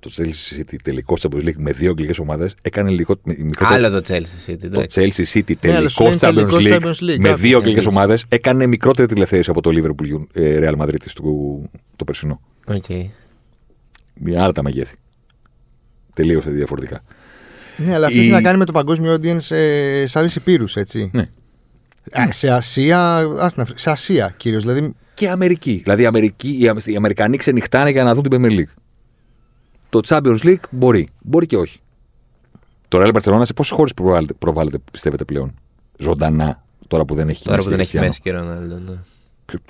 Το 0.00 0.10
Chelsea 0.16 0.58
City 0.58 0.74
τελικό 0.82 1.16
Champions 1.20 1.42
League 1.44 1.56
με 1.56 1.72
δύο 1.72 1.88
αγγλικές 1.90 2.18
ομάδες 2.18 2.54
έκανε 2.62 2.90
λίγο. 2.90 3.16
με- 3.22 3.36
μικρότερο- 3.42 3.86
Άλλο 3.86 4.00
το 4.02 4.14
Chelsea 4.14 4.50
City. 4.50 4.56
Το 4.58 4.66
εντάξει. 4.66 5.00
Chelsea 5.12 5.38
City 5.38 5.54
Ναι, 5.66 5.76
αλλά 5.76 5.88
σου 5.88 5.98
τελικό 5.98 6.08
λένε 6.08 6.16
Champions 6.20 6.34
τελικός 6.34 6.66
League, 6.66 6.82
Champions 6.82 7.10
League, 7.14 7.18
με 7.20 7.28
κάτι 7.28 7.40
δύο 7.40 7.48
είναι. 7.48 7.56
αγγλικές 7.58 7.86
ομάδες 7.86 8.24
έκανε 8.28 8.66
μικρότερη 8.66 9.08
τηλεθέαση 9.08 9.50
από 9.50 9.60
το 9.62 9.70
Liverpool 9.74 10.22
ε, 10.32 10.58
Real 10.62 10.76
Madrid 10.82 10.96
του, 11.14 11.70
το 11.96 12.04
περσινό. 12.04 12.40
Οκ. 12.66 12.84
Μια 14.14 14.42
άλλα 14.42 14.52
τα 14.52 14.62
μεγέθη. 14.62 14.96
Τελείωσε 16.14 16.50
διαφορετικά. 16.50 17.00
Ναι, 17.86 17.94
αλλά 17.94 18.06
αυτό 18.06 18.18
Η- 18.18 18.20
έχει 18.22 18.30
να 18.30 18.42
κάνει 18.42 18.58
με 18.58 18.64
το 18.64 18.72
παγκόσμιο 18.72 19.14
audience 19.14 19.50
ε, 19.50 20.04
σε 20.06 20.18
άλλες 20.18 20.36
ηπείρους, 20.36 20.76
έτσι. 20.76 21.10
Ναι. 21.12 21.24
Α, 22.20 22.32
σε 22.32 22.50
Ασία, 22.50 23.16
ας 23.16 23.52
την 23.52 23.62
Αφρική- 23.62 23.80
σε 23.80 23.90
Ασία 23.90 24.34
κυρίως. 24.36 24.62
Δηλαδή, 24.64 24.92
Και 25.14 25.28
Αμερική. 25.28 25.80
Δηλαδή 25.82 26.02
οι, 26.02 26.06
Αμερικοί, 26.06 26.56
οι, 26.60 26.68
Αμε- 26.68 26.86
οι 26.86 26.96
Αμερικανοί 26.96 27.36
ξενυχτάνε 27.36 27.90
για 27.90 28.04
να 28.04 28.14
δουν 28.14 28.22
την 28.28 28.40
Premier 28.42 28.50
League. 28.58 28.72
Το 29.88 30.00
Champions 30.06 30.38
League 30.42 30.60
μπορεί. 30.70 31.08
Μπορεί 31.20 31.46
και 31.46 31.56
όχι. 31.56 31.80
Το 32.88 32.98
Real 33.02 33.12
Barcelona 33.12 33.40
σε 33.44 33.52
πόσες 33.52 33.76
χώρες 33.76 33.94
προβάλλεται, 33.94 34.32
προβάλλεται, 34.38 34.78
πιστεύετε 34.92 35.24
πλέον. 35.24 35.54
Ζωντανά. 35.98 36.62
Τώρα 36.88 37.04
που 37.04 37.14
δεν 37.14 37.28
έχει 37.28 37.44
Τώρα 37.44 37.58
που 37.58 37.68
δεν 37.68 37.80
έχει 37.80 37.98
Cristiano; 37.98 38.00
Μέση 38.06 38.20
και 38.20 38.30
Ρονάλντο. 38.30 38.74
Ναι. 38.74 38.96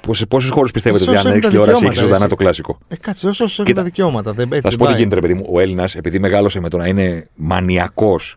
Πόσε 0.02 0.26
πόσες 0.26 0.50
χώρες 0.50 0.70
πιστεύετε 0.70 1.04
Ίσως 1.04 1.16
ότι 1.18 1.26
αν 1.26 1.32
έχουν 1.32 1.38
έχεις 1.38 1.44
τα 1.44 1.50
τηλεόραση 1.50 1.85
έχεις 1.85 1.88
δικαιώματα, 1.88 2.16
ζωντανά 2.16 2.25
εσύ. 2.25 2.35
το 2.35 2.37
κλασικό. 2.37 2.78
ε, 2.88 2.97
κάτσε, 2.97 3.28
όσο 3.28 3.44
έχουν 3.44 3.64
Κοίτα. 3.64 3.78
τα 3.80 3.82
δικαιώματα. 3.85 4.32
Δεν, 4.32 4.49
έτσι 4.52 4.62
Θα 4.62 4.70
σου 4.70 4.76
πω 4.76 4.85
τι 4.85 4.90
πάει. 4.90 4.99
γίνεται, 5.00 5.20
παιδί 5.20 5.35
μου. 5.35 5.47
Ο 5.52 5.61
Έλληνας, 5.61 5.94
επειδή 5.94 6.18
μεγάλωσε 6.18 6.61
με 6.61 6.68
το 6.68 6.76
να 6.76 6.87
είναι 6.87 7.28
μανιακός 7.35 8.37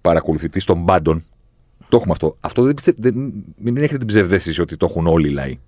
παρακολουθητής 0.00 0.64
των 0.64 0.84
πάντων, 0.84 1.24
Το 1.88 1.96
έχουμε 1.96 2.12
αυτό. 2.12 2.36
Αυτό 2.40 2.62
δεν, 2.62 2.74
πιστε... 2.74 2.92
δεν... 2.96 3.14
μην 3.56 3.76
έχετε 3.76 3.98
την 3.98 4.06
ψευδέστηση 4.06 4.60
ότι 4.60 4.76
το 4.76 4.86
έχουν 4.90 5.06
όλοι 5.06 5.28
οι 5.28 5.32
λαοί. 5.32 5.58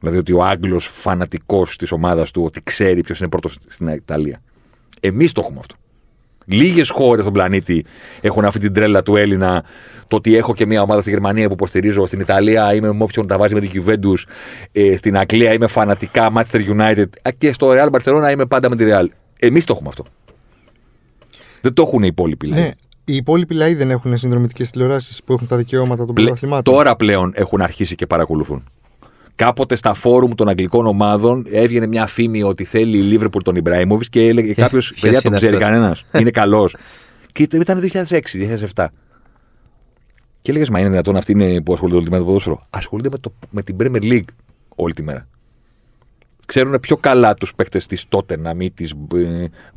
Δηλαδή 0.00 0.18
ότι 0.18 0.32
ο 0.32 0.42
Άγγλος 0.44 0.86
φανατικός 0.86 1.76
της 1.76 1.92
ομάδας 1.92 2.30
του 2.30 2.42
ότι 2.44 2.60
ξέρει 2.62 3.00
ποιος 3.00 3.18
είναι 3.18 3.28
πρώτος 3.28 3.56
στην 3.66 3.88
Ιταλία. 3.88 4.42
Εμείς 5.00 5.32
το 5.32 5.40
έχουμε 5.44 5.58
αυτό. 5.58 5.74
Λίγες 6.46 6.90
χώρες 6.90 7.20
στον 7.20 7.32
πλανήτη 7.32 7.84
έχουν 8.20 8.44
αυτή 8.44 8.58
την 8.58 8.72
τρέλα 8.72 9.02
του 9.02 9.16
Έλληνα. 9.16 9.64
Το 10.08 10.16
ότι 10.16 10.36
έχω 10.36 10.54
και 10.54 10.66
μια 10.66 10.82
ομάδα 10.82 11.00
στη 11.00 11.10
Γερμανία 11.10 11.46
που 11.46 11.52
υποστηρίζω. 11.52 12.06
Στην 12.06 12.20
Ιταλία 12.20 12.74
είμαι 12.74 12.92
με 12.92 13.02
όποιον 13.02 13.26
τα 13.26 13.38
βάζει 13.38 13.54
με 13.54 13.60
την 13.60 13.84
Juventus. 13.84 14.22
Ε, 14.72 14.96
στην 14.96 15.16
Αγγλία 15.18 15.52
είμαι 15.52 15.66
φανατικά 15.66 16.32
Manchester 16.34 16.60
United. 16.78 17.04
Και 17.38 17.52
στο 17.52 17.70
Real 17.72 17.88
Barcelona 17.90 18.30
είμαι 18.32 18.46
πάντα 18.46 18.68
με 18.68 18.76
τη 18.76 18.84
Real. 18.88 19.06
Εμείς 19.38 19.64
το 19.64 19.72
έχουμε 19.72 19.88
αυτό. 19.88 20.04
Δεν 21.60 21.72
το 21.74 21.82
έχουν 21.82 22.02
οι 22.02 22.06
υπόλοιποι. 22.10 22.46
λαοί. 22.46 22.60
Ναι, 22.60 22.70
οι 23.04 23.14
υπόλοιποι 23.14 23.54
λαοί 23.54 23.74
δεν 23.74 23.90
έχουν 23.90 24.18
συνδρομητικές 24.18 24.70
τηλεοράσεις 24.70 25.22
που 25.24 25.32
έχουν 25.32 25.46
τα 25.46 25.56
δικαιώματα 25.56 26.04
των 26.04 26.14
Πλε- 26.14 26.26
πρωταθλημάτων. 26.26 26.74
Τώρα 26.74 26.96
πλέον 26.96 27.32
έχουν 27.34 27.60
αρχίσει 27.62 27.94
και 27.94 28.06
παρακολουθούν. 28.06 28.64
Κάποτε 29.36 29.74
στα 29.74 29.94
φόρουμ 29.94 30.34
των 30.34 30.48
αγγλικών 30.48 30.86
ομάδων 30.86 31.46
έβγαινε 31.50 31.86
μια 31.86 32.06
φήμη 32.06 32.42
ότι 32.42 32.64
θέλει 32.64 32.98
η 32.98 33.02
Λίβερπουλ 33.02 33.42
τον 33.42 33.56
Ιμπραήμοβιτς 33.56 34.08
και 34.08 34.26
έλεγε 34.26 34.54
κάποιος: 34.54 34.88
ποιος 34.88 35.00
Παιδιά, 35.00 35.20
τον 35.20 35.30
είναι 35.30 35.40
ξέρει 35.40 35.54
αυτός;» 35.54 35.70
κανένας. 35.70 36.04
είναι 36.20 36.30
καλός. 36.30 36.76
και 37.32 37.42
ήταν 37.42 37.90
2006-2007. 37.92 38.86
Και 40.42 40.50
έλεγες: 40.50 40.70
Μα 40.70 40.78
είναι 40.78 40.88
δυνατόν 40.88 41.16
αυτοί 41.16 41.32
είναι 41.32 41.62
που 41.62 41.72
ασχολούνται 41.72 41.96
όλη 41.96 42.04
τη 42.04 42.10
μέρα 42.10 42.22
με 42.22 42.28
το 42.28 42.34
ποδόσφαιρο. 42.36 42.66
Ασχολούνται 42.70 43.08
με, 43.10 43.18
το, 43.18 43.32
με 43.50 43.62
την 43.62 43.76
Premier 43.80 44.02
League 44.02 44.28
όλη 44.68 44.94
τη 44.94 45.02
μέρα. 45.02 45.28
Ξέρουν 46.46 46.80
πιο 46.80 46.96
καλά 46.96 47.34
τους 47.34 47.54
παίκτες 47.54 47.86
της 47.86 48.04
Tottenham 48.08 48.56
ή 48.58 48.70
της 48.70 48.94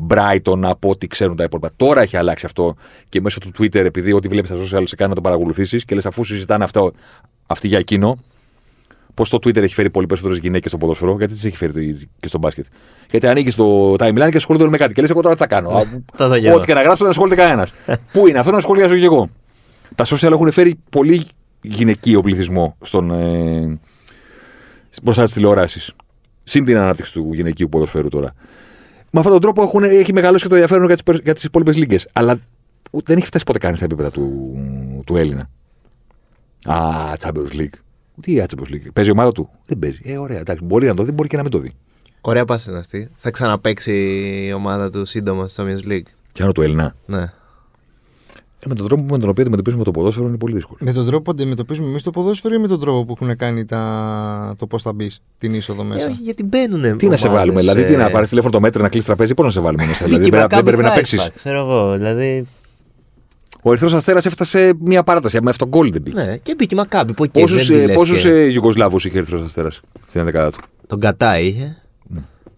Brighton 0.09 0.59
από 0.61 0.89
ό,τι 0.89 1.07
ξέρουν 1.07 1.35
τα 1.35 1.43
υπόλοιπα. 1.43 1.69
Τώρα 1.75 2.01
έχει 2.01 2.17
αλλάξει 2.17 2.45
αυτό 2.45 2.75
και 3.09 3.21
μέσω 3.21 3.39
του 3.39 3.51
Twitter, 3.59 3.75
επειδή 3.75 4.13
ό,τι 4.13 4.27
βλέπεις 4.27 4.49
στα 4.49 4.57
social 4.57 4.83
σε 4.85 4.95
κάνει 4.95 5.09
να 5.09 5.15
το 5.15 5.21
παρακολουθήσεις 5.21 5.85
και 5.85 5.95
λες 5.95 6.05
αφού 6.05 6.23
συζητάνε 6.23 6.63
αυτό, 6.63 6.91
αυτοί 7.47 7.67
για 7.67 7.77
εκείνο, 7.77 8.17
πώ 9.23 9.29
το 9.29 9.37
Twitter 9.37 9.61
έχει 9.61 9.73
φέρει 9.73 9.89
πολύ 9.89 10.05
περισσότερες 10.05 10.41
γυναίκες 10.41 10.69
στο 10.71 10.79
ποδόσφαιρο, 10.79 11.15
γιατί 11.17 11.33
τις 11.33 11.45
έχει 11.45 11.55
φέρει 11.57 11.73
το- 11.73 12.07
και 12.19 12.27
στο 12.27 12.37
μπάσκετ. 12.37 12.65
Γιατί 13.09 13.27
ανοίγει 13.27 13.51
το 13.53 13.93
timeline 13.93 14.27
και 14.31 14.37
ασχολούνται 14.37 14.63
όλοι 14.63 14.71
με 14.71 14.77
κάτι. 14.77 14.93
Και 14.93 15.01
λες, 15.01 15.09
εγώ 15.09 15.21
τώρα 15.21 15.35
τι 15.35 15.41
θα 15.41 15.47
κάνω. 15.47 15.69
Α, 15.69 15.83
Τα 16.17 16.27
θα 16.27 16.37
γίνω. 16.37 16.55
Ό,τι 16.55 16.65
και 16.65 16.73
να 16.73 16.81
γράψω 16.81 16.97
δεν 17.03 17.09
ασχολείται 17.11 17.35
κανένας. 17.35 17.71
Πού 18.13 18.27
είναι 18.27 18.39
αυτό 18.39 18.51
να 18.51 18.59
σχολιάζω 18.59 18.97
κι 18.97 19.03
εγώ. 19.03 19.29
Τα 19.95 20.05
social 20.05 20.31
έχουν 20.31 20.51
φέρει 20.51 20.75
πολύ 20.89 21.25
γυναικείο 21.61 22.21
πληθυσμό 22.21 22.75
στον, 22.81 23.11
ε, 23.11 23.79
μπροστά 25.03 25.25
στι 25.25 25.33
τηλεοράσει. 25.33 25.93
Συν 26.43 26.65
την 26.65 26.77
ανάπτυξη 26.77 27.13
του 27.13 27.29
γυναικείου 27.33 27.69
ποδοσφαίρου 27.69 28.07
τώρα. 28.07 28.33
Με 29.11 29.19
αυτόν 29.19 29.31
τον 29.31 29.41
τρόπο 29.41 29.61
έχουν, 29.63 29.83
έχει 29.83 30.13
μεγαλώσει 30.13 30.43
και 30.43 30.49
το 30.49 30.55
ενδιαφέρον 30.55 30.85
για 30.85 30.95
τις 30.95 31.19
για 31.23 31.33
τις 31.33 31.43
υπόλοιπες 31.43 31.75
λίγε. 31.77 31.97
Αλλά 32.13 32.39
ούτε- 32.91 33.05
δεν 33.07 33.17
έχει 33.17 33.25
φτάσει 33.25 33.43
ποτέ 33.45 33.59
κανεί 33.59 33.75
στα 33.75 33.85
επίπεδα 33.85 34.11
του, 34.11 34.53
του 35.05 35.15
Έλληνα. 35.17 35.49
Α, 36.65 36.75
Champions 37.19 37.55
League. 37.59 37.73
Τι 38.21 38.39
α, 38.39 38.45
Champions 38.49 38.73
League. 38.73 38.87
Παίζει 38.93 39.09
η 39.09 39.13
ομάδα 39.13 39.31
του; 39.31 39.49
Δεν 39.65 39.79
παίζει. 39.79 39.99
Ε, 40.03 40.17
ωραία, 40.17 40.39
εντάξει. 40.39 40.63
Μπορεί 40.63 40.87
να 40.87 40.93
το 40.93 41.03
δει, 41.03 41.11
μπορεί 41.11 41.27
και 41.29 41.35
να 41.35 41.41
μην 41.41 41.51
το 41.51 41.57
δει. 41.57 41.71
Ωραία 42.21 42.45
πάση 42.45 42.69
είναι 42.69 42.79
αυτή. 42.79 43.09
Θα 43.15 43.31
ξαναπέξει 43.31 43.91
η 44.47 44.53
ομάδα 44.53 44.89
του 44.89 45.05
σύντομα 45.05 45.47
στο 45.47 45.63
Champions 45.63 45.91
League. 45.91 46.07
Πιάνω 46.33 46.51
το 46.51 46.61
Έλληνα. 46.61 46.95
Ναι. 47.05 47.31
Ε, 48.65 48.67
με 48.67 48.75
τον 48.75 48.87
τρόπο 48.87 49.01
με 49.01 49.17
τον 49.17 49.29
οποίο 49.29 49.41
αντιμετωπίζουμε 49.41 49.83
το 49.83 49.91
ποδόσφαιρο 49.91 50.27
είναι 50.27 50.37
πολύ 50.37 50.53
δύσκολο. 50.53 50.77
Με 50.81 50.93
τον 50.93 51.05
τρόπο 51.05 51.21
που 51.23 51.31
αντιμετωπίζουμε 51.31 51.89
εμείς 51.89 52.03
το 52.03 52.09
ποδόσφαιρο 52.11 52.53
ή 52.53 52.57
με 52.57 52.67
τον 52.67 52.79
τρόπο 52.79 53.05
που 53.05 53.17
έχουν 53.21 53.35
κάνει 53.35 53.65
τα... 53.65 54.55
το 54.57 54.67
πώς 54.67 54.81
θα 54.81 54.93
μπεις 54.93 55.21
την 55.37 55.53
είσοδο 55.53 55.81
Ε, 55.81 55.85
μέσα; 55.85 56.07
όχι, 56.07 56.21
γιατί 56.21 56.43
μπαίνουν. 56.43 56.97
Τι 56.97 57.07
να 57.07 57.17
σε 57.17 57.29
βάλουμε, 57.29 57.59
δηλαδή, 57.59 57.83
τι 57.85 57.95
να 57.95 58.09
πάρεις 58.09 58.29
τηλέφωνο 58.29 58.51
το 58.51 58.59
μέτρο 58.59 58.81
να 58.81 58.89
κλείσει 58.89 59.05
τραπέζι, 59.05 59.33
πώ 59.33 59.43
να 59.43 59.49
σε 59.51 59.59
βάλουμε 59.59 59.85
μέσα. 59.85 60.03
δηλαδή, 60.05 60.23
δεν 60.23 60.31
πρέπει- 60.31 60.53
δεν 60.53 60.63
πρέπει 60.63 60.81
να 60.81 60.91
παίξεις. 60.91 61.29
Ξέρω 61.35 61.59
εγώ, 61.59 61.97
δηλαδή. 61.97 62.47
Ο 63.63 63.69
Ερυθρός 63.69 63.93
Αστέρας 63.93 64.25
έφτασε 64.25 64.73
μία 64.79 65.03
παράταση. 65.03 65.37
Με 65.41 65.49
αυτόν 65.49 65.67
γκολ 65.67 65.91
δεν 65.91 66.03
πήγε. 66.03 66.23
Ναι, 66.23 66.37
και 66.37 66.55
μπήκε 66.55 66.75
η 66.75 66.77
Μακάμπη 66.77 67.13
που 67.13 67.23
εκεί. 67.23 67.39
Πόσους 67.41 67.67
δεν 67.67 67.79
τη 67.79 67.85
λες 67.85 67.95
πόσους, 67.95 68.21
και- 68.21 68.29
ε, 68.29 68.51
Ιουγκοσλάβους 68.51 69.05
είχε 69.05 69.15
ο 69.15 69.19
Ερυθρός 69.19 69.41
Αστέρας 69.41 69.81
στην 70.07 70.21
11 70.21 70.49
του; 70.51 70.59
Τον 70.87 70.99
Κατά 70.99 71.39
είχε. 71.39 71.77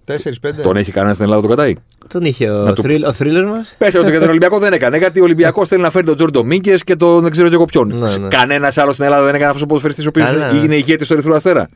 4-5. 0.05 0.61
Τον 0.63 0.75
έχει 0.77 0.91
κανένας 0.91 1.15
στην 1.15 1.27
Ελλάδα 1.27 1.47
τον 1.47 1.55
κατάει. 1.55 1.75
Τον 2.07 2.23
είχε 2.23 2.49
ο, 2.49 2.63
Να 2.63 2.73
του- 2.73 2.81
θρύλ, 2.81 3.03
ο 3.03 3.11
θρύλερ 3.11 3.45
μας. 3.45 3.75
Πέσε 3.77 3.99
ότι 3.99 4.09
για 4.09 4.19
τον 4.19 4.29
Ολυμπιακό 4.29 4.59
δεν 4.59 4.73
έκανε. 4.73 4.97
Γιατί 4.97 5.19
ο 5.19 5.23
Ολυμπιακός 5.23 5.67
θέλει 5.67 5.81
να 5.81 5.89
φέρει 5.89 6.05
τον 6.05 6.15
Τζόρντο 6.15 6.43
Μίγκε 6.43 6.75
και 6.75 6.95
τον 6.95 7.21
δεν 7.21 7.31
ξέρω 7.31 7.47
και 7.47 7.53
εγώ 7.53 7.65
ποιον. 7.65 7.87
Ναι, 7.97 8.17
ναι. 8.17 8.27
Κανένας 8.27 8.77
άλλος 8.77 8.93
στην 8.93 9.05
Ελλάδα 9.05 9.23
δεν 9.25 9.33
έκανε 9.33 9.47
αυτός 9.49 9.61
ο 9.61 9.65
ποδοσφαιριστής 9.65 10.05
ο 10.05 10.09
οποίος 10.09 10.27
Κανένας. 10.29 10.65
είναι 10.65 10.75
ηγέτης 10.75 11.07
του 11.07 11.13
Ερυθρού 11.13 11.35
Αστέρα. 11.35 11.69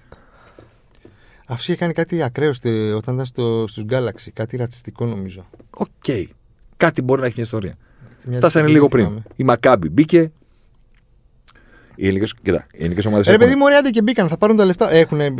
Αυτό 1.48 1.64
είχε 1.72 1.76
κάνει 1.76 1.94
κάτι 1.94 2.24
ακραίο 2.24 2.56
στε- 2.56 2.94
όταν 2.96 3.14
ήταν 3.14 3.26
στο, 3.26 3.66
στους 3.68 3.84
Galaxy. 3.90 4.28
Κάτι 4.34 4.58
ρατσιστικό 4.58 5.06
νομίζω. 5.06 5.46
Οκ. 5.70 5.88
Κάτι 6.78 7.02
μπορεί 7.02 7.20
να 7.20 7.26
έχει 7.26 7.36
μια 7.38 7.46
ιστορία. 7.46 7.76
Μια 8.28 8.38
Φτάσανε 8.38 8.66
τέτοια 8.66 8.80
λίγο 8.80 8.82
δεν 8.82 8.90
πριν. 8.90 9.06
θυμάμαι. 9.06 9.24
Η 9.36 9.44
Μακάμπι 9.44 9.90
μπήκε. 9.90 10.32
Οι 11.96 12.08
ελληνικές 12.08 12.32
κοίτα, 12.44 12.68
οι 12.72 12.78
ελληνικές 12.80 13.06
ομάδες 13.06 13.28
Ε, 13.28 13.30
Ρε 13.30 13.36
έχουν- 13.36 13.48
παιδί 13.48 13.58
μου, 13.60 13.66
ωραία, 13.66 13.80
άντε 13.80 13.90
και 13.90 14.02
μπήκαν, 14.02 14.28
θα 14.28 14.38
πάρουν 14.38 14.56
τα 14.56 14.66
λεφτά. 14.66 14.92
Έχουν, 14.92 15.20
ε, 15.20 15.26
ε, 15.26 15.32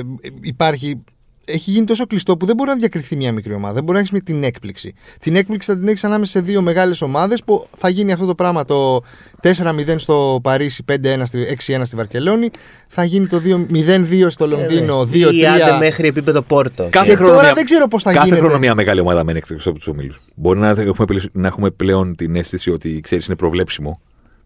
υπάρχει. 0.42 1.04
Έχει 1.48 1.72
γίνει 1.72 1.86
τόσο 1.86 2.08
κλειστό 2.08 2.38
που 2.38 2.46
δεν 2.46 2.56
μπορεί 2.56 2.70
να 2.70 2.76
διακριθεί 2.76 3.16
μια 3.16 3.32
μικρή 3.32 3.54
ομάδα. 3.54 3.74
Δεν 3.74 3.84
μπορεί 3.84 3.98
να 3.98 4.04
έχεις 4.10 4.24
την 4.24 4.44
έκπληξη. 4.44 4.94
Την 5.20 5.36
έκπληξη 5.36 5.72
θα 5.72 5.78
την 5.78 5.88
έχεις 5.88 6.04
ανάμεσα 6.04 6.32
σε 6.32 6.40
δύο 6.40 6.62
μεγάλες 6.62 7.02
ομάδες 7.02 7.44
που 7.44 7.68
θα 7.78 7.90
γίνει 7.90 8.12
αυτό 8.12 8.26
το 8.26 8.36
πράγμα 8.36 8.66
το 8.66 9.02
4-0 9.42 9.96
στο 9.98 10.40
Παρίσι, 10.44 10.84
5-1 10.92 11.22
στη, 11.24 11.58
6-1 11.68 11.82
στη 11.84 11.96
Βαρκελόνη. 11.96 12.50
Θα 12.88 13.04
γίνει 13.04 13.28
το 13.28 13.40
2 13.40 13.66
0-2 13.74 14.30
στο 14.30 14.48
Λονδίνο, 14.48 15.02
Ε, 15.14 15.18
ναι. 15.18 15.18
Ή 15.36 15.46
άντε 15.46 15.64
2-3. 15.76 15.78
μέχρι 15.80 16.08
επίπεδο 16.08 16.42
Πόρτο. 16.42 16.88
Κάθε 16.90 17.12
Ε, 17.12 17.16
χρόνο 17.16 17.32
τώρα 17.32 17.44
μια- 17.44 17.54
δεν 17.54 17.66
ξέρω 17.66 17.88
πώς 17.88 18.04
θα 18.04 18.12
κάθε 18.14 18.26
γίνεται. 18.26 18.42
χρόνο 18.44 18.60
μια 18.60 18.76
μεγάλη 18.76 19.00
ομάδα 19.00 19.24
μένει 19.24 19.38
εκτός 19.38 19.68
από 19.68 19.78
τους 19.78 19.88
ομίλους. 19.88 20.22
Μπορεί 20.36 20.60
να 20.60 20.70
έχουμε, 20.70 21.06
πλε- 21.06 21.24
να 21.32 21.48
έχουμε 21.48 21.70
πλέον 21.70 22.16
την 22.16 22.36
αίσθηση 22.36 22.72
ότι 22.72 23.00
ξέρεις 23.00 23.26
είναι 23.26 23.36
προβλέψιμο 23.36 24.00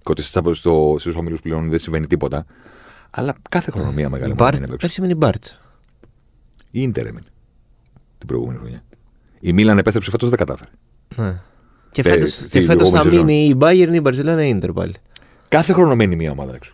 και 0.04 0.12
ότι 0.12 0.24
στους 0.24 1.16
ομίλους 1.18 1.42
πλέον 1.42 1.70
δεν 1.70 1.80
συμβαίνει 1.80 2.08
τίποτα. 2.08 2.46
Αλλά 3.10 3.36
κάθε 3.50 3.72
χρόνο 3.72 3.92
μια 3.92 4.10
μεγάλη 4.10 4.32
ομάδα 4.32 4.44
μένει 4.52 4.58
Μπάρτ, 4.60 4.64
έξω. 4.64 4.76
πέρσι 4.78 5.02
με 5.02 5.08
την 5.08 5.18
Μπάρτσα. 5.18 5.54
Η 6.72 6.82
Ιντερ 6.82 7.06
έμεινε 7.06 7.26
την 8.18 8.28
προηγούμενη 8.28 8.58
χρονιά. 8.60 8.84
Η 9.40 9.54
Μίλαν 9.54 9.78
επέστρεψε 9.78 10.12
φέτος 10.12 10.30
δεν 10.30 10.38
τα 10.40 10.46
κατάφερε. 10.46 10.70
Ναι. 11.16 11.42
Και 11.92 12.02
Ε, 12.02 12.04
φέτος, 12.04 12.34
στη 12.34 12.48
και 12.60 12.62
φέτος 12.66 12.90
θα 12.90 13.00
προηγούμενη 13.02 13.12
σεζόν. 13.12 13.26
μείνει 13.26 13.48
η 13.48 13.58
Bayern, 13.60 13.94
η 13.94 14.02
Barcelona, 14.04 14.42
η 14.48 14.60
Inter 14.62 14.70
πάλι. 14.74 14.94
Κάθε 15.48 15.74
χρόνο 15.74 15.96
μένει 15.96 16.16
μια 16.16 16.32
ομάδα 16.32 16.56
έξω. 16.56 16.74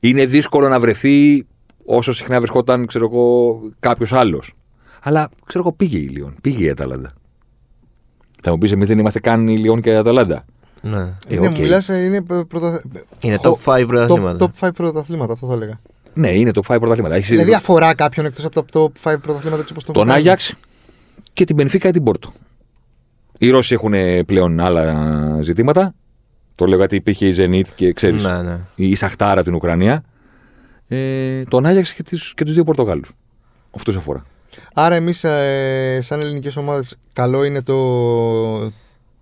Είναι 0.00 0.26
δύσκολο 0.26 0.68
να 0.68 0.80
βρεθεί 0.80 1.46
όσο 1.84 2.12
συχνά 2.12 2.38
βρισκόταν, 2.38 2.86
ξέρω 2.86 3.04
εγώ, 3.12 3.60
κάποιος 3.80 4.12
άλλος. 4.12 4.54
Αλλά 5.02 5.30
ξέρω 5.46 5.64
εγώ, 5.66 5.72
πήγε 5.76 5.98
η 5.98 6.06
Λιόν, 6.06 6.34
πήγε 6.42 6.64
η 6.64 6.68
Αταλάντα. 6.70 7.12
Θα 8.42 8.50
μου 8.50 8.58
πεις, 8.58 8.72
εμείς 8.72 8.88
δεν 8.88 8.98
είμαστε 8.98 9.20
καν 9.20 9.48
η 9.48 9.58
Λιόν 9.58 9.80
και 9.80 9.90
η 9.90 9.94
Αταλάντα. 9.94 10.44
Ναι. 10.82 10.98
Ε, 10.98 11.34
Είναι, 11.34 11.46
οκ. 11.46 11.58
μιλάς, 11.58 11.88
ε, 11.88 12.04
είναι 12.04 12.22
πρωτα... 12.48 12.82
Είναι 13.20 13.36
χω- 13.36 13.58
top 13.64 13.74
5 13.80 13.84
πρωταθλήματα. 13.86 14.50
Top, 14.54 14.64
top 14.64 14.66
5 14.68 14.70
πρωταθλήματα, 14.74 15.32
αυτό 15.32 15.46
θα 15.46 15.52
έλεγα. 15.52 15.78
Ναι, 16.16 16.28
είναι 16.28 16.50
το 16.50 16.62
5 16.68 16.76
πρωταθλήματα. 16.80 17.14
Έχεις 17.14 17.28
Δηλαδή 17.28 17.54
αφορά 17.54 17.94
κάποιον 17.94 18.26
εκτός 18.26 18.44
από 18.44 18.54
τα 18.54 18.64
top 18.72 19.12
5 19.12 19.16
πρωταθλήματα 19.22 19.60
έτσι 19.60 19.72
όπως 19.72 19.84
το 19.84 19.92
τον 19.92 20.02
έχω 20.02 20.12
κάνει. 20.12 20.18
Άγιαξ 20.18 20.54
και 21.32 21.44
την 21.44 21.56
Μπενφίκα 21.56 21.88
ή 21.88 21.90
την 21.90 22.02
Πόρτο. 22.02 22.32
Οι 23.38 23.50
Ρώσοι 23.50 23.74
έχουν 23.74 23.92
πλέον 24.26 24.60
άλλα 24.60 25.38
ζητήματα. 25.40 25.94
Το 26.54 26.66
λέω 26.66 26.78
γιατί 26.78 26.96
υπήρχε 26.96 27.26
η 27.26 27.34
Zenit 27.38 27.68
και 27.74 27.92
ξέρεις. 27.92 28.22
Ναι, 28.22 28.42
ναι. 28.42 28.58
η 28.74 28.94
Σαχτάρα 28.94 29.32
από 29.32 29.42
την 29.42 29.54
Ουκρανία. 29.54 30.04
Ε, 30.88 31.42
τον 31.42 31.66
Άγιαξ 31.66 31.92
και, 31.92 32.02
τις, 32.02 32.32
και 32.34 32.44
τους 32.44 32.54
δύο 32.54 32.64
Πορτογάλους. 32.64 33.10
Αυτού 33.76 33.98
αφορά. 33.98 34.24
Άρα 34.74 34.94
εμείς, 34.94 35.24
ε, 35.24 35.98
σαν 36.02 36.20
ελληνικές 36.20 36.56
ομάδες, 36.56 36.96
καλό 37.12 37.44
είναι 37.44 37.62
το, 37.62 38.70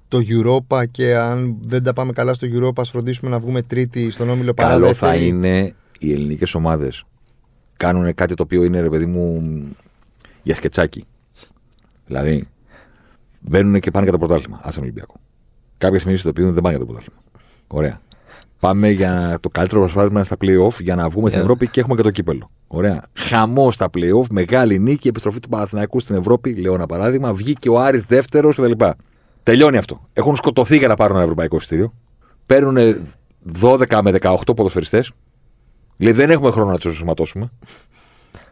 το 0.09 0.18
Europa 0.28 0.85
και 0.90 1.16
αν 1.16 1.57
δεν 1.61 1.83
τα 1.83 1.92
πάμε 1.92 2.12
καλά 2.12 2.35
στο 2.35 2.46
Europa, 2.50 2.72
ας 2.76 2.90
φροντίσουμε 2.90 3.30
να 3.30 3.38
βγούμε 3.38 3.62
τρίτη 3.62 4.11
στον 4.11 4.30
όμιλο 4.30 4.54
παρά 4.54 4.68
Καλό 4.68 4.94
θα 4.94 5.09
δεύτερη. 5.09 5.26
είναι 5.26 5.74
οι 6.05 6.12
ελληνικές 6.12 6.55
ομάδες 6.55 7.05
κάνουν 7.77 8.14
κάτι 8.14 8.35
το 8.35 8.43
οποίο 8.43 8.64
είναι 8.64 8.81
ρε 8.81 8.88
παιδί 8.88 9.07
μου 9.07 9.43
για 10.43 10.55
σκετσάκι. 10.55 11.05
Δηλαδή, 12.07 12.49
μπαίνουν 13.40 13.81
και 13.81 13.90
πάνε 13.90 14.05
για 14.05 14.12
το 14.12 14.27
πρωτάθλημα. 14.27 14.57
Α 14.57 14.69
τον 14.73 14.83
Ολυμπιακό. 14.83 15.14
Κάποια 15.79 15.99
στιγμή 15.99 16.19
στο 16.19 16.29
οποίο 16.29 16.53
δεν 16.53 16.62
πάνε 16.62 16.77
για 16.77 16.85
το 16.85 16.93
πρωτάθλημα. 16.93 17.21
Ωραία. 17.67 18.01
Πάμε 18.61 18.90
για 18.90 19.38
το 19.40 19.49
καλύτερο 19.49 19.81
προσπάθημα 19.81 20.25
στα 20.25 20.37
playoff 20.40 20.81
για 20.81 20.95
να 20.95 21.09
βγούμε 21.09 21.29
στην 21.29 21.40
Yeah. 21.40 21.45
Ευρώπη 21.45 21.69
και 21.69 21.81
έχουμε 21.81 21.97
και 21.97 22.03
το 22.03 22.11
κύπελο. 22.11 22.51
Ωραία. 22.67 23.03
Χαμό 23.12 23.71
στα 23.71 23.90
playoff, 23.95 24.27
μεγάλη 24.31 24.79
νίκη, 24.79 25.09
επιστροφή 25.09 25.40
του 25.40 25.49
Παναθηναϊκού 25.49 26.01
στην 26.01 26.17
Ευρώπη, 26.17 26.55
λέω 26.55 26.75
ένα 26.75 26.87
παράδειγμα. 26.87 27.35
Βγήκε 27.35 27.69
ο 27.69 27.81
Άρης 27.81 28.05
δεύτερος 28.05 28.57
κτλ. 28.57 28.85
Τελειώνει 29.43 29.77
αυτό. 29.77 30.09
Έχουν 30.12 30.37
σκοτωθεί 30.37 30.77
για 30.77 30.88
να 30.88 30.95
πάρουν 30.95 31.14
ένα 31.14 31.25
ευρωπαϊκό 31.25 31.57
εισιτήριο. 31.57 31.93
Παίρνουν 32.47 32.77
12 33.61 34.01
με 34.03 34.11
18 34.21 34.35
ποδοσφαιριστές. 34.57 35.12
Λέει 35.96 36.12
δεν 36.12 36.30
έχουμε 36.30 36.50
χρόνο 36.50 36.70
να 36.70 36.76
τους 36.76 36.85
ενσωματώσουμε. 36.85 37.50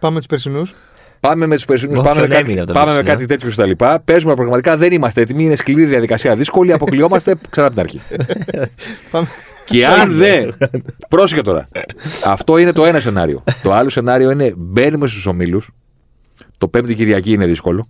Πάμε 0.00 0.18
τους 0.18 0.26
περσινούς. 0.26 0.74
Πάμε 1.20 1.46
με 1.46 1.54
τους 1.54 1.64
περσινούς, 1.64 1.98
Όποιον 1.98 2.14
πάμε, 2.14 2.26
με 2.26 2.34
κάτι, 2.34 2.44
έμεινε 2.44 2.60
από 2.60 2.72
τα 2.72 2.78
πάμε 2.78 2.94
με 2.94 3.02
περσινά. 3.02 3.26
κάτι 3.26 3.54
τέτοιο 3.54 3.76
κτλ. 3.76 3.84
Παίζουμε 4.04 4.34
πραγματικά, 4.34 4.76
δεν 4.76 4.92
είμαστε 4.92 5.20
έτοιμοι. 5.20 5.44
Είναι 5.44 5.54
σκληρή 5.56 5.84
διαδικασία, 5.84 6.36
δύσκολη. 6.36 6.72
Αποκλειόμαστε 6.82 7.34
ξανά 7.50 7.66
από 7.66 7.76
την 7.76 7.84
αρχή. 7.84 8.00
Πάμε. 9.10 9.26
Και 9.64 9.86
αν 9.86 10.12
δεν. 10.12 10.54
Πρόσεχε 11.08 11.42
τώρα. 11.42 11.68
Αυτό 12.24 12.58
είναι 12.58 12.72
το 12.72 12.84
ένα 12.84 13.00
σενάριο. 13.00 13.44
Το 13.62 13.72
άλλο 13.72 13.88
σενάριο 13.88 14.30
είναι 14.30 14.54
μπαίνουμε 14.56 15.06
στους 15.06 15.26
ομίλους. 15.26 15.70
Το 16.58 16.68
πέμπτη 16.68 16.94
Κυριακή 16.94 17.32
είναι 17.32 17.46
δύσκολο. 17.46 17.88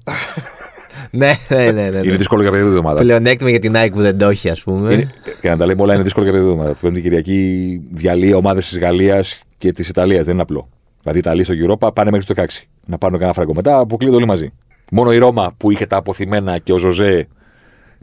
Ναι, 1.15 1.39
ναι, 1.49 1.57
ναι. 1.57 1.71
ναι, 1.73 1.81
Είναι 1.83 2.01
ναι. 2.11 2.17
δύσκολο 2.17 2.43
για 2.43 2.51
παιδί 2.51 2.65
εβδομάδα. 2.65 3.01
Πλεονέκτημα 3.01 3.51
για 3.51 3.59
την 3.59 3.73
Nike 3.77 3.91
που 3.93 4.01
δεν 4.01 4.19
το 4.19 4.29
έχει, 4.29 4.49
ας 4.51 4.63
πούμε. 4.63 4.93
Είναι- 4.93 5.11
Και 5.41 5.49
να 5.49 5.57
τα 5.57 5.67
λέμε 5.67 5.83
όλα 5.83 5.95
είναι 5.95 6.03
δύσκολο 6.03 6.25
για 6.25 6.35
παιδί 6.35 6.45
εβδομάδα. 6.45 6.73
Πέμπτη 6.81 7.01
Κυριακή 7.01 7.81
διαλύει 7.93 8.33
ομάδες 8.35 8.69
της 8.69 8.79
Γαλλίας 8.79 9.41
και 9.59 9.73
της 9.73 9.89
Ιταλίας. 9.89 10.25
Δεν 10.25 10.33
είναι 10.33 10.43
απλό. 10.43 10.69
Δηλαδή 11.03 11.19
οι 11.19 11.23
Ιταλοί 11.25 11.45
στο 11.45 11.55
Europa 11.67 11.95
πάνε 11.95 12.11
μέχρι 12.11 12.27
το 12.27 12.35
16. 12.35 12.47
Να 12.87 12.99
πάρουν 12.99 13.17
κανένα 13.19 13.35
φράγκο. 13.35 13.53
Μετά 13.55 13.79
αποκλείονται 13.79 14.17
όλοι 14.17 14.27
μαζί. 14.27 14.53
Μόνο 14.91 15.13
η 15.13 15.19
Ρώμα 15.19 15.53
που 15.57 15.71
είχε 15.71 15.87
τα 15.87 15.97
αποθυμένα 15.97 16.59
και 16.59 16.73
ο 16.73 16.79
Ζωζέ 16.79 17.29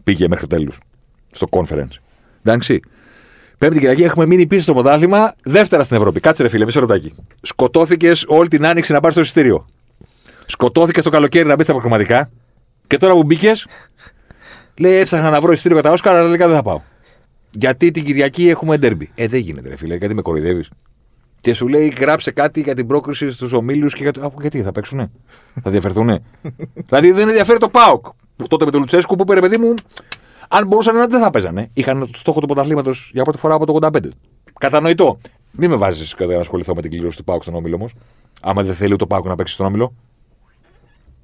πήγε 0.03 0.27
μέχρι 0.27 0.47
το 0.47 0.55
τέλος. 0.55 0.79
Στο 1.31 1.47
conference. 1.51 1.97
Εντάξει. 2.43 2.79
Πέμπτη 3.57 3.79
Κυριακή 3.79 4.03
έχουμε 4.03 4.25
μείνει 4.25 4.45
πίσω 4.45 4.61
στο 4.61 4.73
πρωτάθλημα. 4.73 5.33
Δεύτερα 5.43 5.83
στην 5.83 5.97
Ευρώπη. 5.97 6.19
Κάτσε 6.19 6.43
ρε 6.43 6.49
φίλε, 6.49 6.65
μισό 6.65 6.79
λεπτάκι. 6.79 7.13
Σκοτώθηκες 7.41 8.25
όλη 8.27 8.47
την 8.47 8.65
άνοιξη 8.65 8.91
να 8.91 8.99
πάρεις 8.99 9.15
το 9.15 9.21
εισιτήριο. 9.21 9.65
Σκοτώθηκες 10.45 11.03
το 11.03 11.09
καλοκαίρι 11.09 11.47
να 11.47 11.55
μπεις 11.55 11.63
στα 11.65 11.73
προγραμματικά. 11.73 12.29
Και 12.89 12.97
τώρα 12.97 13.13
που 13.13 13.23
μπήκες, 13.23 13.67
λέει 14.77 14.95
έψαχνα 14.95 15.29
να 15.29 15.41
βρω 15.41 15.51
εισιτήριο 15.51 15.77
κατά 15.77 15.91
Όσκαρ, 15.91 16.15
αλλά 16.15 16.25
τελικά 16.25 16.47
δεν 16.47 16.55
θα 16.55 16.61
πάω. 16.61 16.81
Γιατί 17.51 17.91
την 17.91 18.03
Κυριακή 18.03 18.49
έχουμε 18.49 18.77
ντέρμπι. 18.77 19.11
Ε, 19.15 19.27
δεν 19.27 19.39
γίνεται, 19.39 19.69
ρε 19.69 19.77
φίλε, 19.77 19.95
γιατί 19.95 20.13
με 20.13 20.21
κοροϊδεύεις. 20.21 20.69
Και 21.41 21.53
σου 21.53 21.67
λέει, 21.67 21.93
γράψε 21.99 22.31
κάτι 22.31 22.61
για 22.61 22.75
την 22.75 22.87
πρόκριση 22.87 23.31
στους 23.31 23.53
ομίλους 23.53 23.93
και 23.93 24.03
για 24.03 24.11
το. 24.11 24.21
Α, 24.21 24.31
γιατί 24.41 24.61
θα 24.61 24.71
παίξουνε, 24.71 25.11
θα 25.63 25.71
διαφερθούνε; 25.71 26.21
δηλαδή 26.87 27.11
δεν 27.11 27.27
ενδιαφέρει 27.27 27.59
το 27.59 27.69
ΠΑΟΚ. 27.69 28.05
Που 28.35 28.47
τότε 28.47 28.65
με 28.65 28.71
τον 28.71 28.79
Λουτσέσκου 28.79 29.15
που 29.15 29.21
είπε, 29.21 29.33
ρε 29.33 29.39
παιδί 29.39 29.57
μου, 29.57 29.73
αν 30.49 30.67
μπορούσαν 30.67 30.95
να 30.95 31.07
δεν 31.07 31.19
θα 31.19 31.29
παίζανε. 31.29 31.69
Είχαν 31.73 31.99
το 31.99 32.17
στόχο 32.17 32.39
του 32.39 32.45
πρωταθλήματος 32.45 33.11
για 33.13 33.23
πρώτη 33.23 33.37
φορά 33.37 33.53
από 33.53 33.65
το 33.65 33.77
85. 33.81 33.99
Κατανοητό. 34.59 35.17
Μην 35.51 35.69
με 35.69 35.75
βάζεις 35.75 36.15
να 36.19 36.39
ασχοληθώ 36.39 36.73
με 36.75 36.81
την 36.81 36.91
κλήρωση 36.91 37.17
του 37.17 37.23
ΠΑΟΚ 37.23 37.41
στον 37.41 37.55
όμιλο 37.55 37.75
όμως. 37.75 37.93
Άμα 38.41 38.63
δεν 38.63 38.75
θέλει 38.75 38.95
το 38.95 39.07
ΠΑΟΚ 39.07 39.25
να 39.25 39.35
παίξει 39.35 39.53
στον 39.53 39.65
όμιλο. 39.65 39.93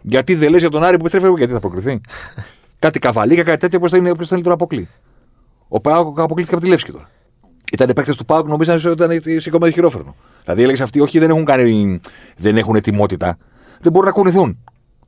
Γιατί 0.07 0.35
δεν 0.35 0.49
λες 0.49 0.59
για 0.61 0.69
τον 0.69 0.83
Άρη 0.83 0.97
που 0.97 1.05
επιστρέφει, 1.05 1.33
γιατί 1.37 1.51
θα 1.51 1.57
αποκριθεί. 1.57 2.01
κάτι 2.79 2.99
καβαλίκα, 2.99 3.43
κάτι 3.43 3.57
τέτοιο, 3.57 3.79
ποιο 3.79 3.89
θέλει, 3.89 4.11
ποιος 4.15 4.27
θέλει 4.27 4.43
τον 4.43 4.51
αποκλεί. 4.51 4.87
Ο 5.67 5.79
Πάοκ 5.79 6.19
αποκλείστηκε 6.19 6.55
από 6.55 6.63
τη 6.65 6.69
Λεύσκη 6.69 6.91
τώρα. 6.91 7.09
Ήταν 7.73 7.91
παίκτε 7.95 8.13
του 8.15 8.25
Πάοκ, 8.25 8.47
νομίζαν 8.47 8.75
ότι 8.91 9.03
ήταν 9.03 9.39
σηκωμένο 9.41 9.73
χειρόφρενο. 9.73 10.15
Δηλαδή 10.43 10.61
έλεγες 10.61 10.81
αυτοί, 10.81 10.99
όχι, 10.99 11.19
δεν 11.19 11.29
έχουν, 11.29 11.45
κάνει, 11.45 11.99
δεν 12.37 12.57
έχουν 12.57 12.75
ετοιμότητα. 12.75 13.37
Δεν 13.81 13.91
μπορούν 13.91 14.07
να 14.07 14.13
κουνηθούν. 14.13 14.57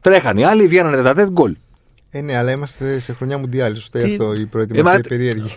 Τρέχαν 0.01 0.37
οι 0.37 0.43
άλλοι, 0.45 0.67
βγαίνανε 0.67 0.95
τα 1.01 1.13
τέτοια 1.13 1.29
γκολ. 1.31 1.55
Ε, 2.09 2.21
ναι, 2.21 2.37
αλλά 2.37 2.51
είμαστε 2.51 2.99
σε 2.99 3.13
χρονιά 3.13 3.37
μουντιάλ. 3.37 3.75
Σωστά 3.75 3.99
Τι- 3.99 4.11
αυτό 4.11 4.33
η 4.33 4.41
Ε, 4.41 4.45
προετοιμασία 4.45 4.91
μα- 4.91 4.97
η 4.97 5.07
περίεργη. 5.07 5.49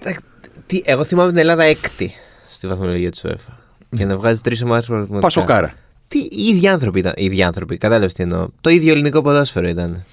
Εντάξει, 0.00 0.20
Τι, 0.66 0.80
εγώ 0.84 1.04
θυμάμαι 1.04 1.28
την 1.30 1.38
Ελλάδα 1.38 1.62
έκτη 1.64 2.12
στη 2.48 2.66
βαθμολογία 2.66 3.10
της 3.10 3.24
UEFA. 3.26 3.52
Και 3.96 4.04
να 4.04 4.16
βγάζει 4.16 4.40
τρεις 4.40 4.62
ομάδες 4.62 4.86
πραγματικά. 4.86 5.18
Πασοκάρα. 5.18 5.74
Τι 6.08 6.18
οι 6.18 6.46
ίδιοι 6.46 6.68
άνθρωποι 6.68 6.98
ήταν. 6.98 7.12
Οι 7.16 7.24
ίδιοι 7.24 7.42
άνθρωποι, 7.42 7.76
κατάλαβες 7.76 8.12
τι 8.12 8.22
εννοώ. 8.22 8.48
Το 8.60 8.70
ίδιο 8.70 8.92
ελληνικό 8.92 9.22
ποδόσφαιρο 9.22 9.68
ήταν. 9.68 10.04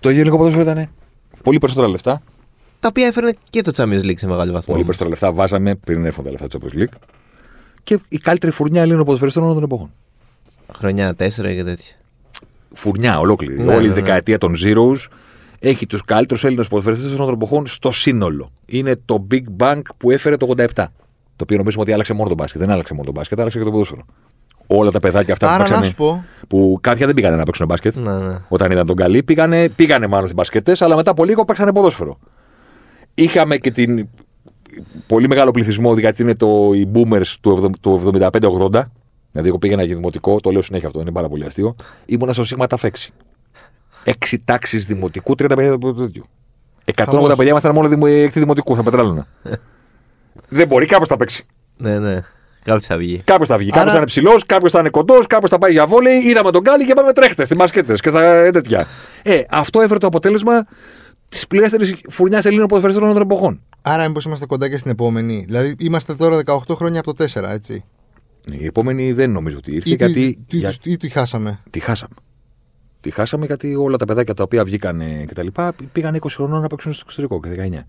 Το 0.00 0.08
ίδιο 0.08 0.20
ελληνικό 0.20 0.36
ποδόσφαιρο 0.36 0.70
ήταν 0.70 0.88
πολύ 1.42 1.58
περισσότερα 1.58 1.90
λεφτά. 1.90 2.22
Τα 2.80 2.88
οποία 2.88 3.06
έφεραν 3.06 3.36
και 3.50 3.62
το 3.62 3.72
Champions 3.76 4.04
League 4.04 4.18
σε 4.18 4.26
μεγάλο 4.26 4.52
βαθμό. 4.52 4.72
Πολύ 4.74 4.84
περισσότερα 4.84 5.10
λεφτά 5.10 5.32
βάζαμε 5.32 5.74
πριν 5.74 6.04
έρθουν 6.04 6.24
τα 6.24 6.30
λεφτά 6.30 6.48
του 6.48 6.60
Champions 6.60 6.78
League. 6.78 6.94
Και 7.82 7.98
η 8.08 8.18
καλύτερη 8.18 8.52
φουρνιά 8.52 8.82
Ελλήνων 8.82 9.04
ποδοσφαιριστών 9.04 9.42
όλων 9.42 9.54
των 9.54 9.64
εποχών. 9.64 9.92
Χρονιά 10.72 11.10
4 11.10 11.28
και 11.28 11.64
τέτοια. 11.64 11.94
Φουρνιά 12.74 13.18
ολόκληρη. 13.18 13.62
Ναι, 13.62 13.74
Όλη 13.74 13.84
η 13.84 13.88
ναι, 13.88 13.94
ναι. 13.94 14.00
δεκαετία 14.00 14.38
των 14.38 14.54
Zeros 14.64 14.96
έχει 15.58 15.86
τους 15.86 16.04
καλύτερους 16.04 16.44
Έλληνες 16.44 16.68
ποδοσφαιριστές 16.68 17.12
όλων 17.12 17.24
των 17.24 17.34
εποχών 17.34 17.66
στο 17.66 17.90
σύνολο. 17.90 18.50
Είναι 18.66 18.96
το 19.04 19.26
Big 19.30 19.42
Bang 19.58 19.80
που 19.96 20.10
έφερε 20.10 20.36
το 20.36 20.54
87. 20.56 20.66
Το 20.74 20.86
οποίο 21.42 21.56
νομίζουμε 21.56 21.82
ότι 21.82 21.92
άλλαξε 21.92 22.12
μόνο 22.12 22.28
τον 22.28 22.36
μπάσκετ. 22.36 22.60
Δεν 22.60 22.70
άλλαξε 22.70 22.92
μόνο 22.92 23.04
τον 23.04 23.14
μπάσκετ, 23.14 23.40
άλλαξε 23.40 23.58
και 23.58 23.64
το 23.64 23.70
ποδόσφαιρο. 23.70 24.02
Όλα 24.72 24.90
τα 24.90 24.98
παιδάκια 24.98 25.32
αυτά 25.32 25.46
που 25.46 25.52
Άρα 25.52 25.58
να 25.62 25.68
παίξανε. 25.68 25.86
σου 25.86 25.94
πω, 25.94 26.24
Που 26.48 26.78
κάποια 26.80 27.06
δεν 27.06 27.14
πήγανε 27.14 27.36
να 27.36 27.42
παίξουν 27.42 27.66
μπάσκετ. 27.66 27.94
Ναι, 27.96 28.12
ναι. 28.18 28.36
Όταν 28.48 28.70
ήταν 28.70 28.86
τον 28.86 28.96
καλή, 28.96 29.22
πήγανε, 29.22 29.68
πήγανε 29.68 30.06
μάλλον 30.06 30.24
στις 30.24 30.34
μπασκετές, 30.36 30.82
αλλά 30.82 30.96
μετά 30.96 31.10
από 31.10 31.24
λίγο 31.24 31.44
παίξανε 31.44 31.72
ποδόσφαιρο. 31.72 32.18
Είχαμε 33.14 33.56
και 33.56 33.70
την 33.70 34.08
πολύ 35.06 35.28
μεγάλο 35.28 35.50
πληθυσμό, 35.50 35.98
γιατί 35.98 36.22
είναι 36.22 36.34
το, 36.34 36.70
οι 36.74 36.88
boomers 36.94 37.26
του, 37.40 37.50
εβδο- 37.50 37.70
του 37.80 38.10
75-80. 38.14 38.30
Δηλαδή, 39.32 39.48
εγώ 39.48 39.58
πήγαινα 39.58 39.82
για 39.82 39.94
δημοτικό, 39.96 40.40
το 40.40 40.50
λέω 40.50 40.62
συνέχεια 40.62 40.86
αυτό, 40.86 41.00
είναι 41.00 41.12
πάρα 41.12 41.28
πολύ 41.28 41.44
αστείο. 41.44 41.74
Ήμουνα 42.06 42.32
στο 42.32 42.44
Σίγμα 42.44 42.66
Ταφέξι. 42.66 43.12
Έξι 44.04 44.38
τάξεις 44.44 44.86
δημοτικού, 44.86 45.32
30 45.32 45.46
παιδιά 45.54 45.72
από 45.72 45.92
το 45.94 46.02
τέτοιο. 46.02 46.24
180 46.84 47.04
Χαμός. 47.10 47.28
παιδιά 47.36 47.50
ήμασταν 47.50 47.74
μόνο 47.74 47.88
δημο, 47.88 48.04
έκτη 48.08 48.38
δημοτικούς, 48.38 48.76
θα 48.76 48.82
πετράλωνα. 48.82 49.26
Δεν 50.48 50.66
μπορεί, 50.66 50.86
κάποιο 50.86 51.06
θα 51.06 51.16
παίξει. 51.16 51.46
Ναι, 51.76 51.98
ναι. 51.98 52.20
Κάποιος 52.64 52.86
θα 52.86 52.96
βγει. 52.96 53.20
Κάποιος 53.24 53.48
θα 53.48 53.56
βγει. 53.56 53.68
Άρα- 53.72 53.74
Κάποιος 53.76 53.92
θα 53.92 53.96
είναι 53.98 54.06
ψηλός, 54.06 54.46
κάποιος 54.46 54.72
θα 54.72 54.78
είναι 54.80 54.88
κοντός, 54.90 55.26
κάποιος 55.26 55.50
θα 55.50 55.58
πάει 55.58 55.72
για 55.72 55.86
βόλεϊ. 55.86 56.16
Είδαμε 56.18 56.50
τον 56.50 56.60
Γκάλι 56.62 56.84
και 56.86 56.92
πάμε 56.92 57.12
τρέχτες 57.12 57.46
στι 57.46 57.56
μασκέτε 57.56 57.94
και 57.94 58.08
στα 58.08 58.22
ε, 58.24 58.50
τέτοια. 58.50 58.86
Ε, 59.22 59.42
αυτό 59.50 59.80
έφερε 59.80 59.98
το 59.98 60.06
αποτέλεσμα 60.06 60.64
της 61.28 61.46
πληρέστερη 61.46 61.96
φουρνιάς 62.10 62.44
Ελλήνων 62.44 62.66
ποδοσφαιριστών 62.66 63.04
όλων 63.08 63.18
των 63.18 63.30
εποχών. 63.30 63.60
άρα 63.82 64.06
μήπως 64.08 64.24
είμαστε 64.24 64.46
κοντά 64.46 64.68
και 64.68 64.78
στην 64.78 64.90
επόμενη. 64.90 65.44
Δηλαδή, 65.46 65.74
είμαστε 65.78 66.14
τώρα 66.14 66.40
18 66.46 66.74
χρόνια 66.74 67.00
από 67.00 67.14
το 67.14 67.24
4, 67.24 67.48
έτσι. 67.50 67.84
Η 68.50 68.64
επόμενη 68.66 69.12
δεν 69.12 69.30
νομίζω 69.30 69.56
ότι 69.56 69.74
ήρθε 69.74 69.90
Ή, 69.90 69.94
γιατί. 69.94 70.38
τη, 70.48 70.56
για- 70.56 70.74
ή 70.84 70.96
τη 70.96 71.08
χάσαμε. 71.08 71.60
Τη 71.70 71.80
χάσαμε. 71.80 72.14
Τη 73.00 73.10
χάσαμε 73.10 73.46
γιατί 73.46 73.74
όλα 73.74 73.96
τα 73.96 74.04
παιδάκια 74.04 74.34
τα 74.34 74.42
οποία 74.42 74.64
βγήκαν 74.64 75.02
και 75.26 75.34
τα 75.34 75.42
λοιπά 75.42 75.72
πήγαν 75.92 76.14
20 76.20 76.26
χρονών 76.30 76.60
να 76.60 76.66
παίξουν 76.66 76.92
στο 76.92 77.02
εξωτερικό 77.06 77.40
και 77.40 77.48
19. 77.48 77.86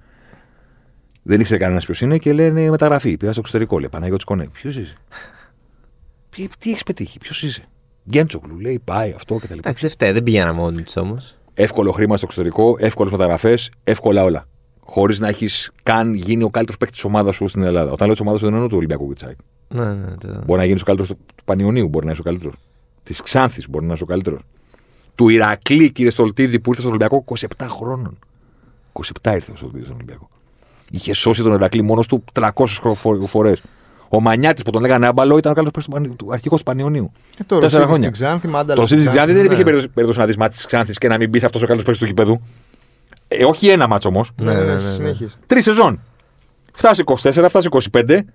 Δεν 1.24 1.40
ήξερε 1.40 1.60
κανένας 1.60 1.86
ποιος 1.86 2.02
είναι 2.02 2.18
και 2.18 2.34
λένε 2.34 2.70
μεταγραφή. 2.70 3.18
Πήγα 3.18 3.32
στο 3.32 3.40
εξωτερικό. 3.40 3.80
Λέει 3.80 3.90
Παναγιώτης 3.90 4.24
Κονέ. 4.26 4.48
Ποιος 4.54 4.76
είσαι; 4.78 4.96
Τι, 6.30 6.48
τι 6.60 6.70
έχεις 6.70 6.84
πετύχει, 6.84 7.20
ποιος 7.20 7.44
είσαι; 7.44 7.64
Γκέντσοκλου 8.10 8.60
λέει 8.60 8.80
πάει 8.84 9.12
αυτό 9.16 9.34
και 9.40 9.48
τα 9.48 9.56
λοιπά. 9.56 9.68
Εντάξει, 9.70 9.82
δεν 9.82 9.92
φταίει, 9.92 10.12
δεν 10.12 10.24
πήγαινα 10.24 10.54
μόνοι 10.54 10.82
τους 10.84 10.96
όμως. 10.96 11.36
Εύκολο 11.54 11.92
χρήμα 11.92 12.18
στο 12.18 12.26
εξωτερικό, 12.26 12.76
εύκολες 12.80 13.12
μεταγραφές, 13.12 13.72
εύκολα 13.84 14.24
όλα. 14.24 14.46
Χωρίς 14.80 15.20
να 15.20 15.28
έχεις 15.28 15.72
καν 15.84 16.14
γίνει 16.14 16.44
ο 16.44 16.50
καλύτερος 16.50 16.78
παίκτης 16.80 16.98
της 16.98 17.06
ομάδας 17.06 17.36
σου 17.36 17.48
στην 17.48 17.62
Ελλάδα. 17.64 17.92
Όταν 17.92 18.06
λέω 18.06 18.12
της 18.12 18.22
ομάδας 18.22 18.40
σου 18.40 18.46
δεν 18.46 18.54
εννοώ 18.56 18.68
του 18.70 18.78
Ολυμπιακού 18.78 19.06
Κουτσάκ. 19.06 19.38
Ναι, 19.68 19.94
ναι. 19.94 20.16
το- 20.18 20.42
Μπορεί 20.46 20.60
να 20.60 20.66
γίνεις 20.66 20.82
ο 20.82 20.86
καλύτερος 20.86 21.12
του 21.12 21.20
του 21.36 21.44
Πανιωνίου, 21.44 21.88
μπορεί 21.88 22.06
να 22.06 22.12
είσαι 22.12 22.22
ο 22.22 22.24
καλύτερος. 22.24 22.56
Της 23.04 23.22
Ξάνθης 23.22 23.70
μπορεί 23.70 23.86
να 23.86 23.94
είσαι 23.94 24.04
ο 24.04 24.06
καλύτερος. 24.06 24.42
Του 25.16 25.30
Ηρακλή, 25.30 25.92
κύριε 25.92 26.12
Στολτίδη, 26.12 26.60
που 26.60 26.70
ήρθε 26.70 26.82
στο 26.82 26.90
Ολυμπιακό 26.90 27.24
27 27.58 27.68
χρόνων. 27.70 28.20
27 29.24 29.34
ήρθε 29.36 29.52
ο 29.52 29.56
Στολτίδης 29.56 29.86
στον 29.86 29.96
Ολυμπιακό. 29.98 30.30
Είχε 30.92 31.14
σώσει 31.14 31.44
τον 31.44 31.54
Ηρακλή 31.54 31.82
μόνος 31.82 32.08
του 32.08 32.24
300 32.40 32.50
φορέ. 33.26 33.54
Ο 34.10 34.20
Μανιάτης 34.22 34.64
που 34.64 34.72
τον 34.72 34.82
λέγανε 34.82 35.08
άμπαλο 35.08 35.38
ήταν 35.38 35.52
ο 35.52 35.56
καλύτερο 35.56 35.84
παίκτης 35.86 36.16
του 36.16 36.28
αρχικό 36.32 36.58
του 36.58 36.64
Πανιωνίου. 36.64 37.12
Ε, 37.38 37.44
το 37.44 37.60
Τέσσερα 37.60 37.60
Ρωσίδη 37.60 37.84
χρόνια. 37.84 38.14
στην 38.16 38.26
Ξάνθη, 38.26 38.48
Μάνταλα 38.48 38.80
Το 38.82 38.86
στην 38.88 38.98
Σίδης 39.00 39.14
Ξάνθη 39.14 39.32
δεν 39.34 39.40
ναι. 39.42 39.46
υπήρχε 39.46 39.64
περίπτωση- 39.64 39.90
περίπτωση 39.94 40.20
να 40.20 40.26
δεις 40.26 40.38
μάτι 40.38 40.56
της 40.56 40.66
Ξάνθης 40.66 40.98
και 40.98 41.08
να 41.08 41.18
μην 41.18 41.30
μπεις 41.30 41.44
αυτός 41.44 41.62
ο 41.64 41.66
καλός 41.66 41.84
παίκτης 41.84 42.02
του 42.02 42.08
κηπέδου. 42.08 42.42
Ε, 43.28 43.46
όχι 43.46 43.70
ένα 43.70 43.88
μάτσο 43.88 44.10
όμως. 44.10 44.32
Ναι, 44.42 44.54
ναι, 44.54 44.60
Ναι, 44.60 44.66
ναι, 44.66 44.74
ναι, 44.74 44.82
ναι. 44.88 44.92
συνέχισε. 44.94 45.36
Τρεις 45.48 45.64
σεζόν. 45.64 46.02
Φτάσει 46.74 47.02
24, 47.06 47.46
φτάσει 47.50 47.68
25. 47.92 48.26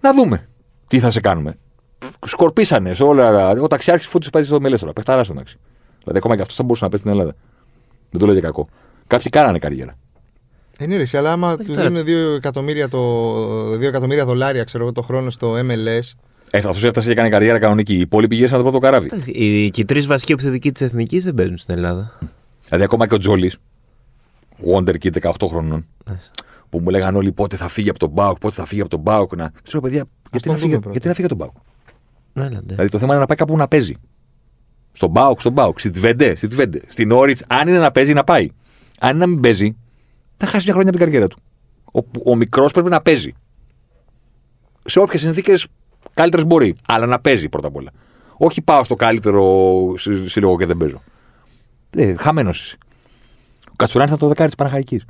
Να 0.00 0.14
δούμε 0.14 0.46
τι 0.86 0.98
θα 0.98 1.10
σε 1.10 1.20
κάνουμε. 1.20 1.54
Σκορπίσανε 2.26 2.94
σε 2.94 3.02
όλα. 3.02 3.50
Ο 3.50 3.66
ταξιάρχης 3.66 4.06
φούτης 4.08 4.30
παίζει 4.30 4.48
στο 4.48 4.60
Μελέστορα. 4.60 4.92
Πεχταρά 4.92 5.24
στον 5.24 5.36
ταξί. 5.36 5.56
Δηλαδή 5.98 6.18
ακόμα 6.18 6.34
και 6.34 6.40
αυτός 6.40 6.56
θα 6.56 6.62
μπορούσε 6.62 6.84
να 6.84 6.90
παίζει 6.90 7.04
στην 7.06 7.18
Ελλάδα. 7.18 7.36
Δεν 8.10 8.20
το 8.20 8.24
λέω 8.26 8.34
για 8.34 8.42
κακό. 8.44 8.68
Κάποιοι 9.06 9.30
κάνανε 9.30 9.58
καριέρα. 9.58 9.94
Ε, 10.82 10.86
ναι, 10.86 10.96
ρε, 10.96 11.02
εσύ, 11.02 11.16
αλλά 11.16 11.32
άμα 11.32 11.56
τους 11.56 11.66
τώρα- 11.76 11.88
δίνουν 11.88 12.04
2 12.04 12.36
εκατομμύρια, 12.36 12.88
το, 12.88 13.72
2 13.72 13.80
εκατομμύρια 13.82 14.24
δολάρια 14.24 14.64
ξέρω, 14.64 14.82
εγώ, 14.84 14.92
το 14.92 15.02
χρόνο 15.02 15.30
στο 15.30 15.54
MLS. 15.58 16.10
Ε, 16.50 16.58
αυτό 16.58 16.86
έφτασε 16.86 17.06
και 17.06 17.12
έκανε 17.12 17.28
καριέρα 17.28 17.58
κανονική. 17.58 17.94
Οι 17.94 18.00
υπόλοιποι 18.00 18.34
γύρισαν 18.34 18.56
το 18.56 18.62
πρώτο 18.62 18.78
καράβι. 18.78 19.08
Εντάξει, 19.12 19.30
Οι, 19.30 19.70
και 19.70 19.80
οι 19.80 19.84
τρεις 19.84 20.06
βασικοί 20.06 20.32
επιθετικοί 20.32 20.72
της 20.72 20.82
εθνικής 20.82 21.24
δεν 21.24 21.34
παίζουν 21.34 21.56
στην 21.56 21.74
Ελλάδα. 21.74 22.18
Δηλαδή 22.64 22.84
ακόμα 22.84 23.06
και 23.06 23.14
ο 23.14 23.18
Τζόλη, 23.18 23.52
Wonder 24.74 24.94
Kid 25.02 25.12
18 25.22 25.30
χρονών, 25.46 25.86
Ναι. 26.10 26.18
που 26.70 26.78
μου 26.82 26.88
λέγανε 26.90 27.16
όλοι 27.18 27.32
πότε 27.32 27.56
θα 27.56 27.68
φύγει 27.68 27.88
από 27.88 27.98
τον 27.98 28.10
Μπάουκ, 28.10 28.38
πότε 28.38 28.54
θα 28.54 28.66
φύγει 28.66 28.80
από 28.80 28.90
τον 28.90 29.00
Μπάουκ. 29.00 29.36
Να... 29.36 29.52
Ξέρω, 29.62 29.82
παιδιά, 29.82 30.04
γιατί 30.30 30.44
τον 30.46 30.52
να, 30.54 30.58
φύγει, 30.58 30.68
δούμε 30.70 30.80
πρώτα. 30.80 30.90
γιατί 30.90 31.08
να 31.08 31.14
φύγει 31.14 31.26
από 31.26 31.36
τον 31.36 31.46
Μπάουκ; 31.46 31.56
Ναι, 32.32 32.42
ναι, 32.42 32.60
ναι. 32.60 32.66
Δηλαδή 32.66 32.88
το 32.88 32.98
θέμα 32.98 33.10
είναι 33.10 33.20
να 33.20 33.26
πάει 33.26 33.36
κάπου 33.36 33.56
να 33.56 33.68
παίζει. 33.68 33.94
Στον 34.92 35.10
Μπάουκ, 35.10 35.40
στον 35.40 35.52
Μπάουκ, 35.52 35.80
στη 35.80 35.90
Τβεντέ, 35.90 36.34
στη 36.34 36.48
Τβεντέ. 36.48 36.80
Στην 36.86 37.10
Όριτς, 37.12 37.44
αν 37.48 37.68
είναι 37.68 37.78
να 37.78 37.90
παίζει, 37.92 38.12
να 38.12 38.24
πάει. 38.24 38.48
Αν 38.98 39.10
είναι 39.10 39.18
να 39.18 39.26
μην 39.26 39.40
παίζει, 39.40 39.76
θα 40.44 40.50
χάσει 40.50 40.64
μια 40.64 40.74
χρόνια 40.74 40.90
από 40.90 40.98
την 40.98 41.06
καριέρα 41.06 41.26
του. 41.28 41.38
Ο, 41.92 42.30
ο 42.30 42.36
μικρός 42.36 42.72
πρέπει 42.72 42.88
να 42.90 43.00
παίζει. 43.00 43.32
Σε 44.84 44.98
όποιες 44.98 45.20
συνθήκες 45.20 45.66
καλύτερες 46.14 46.46
μπορεί. 46.46 46.74
Αλλά 46.88 47.06
να 47.06 47.20
παίζει 47.20 47.48
πρώτα 47.48 47.66
απ' 47.66 47.76
όλα. 47.76 47.90
Όχι 48.36 48.62
πάω 48.62 48.84
στο 48.84 48.94
καλύτερο 48.96 49.44
συ- 49.96 50.28
σύλλογο 50.28 50.56
και 50.58 50.66
δεν 50.66 50.76
παίζω. 50.76 51.02
Ε, 51.96 52.14
Χαμένος 52.18 52.60
είσαι. 52.60 52.76
Ο 53.68 53.72
Κατσουράνη 53.76 54.08
ήταν 54.08 54.20
το 54.20 54.28
δεκάρι 54.28 54.48
της 54.48 54.56
Παναχαϊκής. 54.56 55.04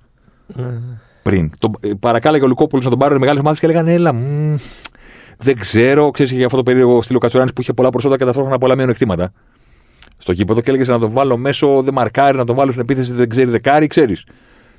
Ναι, 0.47 0.64
ναι. 0.66 0.79
Πριν. 1.23 1.51
Το, 1.59 1.71
ε, 1.81 1.90
παρακάλεγε 2.01 2.45
ο 2.45 2.47
Λουκόπουλος 2.47 2.85
να 2.85 2.90
τον 2.90 2.99
πάρουν 2.99 3.18
μεγάλες 3.18 3.40
ομάδες 3.40 3.59
και 3.59 3.66
έλεγαν 3.66 3.87
Έλα, 3.88 4.12
μ, 4.12 4.57
δεν 5.38 5.59
ξέρω. 5.59 6.11
Ξέρεις 6.11 6.33
για 6.33 6.45
αυτό 6.45 6.57
το 6.57 6.62
περίεργο 6.62 7.03
στήλο 7.03 7.18
Κατσουράνη 7.18 7.53
που 7.53 7.61
είχε 7.61 7.73
πολλά 7.73 7.88
προσόντα 7.90 8.16
και 8.16 8.25
ταυτόχρονα 8.25 8.59
πολλά 8.59 8.77
μειονεκτήματα. 8.77 9.33
Στο 10.16 10.33
γήπεδο 10.33 10.61
και 10.61 10.68
έλεγες 10.71 10.88
να 10.88 10.99
τον 10.99 11.11
βάλω 11.11 11.37
μέσω, 11.37 11.83
δεν 11.83 11.95
μαρκάρει, 11.95 12.37
να 12.37 12.45
τον 12.45 12.57
βάλω 12.57 12.71
στην 12.71 12.83
επίθεση, 12.83 13.12
δεν 13.14 13.29
ξέρει 13.29 13.51
δεκάρι, 13.51 13.87
ξέρεις. 13.87 14.25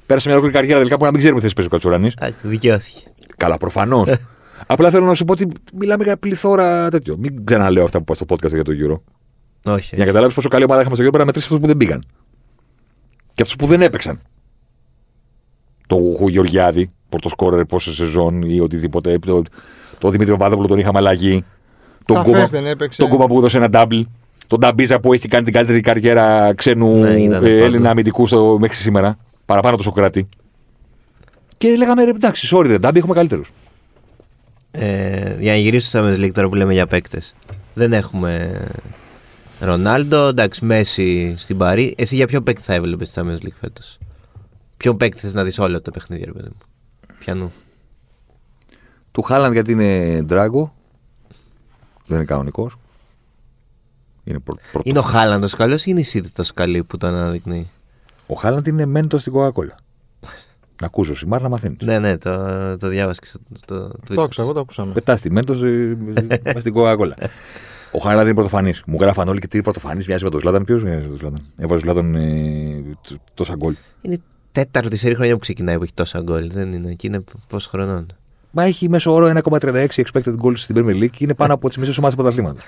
Πέρασε 0.05 0.27
μια 0.27 0.37
ολόκληρη 0.37 0.57
καριέρα 0.59 0.77
τελικά 0.77 0.97
που 0.97 1.03
να 1.03 1.09
μην 1.11 1.19
ξέρουμε 1.19 1.39
τι 1.39 1.45
θέση 1.45 1.55
παίζει 1.55 1.69
ο 1.71 1.73
Κατσουράνη. 1.73 2.11
Εντάξει, 2.17 2.47
δικαιώθηκε. 2.47 2.99
Καλά, 3.37 3.57
προφανώς. 3.57 4.13
Απλά 4.67 4.89
θέλω 4.89 5.05
να 5.05 5.13
σου 5.13 5.25
πω 5.25 5.33
ότι 5.33 5.47
μιλάμε 5.73 6.03
για 6.03 6.17
πληθώρα 6.17 6.89
τέτοιο. 6.89 7.15
Μην 7.17 7.45
ξαναλέω 7.45 7.83
αυτά 7.83 7.97
που 7.97 8.03
είπα 8.07 8.13
στο 8.13 8.25
podcast 8.29 8.53
για 8.53 8.63
το 8.63 8.71
Euro. 8.71 8.99
Όχι. 9.73 9.89
Για 9.95 9.97
να 9.97 10.05
καταλάβεις 10.05 10.35
πόσο 10.35 10.49
καλή 10.49 10.63
ομάδα 10.63 10.81
είχαμε 10.81 10.95
στο 10.95 11.03
Euro, 11.03 11.09
πρέπει 11.09 11.25
να 11.25 11.25
μετρήσεις 11.25 11.51
αυτούς 11.51 11.61
που 11.61 11.67
δεν 11.67 11.77
πήγαν. 11.77 12.03
και 13.33 13.41
αυτούς 13.41 13.55
που 13.55 13.65
δεν 13.65 13.81
έπαιξαν. 13.81 14.19
Το 15.87 15.97
Γεωργιάδη, 16.29 16.89
πορτοσκόρερ 17.09 17.65
πόσε 17.65 17.93
σεζόν 17.93 18.41
ή 18.41 18.59
οτιδήποτε. 18.59 19.19
Το, 19.19 19.41
το 19.97 20.09
Δημήτρη 20.09 20.33
Παπαδόπουλο 20.33 20.67
τον 20.67 20.77
είχαμε 20.77 20.97
αλλαγή. 20.97 21.45
Τον 22.05 22.15
Καφές 22.15 22.31
Κούμα, 22.31 22.45
δεν 22.45 22.65
έπαιξε. 22.65 23.01
τον 23.01 23.09
Κούμα 23.09 23.25
που 23.25 23.37
έδωσε 23.37 23.57
ένα 23.57 23.69
double. 23.71 24.01
Τον 24.47 24.59
Νταμπίζα 24.59 24.99
που 24.99 25.13
έχει 25.13 25.27
κάνει 25.27 25.43
την 25.43 25.53
καλύτερη 25.53 25.79
καριέρα 25.81 26.53
ξένου 26.55 26.95
Ναι, 26.95 27.09
ήταν 27.09 27.45
ε, 27.45 27.49
πάντα. 27.49 27.63
Έλληνα 27.63 27.89
αμυντικού 27.89 28.27
στο, 28.27 28.57
μέχρι 28.59 28.77
σήμερα. 28.77 29.17
Παραπάνω 29.45 29.77
το 29.77 29.83
Σοκράτη. 29.83 30.29
Και 31.57 31.75
λέγαμε 31.75 32.03
ρε, 32.03 32.09
εντάξει, 32.09 32.47
sorry, 32.51 32.65
ρε, 32.67 32.77
Ντάμπι, 32.77 32.97
έχουμε 32.97 33.13
καλύτερους. 33.13 33.51
Ε, 34.71 35.35
για 35.39 35.51
να 35.51 35.57
γυρίσω 35.57 35.87
στο 35.87 35.99
Champions 35.99 36.19
League 36.19 36.31
τώρα 36.33 36.49
που 36.49 36.55
λέμε 36.55 36.73
για 36.73 36.87
παίκτες. 36.87 37.33
Δεν 37.73 37.93
έχουμε 37.93 38.61
Ρονάλντο, 39.59 40.27
εντάξει, 40.27 40.65
Μέση 40.65 41.33
στην 41.37 41.57
Παρή. 41.57 41.93
Εσύ 41.97 42.15
για 42.15 42.27
ποιο 42.27 42.41
παίκτη 42.41 42.61
θα 42.61 42.73
έβλεπες 42.73 43.07
στη 43.09 43.21
Champions 43.23 43.45
League 43.45 43.55
φέτος; 43.59 43.97
Ποιο 44.77 44.95
παίκτη 44.95 45.19
θες 45.19 45.33
να 45.33 45.43
δεις 45.43 45.59
όλο 45.59 45.81
το 45.81 45.91
παιχνίδι, 45.91 46.23
ρε 46.23 46.31
παιδί 46.31 46.47
μου; 46.47 46.57
Πιανού. 47.19 47.51
Του 49.11 49.21
Χάλαντ 49.21 49.53
γιατί 49.53 49.71
είναι 49.71 50.21
ντράγκο. 50.21 50.73
Δεν 52.05 52.17
είναι 52.17 52.25
κανονικός. 52.25 52.75
Είναι 54.23 54.39
πρω, 54.39 54.55
πρωτο- 54.71 54.89
Είναι 54.89 54.99
ο 54.99 55.01
Χάλαντος 55.01 55.53
καλό 55.55 55.75
ή 55.75 55.81
είναι 55.85 55.99
η 55.99 56.05
City 56.13 56.27
τόσο 56.33 56.53
καλή 56.53 56.83
που 56.83 56.97
το 56.97 57.07
αναδεικνύει; 57.07 57.69
Ο 58.27 58.33
Χάλαντ 58.35 58.67
είναι 58.67 58.85
μέντος 58.85 59.21
στην 59.21 59.33
Coca-Cola. 59.35 59.75
Να 60.81 60.87
ακούσω 60.89 61.15
σημάρ 61.15 61.41
να 61.41 61.49
μαθαίνεις. 61.49 61.77
Ναι, 61.81 61.99
ναι, 61.99 62.17
το, 62.17 62.77
το 62.77 62.87
διάβασα 62.87 63.19
και 63.21 63.27
στο 63.27 63.39
το, 63.65 64.13
Το 64.15 64.21
άκουσα, 64.21 64.41
εγώ 64.41 64.53
το 64.53 64.59
ακούσαμε. 64.59 64.93
Πετάς 64.93 65.21
τη 65.21 65.31
μέντος 65.31 65.61
με 65.61 66.59
στην 66.59 66.73
Coca-Cola. 66.75 67.11
Ο 67.91 67.99
Χάλαντ 67.99 68.25
είναι 68.25 68.33
πρωτοφανής. 68.33 68.83
Μου 68.87 68.97
γράφαν 69.01 69.27
όλοι 69.27 69.39
και 69.39 69.47
τι 69.47 69.61
πρωτοφανής 69.61 70.07
μοιάζει 70.07 70.23
με 70.23 70.29
τον 70.29 70.39
Σλάταν. 70.39 70.63
Ποιος 70.63 70.83
μοιάζει 70.83 71.01
με 71.01 71.07
τον 71.07 71.17
Σλάταν. 71.17 71.41
Έβαζε 71.57 71.75
ο 71.75 71.79
Σλάταν 71.79 72.15
ε, 72.15 72.83
τ- 73.07 73.19
τόσα 73.33 73.55
γκολ. 73.55 73.75
Είναι 74.01 74.13
η 74.13 74.21
τέταρτη 74.51 74.97
σερή 74.97 75.15
χρονιά 75.15 75.33
που 75.33 75.39
ξεκινάει 75.39 75.77
που 75.77 75.83
έχει 75.83 75.93
τόσα 75.93 76.21
γκολ. 76.21 76.51
Δεν 76.51 76.71
είναι. 76.73 76.93
Και 76.93 77.07
είναι 77.07 77.23
πόσο 77.47 77.69
χρονών. 77.69 78.05
Μα 78.51 78.63
έχει 78.63 78.89
μέσο 78.89 79.13
όρο 79.13 79.41
1,36 79.43 79.87
expected 79.95 80.35
goals 80.41 80.57
στην 80.57 80.75
Premier 80.77 80.95
League 81.03 81.09
και 81.09 81.17
είναι 81.23 81.33
πάνω 81.33 81.53
από 81.53 81.67
τις 81.67 81.77
μισέ 81.77 81.93
ομάδες 81.99 82.15
του 82.15 82.21
πρωταθλήματο. 82.21 82.59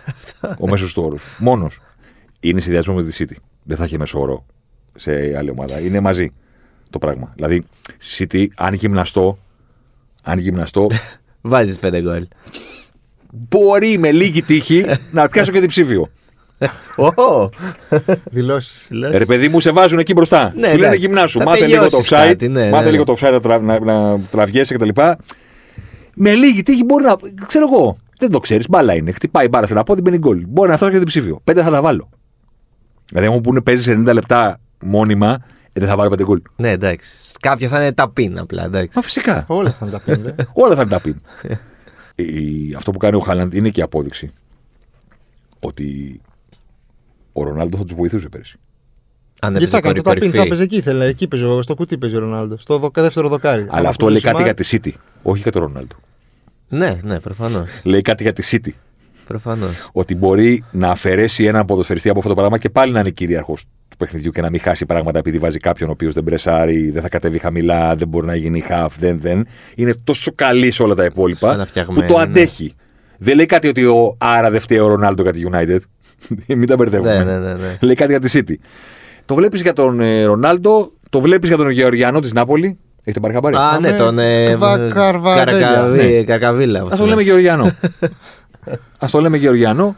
ο 0.60 0.68
μέσος 0.68 0.94
του 0.94 1.04
όρο. 1.04 1.18
Μόνος. 1.38 1.80
Είναι 2.40 2.60
συνδυασμός 2.60 3.04
με 3.04 3.10
τη 3.12 3.26
City. 3.26 3.36
Δεν 3.64 3.78
θα 3.78 3.84
έχει 3.84 3.98
μέσο 3.98 4.20
όρο 4.20 4.46
σε 4.96 5.12
άλλη 5.38 5.50
ομάδα. 5.50 5.80
Είναι 5.80 6.00
μαζί 6.00 6.32
το 6.90 7.00
πράγμα. 7.00 7.32
Δηλαδή, 7.36 7.64
στη 7.98 8.28
City, 8.32 8.48
αν 8.66 8.74
γυμναστώ, 8.74 9.38
αν 10.24 10.40
γυμναστώ, 10.40 10.88
Βάζεις 11.42 11.78
πέντε 11.78 12.02
γκολ. 12.02 12.28
μπορεί 13.32 13.98
με 13.98 14.12
λίγη 14.12 14.42
τύχη 14.42 14.86
να 15.12 15.28
πιάσω 15.28 15.52
και 15.52 15.60
διψήφιο. 15.60 16.10
Ω! 16.96 17.50
Δηλώσεις. 18.32 18.90
Ε, 19.12 19.18
Ρε 19.18 19.26
παιδί 19.26 19.50
μου, 19.50 19.60
σε 19.60 19.72
βάζουν 19.72 20.00
εκεί 20.00 20.14
μπροστά. 20.14 20.54
Ναι, 20.56 20.68
Σου 20.68 20.74
λένε 20.74 20.86
εντάξει. 20.86 21.00
γυμνάσου. 21.06 21.40
Θα 21.40 21.46
Μάθε 21.46 21.66
λίγο 21.66 21.82
το 21.84 21.88
τελειώσεις 21.90 22.12
offside. 22.14 22.26
κάτι, 22.28 22.48
ναι, 22.48 22.70
μάθε 22.70 22.86
ναι. 22.86 22.92
λίγο 22.92 23.04
το 23.04 23.16
offside 23.20 23.32
να, 23.32 23.40
τρα, 23.42 23.60
να, 23.60 23.80
να 23.80 24.20
τραβιέσαι 24.20 24.74
κτλ. 24.74 24.90
Με 26.16 26.34
λίγη 26.34 26.62
τύχη 26.62 26.84
μπορεί 26.84 27.04
να. 27.04 27.16
ξέρω 27.48 27.66
εγώ. 27.74 27.98
Δεν 28.20 28.30
το 28.32 28.40
ξέρεις. 28.40 28.70
Μπάλα 28.70 28.96
είναι. 28.96 29.12
Χτυπάει 29.12 29.48
μπάλα 29.48 29.68
σε 29.68 29.74
ένα 29.74 29.84
πόδι, 29.84 30.02
μπαίνει 30.02 30.18
γκολ. 30.18 30.44
Μπορεί 30.48 30.70
να 30.70 30.76
φτάσει 30.78 30.92
και 30.92 30.98
διψήφιο. 31.00 31.40
Πέντε 31.44 31.64
θα 31.64 31.70
τα 31.70 31.82
βάλω. 31.82 32.10
Δηλαδή, 33.10 33.28
αν 33.28 33.34
μου 33.34 33.42
πούνε 33.42 33.62
παίζεις 33.62 33.96
90 33.98 34.14
λεπτά 34.14 34.60
μόνιμα, 34.86 35.32
ε, 35.74 35.80
δεν 35.80 35.88
θα 35.90 35.96
βάλω 35.96 36.10
πέντε 36.10 36.24
γκολ. 36.24 36.42
Ναι, 36.56 36.70
εντάξει. 36.70 37.10
Κάποια 37.40 37.68
θα 37.68 37.82
είναι 37.82 37.92
ταπίν 37.94 38.40
απλά. 38.40 38.64
Εντάξει. 38.64 38.92
Μα 38.96 39.02
φυσικά. 39.02 39.44
Όλα 39.48 39.72
θα 39.72 39.86
τα 39.86 40.00
πούμε. 40.00 40.36
Όλα 40.64 40.76
θα 40.76 40.82
είναι 40.82 40.90
τα 40.92 41.00
πει. 41.02 41.16
Αυτό 42.78 42.92
που 42.92 42.98
κάνει 42.98 43.16
ο 43.16 43.20
Χάλαντ 43.20 43.54
είναι 43.54 43.70
και 43.70 43.82
απόδειξη 43.82 44.32
ότι 45.60 46.22
ο 47.34 47.44
Ρονάλντο 47.44 47.78
θα 47.78 47.84
τους 47.84 47.96
βοηθούσε 47.96 48.30
πέρυσι. 48.30 48.58
Αν 49.42 49.54
Και 49.58 49.68
θα 49.68 49.78
έπαιζε 49.78 49.78
έκανε 49.78 49.94
το 49.96 50.02
ταπίν, 50.02 50.20
κορυφή. 50.20 50.38
θα 50.38 50.44
έπαιζε 50.44 50.64
εκεί. 50.64 50.76
Ήθελε, 50.76 51.06
εκεί 51.06 51.28
παίζει, 51.28 51.46
στο 51.62 51.76
κουτί 51.76 51.98
παίζει 51.98 52.16
ο 52.16 52.20
Ρονάλντο. 52.20 52.58
Στο 52.58 52.78
δο- 52.78 52.92
δεύτερο 52.96 53.28
δοκάρι. 53.30 53.62
Αλλά 53.62 53.80
Άμα 53.80 53.90
αυτό 53.90 54.06
παίζει 54.06 54.22
λέει 54.22 54.34
κάτι 54.34 54.64
Σιμάρ, 54.64 54.80
για 54.80 54.82
τη 54.82 54.94
City. 54.94 55.00
Όχι 55.24 55.42
για 55.42 55.52
τον 55.52 55.62
Ρονάλντο. 55.62 55.96
Ναι, 56.68 57.00
ναι, 57.04 57.20
προφανώς. 57.20 57.70
Λέει 57.84 58.02
κάτι 58.02 58.24
για 58.24 58.34
τη 58.34 58.48
City. 58.52 58.70
Προφανώς. 59.28 59.90
ότι 59.92 60.16
μπορεί 60.16 60.64
να 60.72 60.90
αφαιρέσει 60.90 61.44
έναν 61.46 61.66
ποδοσφαιριστή 61.66 62.10
από 62.10 62.18
αυτό 62.20 62.30
το 62.30 62.36
πράγμα 62.36 62.58
και 62.58 62.70
πάλι 62.70 62.92
να 62.92 63.00
είναι 63.00 63.10
κυρίαρχος 63.10 63.64
του 63.90 63.98
παιχνιδιού 63.98 64.32
και 64.32 64.42
να 64.42 64.50
μην 64.50 64.60
χάσει 64.60 64.86
πράγματα 64.86 65.20
επειδή 65.20 65.38
βάζει 65.38 65.58
κάποιον 65.58 65.90
ο 65.90 65.92
οποίος 65.92 66.14
δεν 66.14 66.24
πρεσάρει, 66.24 66.90
δεν 66.90 67.02
θα 67.02 67.10
κατέβει 67.10 67.38
χαμηλά, 67.40 67.96
δεν 67.96 68.08
μπορεί 68.08 68.26
να 68.26 68.36
γίνει 68.36 68.64
half, 68.70 68.88
δεν, 69.00 69.20
δεν. 69.22 69.48
Είναι 69.76 69.94
τόσο 70.04 70.32
καλή 70.36 70.72
σε 70.72 70.84
όλα 70.84 70.96
τα 70.96 71.06
υπόλοιπα 71.06 71.50
Σαν 71.50 71.60
που 71.60 71.66
φτιαγμένη, 71.66 72.08
το 72.08 72.16
ναι. 72.18 72.24
αντέχει. 72.24 72.74
Δεν 73.18 73.36
λέει 73.36 73.46
κάτι 73.46 73.68
ότι 73.68 73.86
ο, 73.86 74.16
άρα 74.18 74.50
δεν 74.52 74.60
φταίει 74.60 74.80
ο 74.80 74.88
Ρονάλντο 74.88 75.22
για 75.24 75.32
τη 75.34 75.42
United. 75.52 75.78
μην 76.58 76.68
τα 76.68 76.76
μπερδεύουμε. 76.76 77.14
Ναι, 77.14 77.24
ναι, 77.24 77.38
ναι, 77.40 77.54
ναι. 77.54 77.78
Λέει 77.82 77.96
κάτι 77.96 78.12
για 78.12 78.20
τη 78.20 78.30
City. 78.34 78.54
Το 79.26 79.36
βλέπεις 79.36 79.62
για 79.62 79.74
τον 79.74 80.00
ε, 80.00 80.24
Ρονάλντο, 80.24 80.92
το 81.10 81.20
βλέπεις 81.22 81.48
για 81.48 81.58
τον 81.58 81.70
Γεωργιανό 81.70 82.20
της 82.20 82.34
Νάπολη. 82.34 82.78
Έχετε 83.04 83.20
πάρει 83.20 83.34
χαμπάρι; 83.34 83.56
Α, 83.56 83.80
ναι, 83.80 83.88
Πάμε 83.90 83.98
τον. 83.98 84.20
Ε, 84.20 84.54
Κβα- 84.54 84.94
Καρβαβέλια. 84.94 85.60
Καρακαβί- 85.60 86.04
Ναι. 86.16 86.24
Καρκαβίλα. 86.24 86.82
Α 86.82 86.96
το 86.98 87.06
λέμε 87.06 87.22
Γεωργιανό. 87.22 87.72
Α 89.00 89.08
το 89.12 89.20
λέμε 89.20 89.38
Γεωργιανό. 89.38 89.96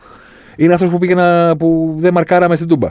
Είναι 0.56 0.74
αυτός 0.74 0.90
που 0.90 0.98
πήγε 0.98 1.16
να, 1.16 1.58
που 1.58 1.96
δεν 1.98 2.14
μαρκάραμε 2.14 2.56
στην 2.56 2.68
Τούμπα. 2.68 2.90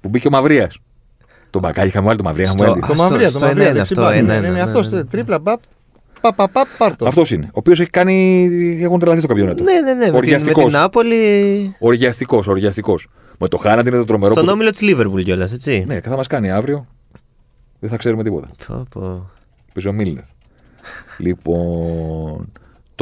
Που 0.00 0.08
μπήκε 0.08 0.26
ο 0.26 0.30
Μαυρίας. 0.30 0.78
Τον 1.50 1.60
μπακάκι 1.60 1.86
είχαμε 1.88 2.06
βάλει, 2.06 2.18
το 2.18 2.24
Μαυρία 2.24 2.44
είχαμε 2.44 2.58
Στο- 2.60 2.68
βάλει. 2.70 2.80
Το 2.80 2.92
Αυτό, 2.92 3.02
μαυρία, 3.02 3.30
το 3.30 3.38
στο 3.38 3.46
μαυρία. 3.46 3.70
1-1, 3.70 3.74
δεξί 3.74 3.94
στο 3.94 4.02
μπακ. 4.02 4.14
1-1, 4.18 4.22
Ναι, 4.24 4.40
ναι, 4.40 4.48
ναι, 4.48 4.60
αυτός 4.60 4.90
ναι. 4.90 5.04
τρίπλα 5.04 5.38
μπαπ. 5.38 5.60
Πα, 6.20 6.34
πα, 6.34 6.48
πα, 6.48 6.62
πάρτο. 6.78 7.06
Αυτός 7.06 7.30
είναι. 7.30 7.44
Ο 7.46 7.50
οποίος 7.52 7.80
έχει 7.80 7.90
κάνει. 7.90 8.48
Έχουν 8.82 8.98
τρελαθεί 8.98 9.20
στο 9.20 9.28
καμπιόνατο. 9.28 9.62
Ναι, 9.62 9.72
ναι, 9.72 9.80
ναι. 9.80 9.94
Με 9.94 10.02
την, 10.04 10.10
με 10.12 10.16
Οργιαστικός. 10.16 10.64
την 10.64 10.72
Νάπολη. 10.72 11.74
Οργιαστικός, 11.78 12.46
οργιαστικός. 12.46 13.08
Με 13.38 13.48
το 13.48 13.56
Χάλαντ 13.56 13.86
είναι 13.86 13.96
το 13.96 14.04
τρομερό. 14.04 14.32
Στον 14.32 14.44
που- 14.46 14.52
όμιλο 14.52 14.70
της 14.70 14.80
Λίβερπουλ 14.80 15.22
κιόλας, 15.22 15.52
έτσι. 15.52 15.84
Ναι, 15.86 16.00
και 16.00 16.08
θα 16.08 16.16
μας 16.16 16.26
κάνει 16.26 16.50
αύριο. 16.50 16.86
Δεν 17.80 17.90
θα 17.90 17.96
ξέρουμε 17.96 18.22
τίποτα. 18.22 18.48
Πω, 18.66 18.86
πω. 18.90 19.30
Παίζει 19.72 19.88
ο 19.88 19.92
Μίλνερ. 19.92 20.24
λοιπόν. 21.18 22.52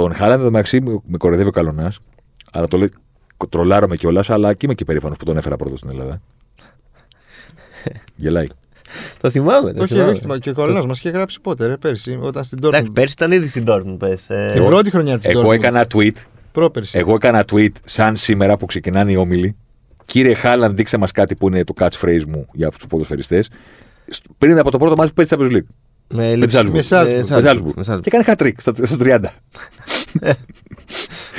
Τον 0.03 0.15
Χάλαντ 0.15 0.41
εδώ 0.41 0.51
μεταξύ 0.51 0.81
με 0.81 1.01
με 1.07 1.17
κοροϊδεύει 1.17 1.49
ο 1.49 1.53
Καλονάς. 1.53 1.99
Αλλά 2.53 2.67
το 2.69 2.77
λέει. 2.77 2.93
Τρολάρομαι 3.49 3.97
κιόλας, 3.97 4.31
αλλά 4.31 4.53
και 4.53 4.61
είμαι 4.65 4.75
και 4.75 4.85
περήφανος 4.85 5.17
που 5.17 5.25
τον 5.25 5.37
έφερα 5.37 5.57
πρώτο 5.57 5.77
στην 5.77 5.91
Ελλάδα. 5.91 6.21
Γελάει. 8.15 8.45
Το 9.21 9.31
θυμάμαι. 9.31 9.73
Το 9.73 9.83
Όχι, 9.83 9.93
θυμάμαι. 9.95 10.11
όχι, 10.11 10.27
μα 10.27 10.39
και 10.39 10.51
ο 10.51 10.53
Κολονό 10.53 10.85
μας 10.87 10.99
είχε 10.99 11.11
γράψει 11.11 11.41
πότε, 11.41 11.67
ρε, 11.67 11.77
πέρσι, 11.77 12.19
όταν 12.23 12.45
στην 12.45 12.59
Εντάξει, 12.63 12.85
Dortmund. 12.87 12.93
πέρσι 12.95 13.15
ήταν 13.19 13.33
ήδη 13.33 13.49
στην 13.49 13.65
Dortmund, 13.69 13.97
πες. 13.99 14.21
Ε, 14.29 14.51
Την 14.53 14.65
πρώτη 14.65 14.91
χρονιά 14.91 15.19
της 15.19 15.29
Εγώ 15.29 15.53
έκανα 15.53 15.87
tweet. 15.95 16.13
Πρόπερση. 16.53 16.99
Εγώ 16.99 17.15
έκανα 17.15 17.45
tweet 17.53 17.73
σαν 17.85 18.17
σήμερα 18.17 18.57
που 18.57 18.67
ξεκινάνε 18.67 19.13
οι 19.13 19.17
όμιλοι. 19.17 19.57
Κύριε 20.05 20.35
Χάλαντ, 20.35 20.77
δείξε 20.77 20.97
μας 20.99 21.13
κάτι 21.13 21.35
που 21.35 21.49
είναι 21.49 21.65
το 21.65 21.75
catchphrase 21.79 22.25
μου 22.29 22.47
για 22.53 22.71
τους 22.71 22.87
ποδοσφαιριστές. 22.87 23.51
Πριν 24.39 24.59
από 24.59 24.71
το 24.71 24.79
πρώτο 24.79 24.97
μάτι 24.97 25.09
που 25.09 25.15
παίζει 25.15 25.35
Champions 25.37 25.57
League. 25.57 25.67
Με 26.09 26.37
Με 26.37 26.47
Salzburg. 26.51 26.71
Με 26.71 26.83
Salzburg. 26.89 27.25
Με 27.29 27.41
Salzburg. 27.43 27.73
με 27.75 27.85
Salzburg. 27.87 28.01
Και 28.03 28.11
έκανε 28.17 28.25
hat-trick 28.27 28.53
στο, 28.57 28.75
στο 28.87 28.97
30. 29.01 29.25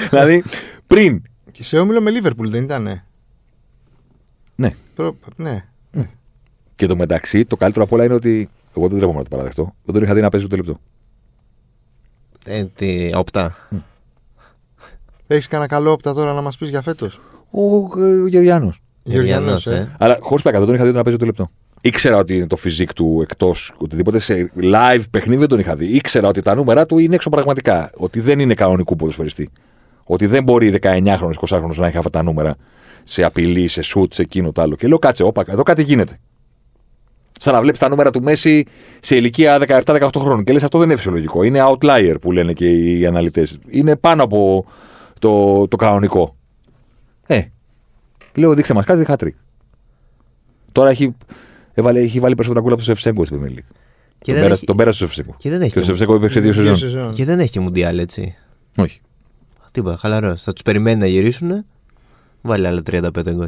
δηλαδή, 0.09 0.43
πριν. 0.87 1.21
Και 1.51 1.63
σε 1.63 1.79
όμιλο 1.79 2.01
με 2.01 2.11
Λίβερπουλ 2.11 2.49
δεν 2.49 2.63
ήταν. 2.63 3.01
Ναι. 4.55 4.73
Προ... 4.95 5.15
Ναι. 5.35 5.65
Και 6.75 6.85
το 6.85 6.95
μεταξύ, 6.95 7.45
το 7.45 7.55
καλύτερο 7.55 7.85
απ' 7.85 7.91
όλα 7.91 8.03
είναι 8.03 8.13
ότι. 8.13 8.49
Εγώ 8.77 8.87
δεν 8.87 8.97
τρέπομαι 8.97 9.17
να 9.17 9.23
το 9.23 9.29
παραδεχτώ. 9.29 9.73
Δεν 9.83 9.93
τον 9.93 10.03
είχα 10.03 10.13
δει 10.13 10.21
να 10.21 10.29
παίζει 10.29 10.45
ούτε 10.45 10.55
λεπτό. 10.55 10.77
Ε, 12.45 12.65
τι, 12.65 13.11
οπτά. 13.15 13.55
Έχεις 15.27 15.47
κανένα 15.47 15.69
καλό 15.69 15.91
όπτα 15.91 16.13
τώρα 16.13 16.33
να 16.33 16.41
μας 16.41 16.57
πεις 16.57 16.69
για 16.69 16.81
φέτος; 16.81 17.19
Ο, 17.49 17.61
ε, 18.01 18.21
ο 18.21 18.27
Γεωργιάνος. 18.27 18.81
Γεωργιανός, 19.03 19.67
ε. 19.67 19.95
Αλλά 19.99 20.17
χωρίς 20.21 20.43
πλάκα, 20.43 20.57
δεν 20.57 20.67
τον 20.67 20.75
είχα 20.75 20.83
δει 20.83 20.89
ούτε 20.89 20.97
να 20.97 21.03
παίζει 21.03 21.17
ούτε 21.17 21.25
λεπτό. 21.25 21.49
Ήξερα 21.81 22.17
ότι 22.17 22.35
είναι 22.35 22.47
το 22.47 22.55
φυσικ 22.55 22.93
του 22.93 23.19
εκτός 23.21 23.73
οτιδήποτε 23.77 24.19
σε 24.19 24.51
live 24.61 25.03
παιχνίδι 25.11 25.39
δεν 25.39 25.47
τον 25.47 25.59
είχα 25.59 25.75
δει. 25.75 25.85
Ήξερα 25.85 26.27
ότι 26.27 26.41
τα 26.41 26.55
νούμερα 26.55 26.85
του 26.85 26.97
είναι 26.97 27.15
έξω 27.15 27.29
πραγματικά. 27.29 27.89
Ότι 27.97 28.19
δεν 28.19 28.39
είναι 28.39 28.53
κανονικού 28.53 28.95
ποδοσφαιριστή. 28.95 29.49
Ότι 30.03 30.25
δεν 30.25 30.43
μπορεί 30.43 30.79
19χρονο, 30.81 31.31
20χρονο 31.47 31.75
να 31.75 31.87
έχει 31.87 31.97
αυτά 31.97 32.09
τα 32.09 32.23
νούμερα 32.23 32.55
σε 33.03 33.23
απειλή, 33.23 33.67
σε 33.67 33.81
σουτ, 33.81 34.13
σε 34.13 34.21
εκείνο 34.21 34.51
το 34.51 34.61
άλλο. 34.61 34.75
Και 34.75 34.87
λέω 34.87 34.99
κάτσε, 34.99 35.23
όπα, 35.23 35.43
εδώ 35.47 35.63
κάτι 35.63 35.83
γίνεται. 35.83 36.19
Σαν 37.41 37.53
να 37.53 37.61
βλέπεις 37.61 37.79
τα 37.79 37.89
νούμερα 37.89 38.11
του 38.11 38.21
Μέση 38.21 38.65
σε 38.99 39.15
ηλικία 39.15 39.59
17-18 39.67 40.09
χρόνων. 40.17 40.43
Και 40.43 40.53
λες 40.53 40.63
αυτό 40.63 40.77
δεν 40.77 40.87
είναι 40.87 40.97
φυσιολογικό. 40.97 41.43
Είναι 41.43 41.59
outlier 41.67 42.15
που 42.21 42.31
λένε 42.31 42.53
και 42.53 42.69
οι 42.69 43.05
αναλυτές. 43.05 43.57
Είναι 43.69 43.95
πάνω 43.95 44.23
από 44.23 44.65
το, 45.19 45.67
το 45.67 45.75
κανονικό. 45.75 46.35
Ε, 47.25 47.41
λέω 48.33 48.53
δείξε 48.53 48.73
μας 48.73 48.85
κάτι, 48.85 49.05
hat-trick. 49.07 49.33
Τώρα 50.71 50.89
έχει, 50.89 51.15
έβαλε, 51.79 51.99
έχει 51.99 52.19
βάλει 52.19 52.35
περισσότερα 52.35 52.63
γκολ 52.65 52.73
από 52.73 52.85
τον 52.85 52.95
Σεφσέγκο 52.95 53.25
στην 53.25 53.39
Premier 53.41 53.49
League. 53.59 53.73
Και 54.19 54.25
Τον, 54.25 54.33
δεν 54.33 54.43
πέρα, 54.43 54.53
έχει- 54.53 54.65
τον 54.65 54.75
πέρασε 54.75 55.03
ο 55.03 55.07
Σεφσέγκο. 55.07 55.35
Και 55.37 55.49
δεν 55.49 55.61
έχει 55.61 55.71
Και 55.73 55.77
ο 55.77 55.81
και- 55.81 55.87
Σεφσέγκο 55.87 56.15
έπαιξε 56.15 56.39
δύο 56.39 56.51
Δύο 56.51 56.61
σεζόν. 56.61 56.77
σεζόν. 56.77 57.13
Και 57.13 57.25
δεν 57.25 57.39
έχει 57.39 57.49
και 57.51 57.59
μουντιάλ, 57.59 57.97
έτσι. 57.99 58.35
Όχι. 58.77 59.01
Τίποτα, 59.71 59.97
χαλαρό. 59.97 60.35
Θα 60.35 60.53
τους 60.53 60.61
περιμένει 60.61 60.99
να 60.99 61.05
γυρίσουν. 61.07 61.65
Βάλει 62.41 62.67
άλλα 62.67 62.81
35 62.81 63.31
γκολ. 63.33 63.47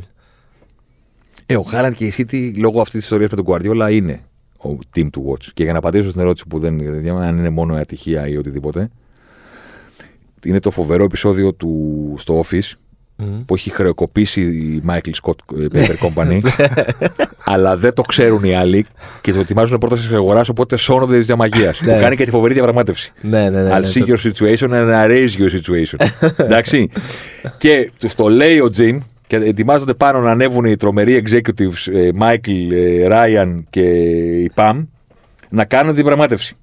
Ε, 1.46 1.58
ο 1.58 1.62
Χάλαντ 1.62 1.94
και 1.94 2.06
η 2.06 2.14
City 2.18 2.54
λόγω 2.58 2.80
αυτής 2.82 2.94
της 2.96 3.04
ιστορίας 3.04 3.30
με 3.32 3.44
τον 3.44 3.46
Guardiola 3.48 3.92
είναι 3.92 4.20
ο 4.64 4.78
team 4.96 5.04
to 5.06 5.20
watch. 5.32 5.44
Και 5.54 5.64
για 5.64 5.72
να 5.72 5.78
απαντήσω 5.78 6.10
στην 6.10 6.22
ερώτηση 6.22 6.46
που 6.48 6.60
δεν 6.60 6.80
για 7.02 7.14
μένα 7.14 7.28
αν 7.28 7.38
είναι 7.38 7.50
μόνο 7.50 7.76
ατυχία 7.76 8.28
ή 8.28 8.38
οτιδήποτε, 8.38 8.90
είναι 10.46 10.60
το 10.60 10.72
φοβερό 10.72 11.04
επεισόδιο 11.04 11.54
του 11.54 12.14
στο 12.18 12.44
Office 12.46 12.72
που 13.46 13.54
έχει 13.56 13.70
χρεοκοπήσει 13.70 14.42
η 14.42 14.82
Michael 14.90 15.12
Scott 15.22 15.60
ε, 15.60 15.66
Paper 15.74 15.96
Company, 16.08 16.40
αλλά 17.54 17.78
δεν 17.78 17.94
το 17.94 18.02
ξέρουν 18.02 18.44
οι 18.44 18.56
άλλοι 18.56 18.86
και 19.22 19.32
το 19.34 19.40
ετοιμάζουν 19.40 19.78
πρόταση 19.78 20.08
τη 20.08 20.16
αγοράς, 20.16 20.50
οπότε 20.50 20.76
σώνονται 20.76 21.18
τη 21.18 21.24
διαμαγείας. 21.24 21.78
που 21.78 21.86
Ναι. 21.86 22.00
κάνει 22.00 22.16
και 22.16 22.26
τη 22.26 22.32
φοβερή 22.32 22.54
διαπραγμάτευση. 22.54 23.12
Ναι, 23.22 23.50
ναι, 23.50 23.62
ναι. 23.64 23.70
I'll 23.76 23.82
ναι, 23.82 23.88
see 23.88 24.06
το- 24.08 24.14
your 24.14 24.32
situation 24.32 24.70
and 24.70 24.90
I 24.90 25.08
raise 25.10 25.30
your 25.42 25.50
situation. 25.60 26.08
Εντάξει. 26.38 26.90
και 27.58 27.92
του 28.00 28.10
το 28.16 28.28
λέει 28.30 28.60
ο 28.60 28.70
Jim 28.78 28.98
και 29.28 29.36
ετοιμάζονται 29.36 29.94
πάνω 29.94 30.20
να 30.20 30.32
ανέβουν 30.32 30.66
οι 30.66 30.76
τρομεροί 30.76 31.24
executives 31.26 31.94
ε, 31.94 32.10
Michael, 32.20 32.72
ε, 32.72 33.08
Ryan 33.10 33.64
και 33.70 33.82
η 34.44 34.52
Pam 34.56 34.86
να 35.50 35.66
κάνουν 35.66 35.94
διαπραγμάτευση. 35.96 36.56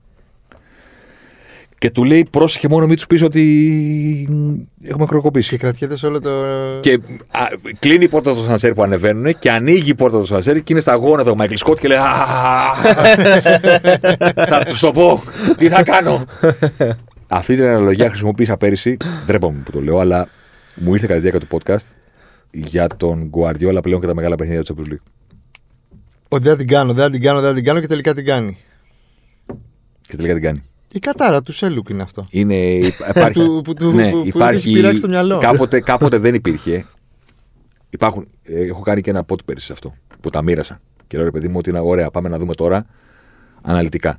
Και 1.78 1.90
του 1.90 2.04
λέει 2.04 2.26
πρόσεχε 2.30 2.68
μόνο 2.68 2.86
μην 2.86 2.96
τους 2.96 3.06
πεις 3.06 3.22
ότι 3.22 4.26
μ, 4.30 4.54
έχουμε 4.82 5.06
χρεοκοπήσει. 5.06 5.48
Και 5.48 5.56
κρατιέται 5.56 5.96
σε 5.96 6.06
όλο 6.06 6.20
το. 6.20 6.30
Και 6.80 6.92
α, 7.30 7.46
κλείνει 7.78 8.04
η 8.04 8.08
πόρτα 8.08 8.34
του 8.34 8.44
σανσέρ 8.44 8.72
που 8.72 8.82
ανεβαίνουν 8.82 9.38
και 9.38 9.50
ανοίγει 9.50 9.90
η 9.90 9.94
πόρτα 9.94 10.18
του 10.18 10.26
σανσέρ 10.26 10.56
και 10.56 10.72
είναι 10.72 10.80
στα 10.80 10.94
γόνατα 10.94 11.30
ο 11.30 11.34
Μάικλ 11.34 11.54
Σκότ 11.54 11.78
και 11.78 11.88
λέει 11.88 11.98
«Α, 11.98 12.04
Θα 14.46 14.64
τους 14.64 14.80
το 14.80 14.92
πω. 14.92 15.22
Τι 15.56 15.68
θα 15.68 15.82
κάνω. 15.82 16.24
Αυτή 17.28 17.54
την 17.54 17.64
αναλογία 17.64 18.08
χρησιμοποίησα 18.08 18.56
πέρυσι. 18.56 18.96
Ντρέπομαι 19.26 19.58
που 19.64 19.70
το 19.70 19.80
λέω, 19.80 19.98
αλλά 19.98 20.28
μου 20.74 20.94
ήρθε 20.94 21.06
κατά 21.06 21.20
τη 21.20 21.28
διάρκεια 21.28 21.48
του 21.48 21.58
podcast 21.58 21.86
για 22.50 22.86
τον 22.96 23.24
Γκουαρδιόλα 23.28 23.80
πλέον 23.80 24.00
και 24.00 24.06
τα 24.06 24.14
μεγάλα 24.14 24.34
παιχνίδια 24.34 24.62
του 24.62 24.74
Champions 24.76 24.92
League. 24.92 25.02
Ότι 26.28 26.42
δεν 26.42 26.52
θα 26.52 26.58
την 26.58 26.66
κάνω, 26.66 26.92
δεν 26.92 27.04
θα 27.04 27.10
την 27.10 27.22
κάνω, 27.22 27.40
δεν 27.40 27.48
θα 27.48 27.54
την 27.54 27.64
κάνω 27.64 27.80
και 27.80 27.86
τελικά 27.86 28.14
την 28.14 28.24
κάνει. 28.24 28.56
Και 30.08 30.16
τελικά 30.16 30.34
την 30.34 30.42
κάνει. 30.42 30.62
Η 30.92 30.98
κατάρα 30.98 31.42
του 31.42 31.52
Σέλουκ 31.52 31.88
είναι 31.88 32.02
αυτό. 32.02 32.24
Είναι, 32.30 32.54
υπάρχει, 33.10 33.32
Του- 33.44 33.60
που 33.64 33.74
του- 33.74 33.92
ναι, 33.92 34.10
που- 34.10 34.20
που 34.20 34.26
υπάρχει, 34.26 34.62
του 34.62 34.68
έχει 34.68 34.72
πειράξει 34.72 35.00
το 35.02 35.08
μυαλό. 35.08 35.38
Κάποτε, 35.38 35.80
κάποτε 35.80 36.18
δεν 36.18 36.34
υπήρχε. 36.34 36.84
Υπάρχουν, 37.90 38.28
ε, 38.42 38.60
έχω 38.64 38.80
κάνει 38.80 39.00
και 39.00 39.10
ένα 39.10 39.24
pod 39.28 39.44
πέρυσι 39.44 39.66
σε 39.66 39.72
αυτό 39.72 39.94
που 40.20 40.30
τα 40.30 40.42
μοίρασα. 40.42 40.80
Και 41.06 41.16
λέω 41.16 41.24
ρε 41.26 41.30
παιδί 41.32 41.48
μου 41.48 41.54
ότι 41.58 41.70
είναι 41.70 41.78
ωραία, 41.80 42.10
πάμε 42.10 42.28
να 42.28 42.38
δούμε 42.38 42.54
τώρα 42.54 42.86
αναλυτικά. 43.62 44.18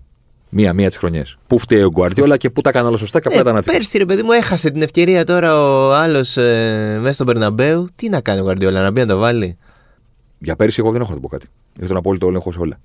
Μία-μία 0.51 0.87
τις 0.87 0.97
χρονιές. 0.97 1.37
Πού 1.47 1.59
φταίει 1.59 1.81
ο 1.83 1.89
Γκουαρδιόλα 1.89 2.37
και 2.37 2.49
πού 2.49 2.61
τα 2.61 2.69
έκανε 2.69 2.87
όλα 2.87 2.97
σωστά 2.97 3.19
και 3.19 3.29
πού 3.29 3.37
Ε, 3.37 3.39
ήταν 3.39 3.55
άτυχο. 3.57 3.75
πέρσι 3.77 3.97
ρε 3.97 4.05
παιδί 4.05 4.23
μου 4.23 4.31
έχασε 4.31 4.69
την 4.69 4.81
ευκαιρία 4.81 5.23
τώρα 5.25 5.61
ο 5.61 5.93
άλλος 5.93 6.37
ε, 6.37 6.97
μέσα 7.01 7.13
στον 7.13 7.25
Περναμπέου. 7.25 7.87
Τι 7.95 8.09
να 8.09 8.21
κάνει 8.21 8.39
ο 8.39 8.43
Γουαρδιόλα, 8.43 8.81
να 8.81 8.91
μπει 8.91 8.99
να 8.99 9.07
το 9.07 9.17
βάλει; 9.17 9.57
Για 10.39 10.55
πέρυσι 10.55 10.79
εγώ 10.79 10.91
δεν 10.91 11.01
έχω 11.01 11.09
να 11.09 11.15
το 11.15 11.21
πω 11.21 11.27
κάτι. 11.27 11.47
Έχω 11.77 11.87
τον 11.87 11.97
απόλυτο 11.97 12.27
έλεγχο 12.27 12.51
σε 12.51 12.59
όλα. 12.59 12.79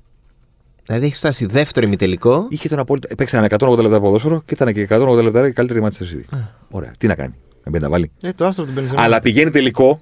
Δηλαδή 0.87 1.05
έχεις 1.07 1.18
φτάσει 1.18 1.47
δεύτερο 1.47 1.87
ημιτελικό. 1.87 2.47
Είχε 2.51 2.68
τον 2.68 2.79
απόλυτο. 2.79 3.14
Παίξαν 3.14 3.47
180 3.59 3.79
λεπτά 3.83 4.01
ποδόσφαιρο 4.01 4.42
και 4.47 4.55
ήταν 4.55 4.73
και 4.73 4.87
180 4.90 5.23
λεπτά 5.23 5.47
η 5.47 5.53
καλύτερη 5.53 5.81
μάτια 5.81 6.07
στη 6.07 6.27
City. 6.31 6.38
Ωραία. 6.70 6.92
Τι 6.99 7.07
να 7.07 7.14
κάνει. 7.14 7.35
Να 7.64 7.70
μπει 7.70 7.79
να 7.79 7.85
τα 7.85 7.90
βάλει. 7.90 8.11
Ε, 8.20 8.33
το 8.33 8.47
άστρο 8.47 8.64
του 8.64 8.73
Μπενζεμά. 8.73 9.03
Αλλά 9.03 9.20
πηγαίνει 9.20 9.51
τελικό 9.51 10.01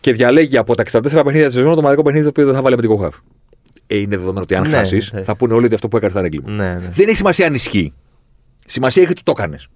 και 0.00 0.12
διαλέγει 0.12 0.56
από 0.56 0.74
τα 0.74 0.82
64 0.90 1.00
παιχνίδια 1.02 1.44
της 1.46 1.54
σεζόν 1.54 1.70
το 1.74 1.80
μοναδικό 1.80 2.02
παιχνίδι 2.02 2.24
το 2.24 2.30
οποίο 2.30 2.44
δεν 2.46 2.54
θα 2.54 2.62
βάλει 2.62 2.74
με 2.76 2.80
την 2.80 2.90
Κοχάφ. 2.90 3.16
Ε, 3.86 3.96
είναι 3.96 4.16
δεδομένο 4.16 4.40
ότι 4.42 4.54
αν 4.54 4.62
Ναι, 4.62 4.76
χάσεις, 4.76 5.12
ναι. 5.12 5.22
θα 5.22 5.36
πούνε 5.36 5.54
όλοι 5.54 5.64
ότι 5.64 5.74
αυτό 5.74 5.88
που 5.88 5.96
έκανε 5.96 6.12
ήταν 6.12 6.24
έγκλημα. 6.24 6.50
Ναι, 6.50 6.72
ναι. 6.74 6.88
Δεν 6.92 7.08
έχει 7.08 7.16
σημασία 7.16 7.46
αν 7.46 7.54
ισχύει. 7.54 7.94
Σημασία 8.66 9.02
έχει 9.02 9.10
ότι 9.10 9.22
το 9.22 9.32
έκανες. 9.36 9.68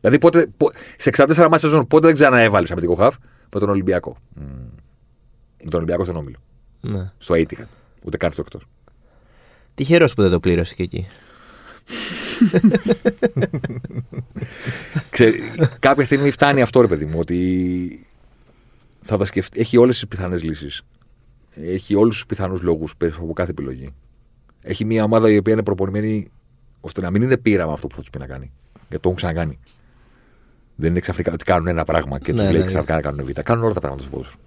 Δηλαδή, 0.00 0.18
πότε, 0.18 0.46
πο- 0.56 0.70
σε 0.96 1.10
64 1.16 1.26
μάτια 1.38 1.58
σεζόν, 1.58 1.86
πότε 1.86 2.06
δεν 2.06 2.14
ξαναέβαλες 2.14 2.70
με 2.70 2.76
την 2.80 2.88
Κοχάφ; 2.88 3.14
Με 3.54 3.60
τον 3.60 3.68
Ολυμπιακό. 3.68 4.16
Μμμ. 4.34 4.44
Με 5.64 5.70
τον 5.70 5.74
Ολυμπιακό 5.80 6.04
στον 6.04 6.16
Όμιλο. 6.16 6.36
ναι. 6.80 7.10
Στο 7.16 7.34
Aitken. 7.34 7.64
Ούτε 8.04 8.16
καν 8.16 8.32
στο 8.32 8.40
εκτός. 8.46 8.64
Τυχερός 9.78 10.14
που 10.14 10.22
δεν 10.22 10.30
το 10.30 10.40
πλήρωσε 10.40 10.74
και 10.74 10.82
εκεί. 10.82 11.06
Ξέρει, 15.10 15.40
κάποια 15.78 16.04
στιγμή 16.04 16.30
φτάνει 16.30 16.62
αυτό, 16.62 16.80
ρε 16.80 16.86
παιδί 16.86 17.04
μου, 17.04 17.18
ότι 17.18 18.06
θα 19.02 19.16
τα 19.16 19.24
σκεφτεί. 19.24 19.60
Έχει 19.60 19.76
όλες 19.76 19.94
τις 19.98 20.08
πιθανές 20.08 20.42
λύσεις. 20.42 20.82
Έχει 21.54 21.94
όλους 21.94 22.14
τους 22.14 22.26
πιθανούς 22.26 22.62
λόγους 22.62 22.94
από 23.16 23.32
κάθε 23.32 23.50
επιλογή. 23.50 23.94
Έχει 24.62 24.84
μια 24.84 25.04
ομάδα 25.04 25.30
η 25.30 25.36
οποία 25.36 25.52
είναι 25.52 25.62
προπονημένη 25.62 26.30
ώστε 26.80 27.00
να 27.00 27.10
μην 27.10 27.22
είναι 27.22 27.36
πείραμα 27.36 27.72
αυτό 27.72 27.86
που 27.86 27.94
θα 27.94 28.00
τους 28.00 28.10
πει 28.10 28.18
να 28.18 28.26
κάνει. 28.26 28.52
Γιατί 28.72 28.88
το 28.88 29.08
έχουν 29.08 29.14
ξανακάνει. 29.14 29.58
Δεν 30.74 30.90
είναι 30.90 31.00
ξαφνικά 31.00 31.32
ότι 31.32 31.44
κάνουν 31.44 31.66
ένα 31.66 31.84
πράγμα 31.84 32.18
και 32.18 32.32
τους 32.32 32.42
Ναι, 32.42 32.50
λέει 32.50 32.60
ναι, 32.60 32.66
ξαφνικά 32.66 32.94
να 32.94 33.00
κάνουν 33.00 33.24
β. 33.24 33.30
Κάνουν 33.30 33.64
όλα 33.64 33.74
τα 33.74 33.80
πράγματα 33.80 34.02
στο 34.02 34.16
ποδόσφαιρο. 34.16 34.42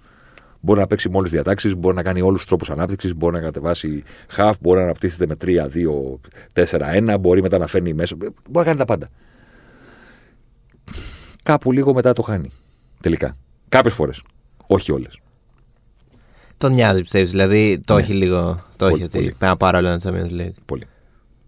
Μπορεί 0.64 0.80
να 0.80 0.86
παίξει 0.86 1.08
με 1.08 1.16
όλες 1.16 1.30
τις 1.30 1.40
διατάξεις, 1.40 1.74
μπορεί 1.76 1.94
να 1.94 2.02
κάνει 2.02 2.20
όλους 2.20 2.38
τους 2.38 2.46
τρόπους 2.48 2.70
ανάπτυξης, 2.70 3.14
μπορεί 3.16 3.34
να 3.34 3.40
κατεβάσει 3.40 4.02
half, 4.36 4.52
μπορεί 4.60 4.78
να 4.78 4.84
αναπτύσσεται 4.84 5.26
με 5.26 5.34
3-2-4-1, 6.54 7.16
μπορεί 7.20 7.42
μετά 7.42 7.58
να 7.58 7.66
φέρνει 7.66 7.92
μέσα. 7.92 8.16
Μπορεί 8.16 8.32
να 8.50 8.64
κάνει 8.64 8.78
τα 8.78 8.84
πάντα. 8.84 9.08
Κάπου 11.42 11.72
λίγο 11.72 11.94
μετά 11.94 12.12
το 12.12 12.22
χάνει. 12.22 12.50
Τελικά. 13.00 13.34
Κάποιες 13.68 13.94
φορές. 13.94 14.22
Όχι 14.66 14.92
όλες. 14.92 15.18
Τον 16.58 16.72
νοιάζει 16.72 17.00
πιστεύεις, 17.00 17.30
δηλαδή 17.30 17.80
το 17.84 17.94
Ναι. 17.94 18.00
έχει 18.00 18.12
λίγο. 18.14 18.64
Το 18.76 18.84
Πολύ, 18.88 18.92
έχει 18.94 19.02
ότι 19.02 19.16
πολύ. 19.16 19.26
πρέπει 19.28 19.44
να 19.44 19.56
πάρω 19.56 19.78
άλλο 19.78 19.88
ένα 19.88 20.00
Champions 20.04 20.40
League. 20.40 20.54
Πολύ. 20.66 20.86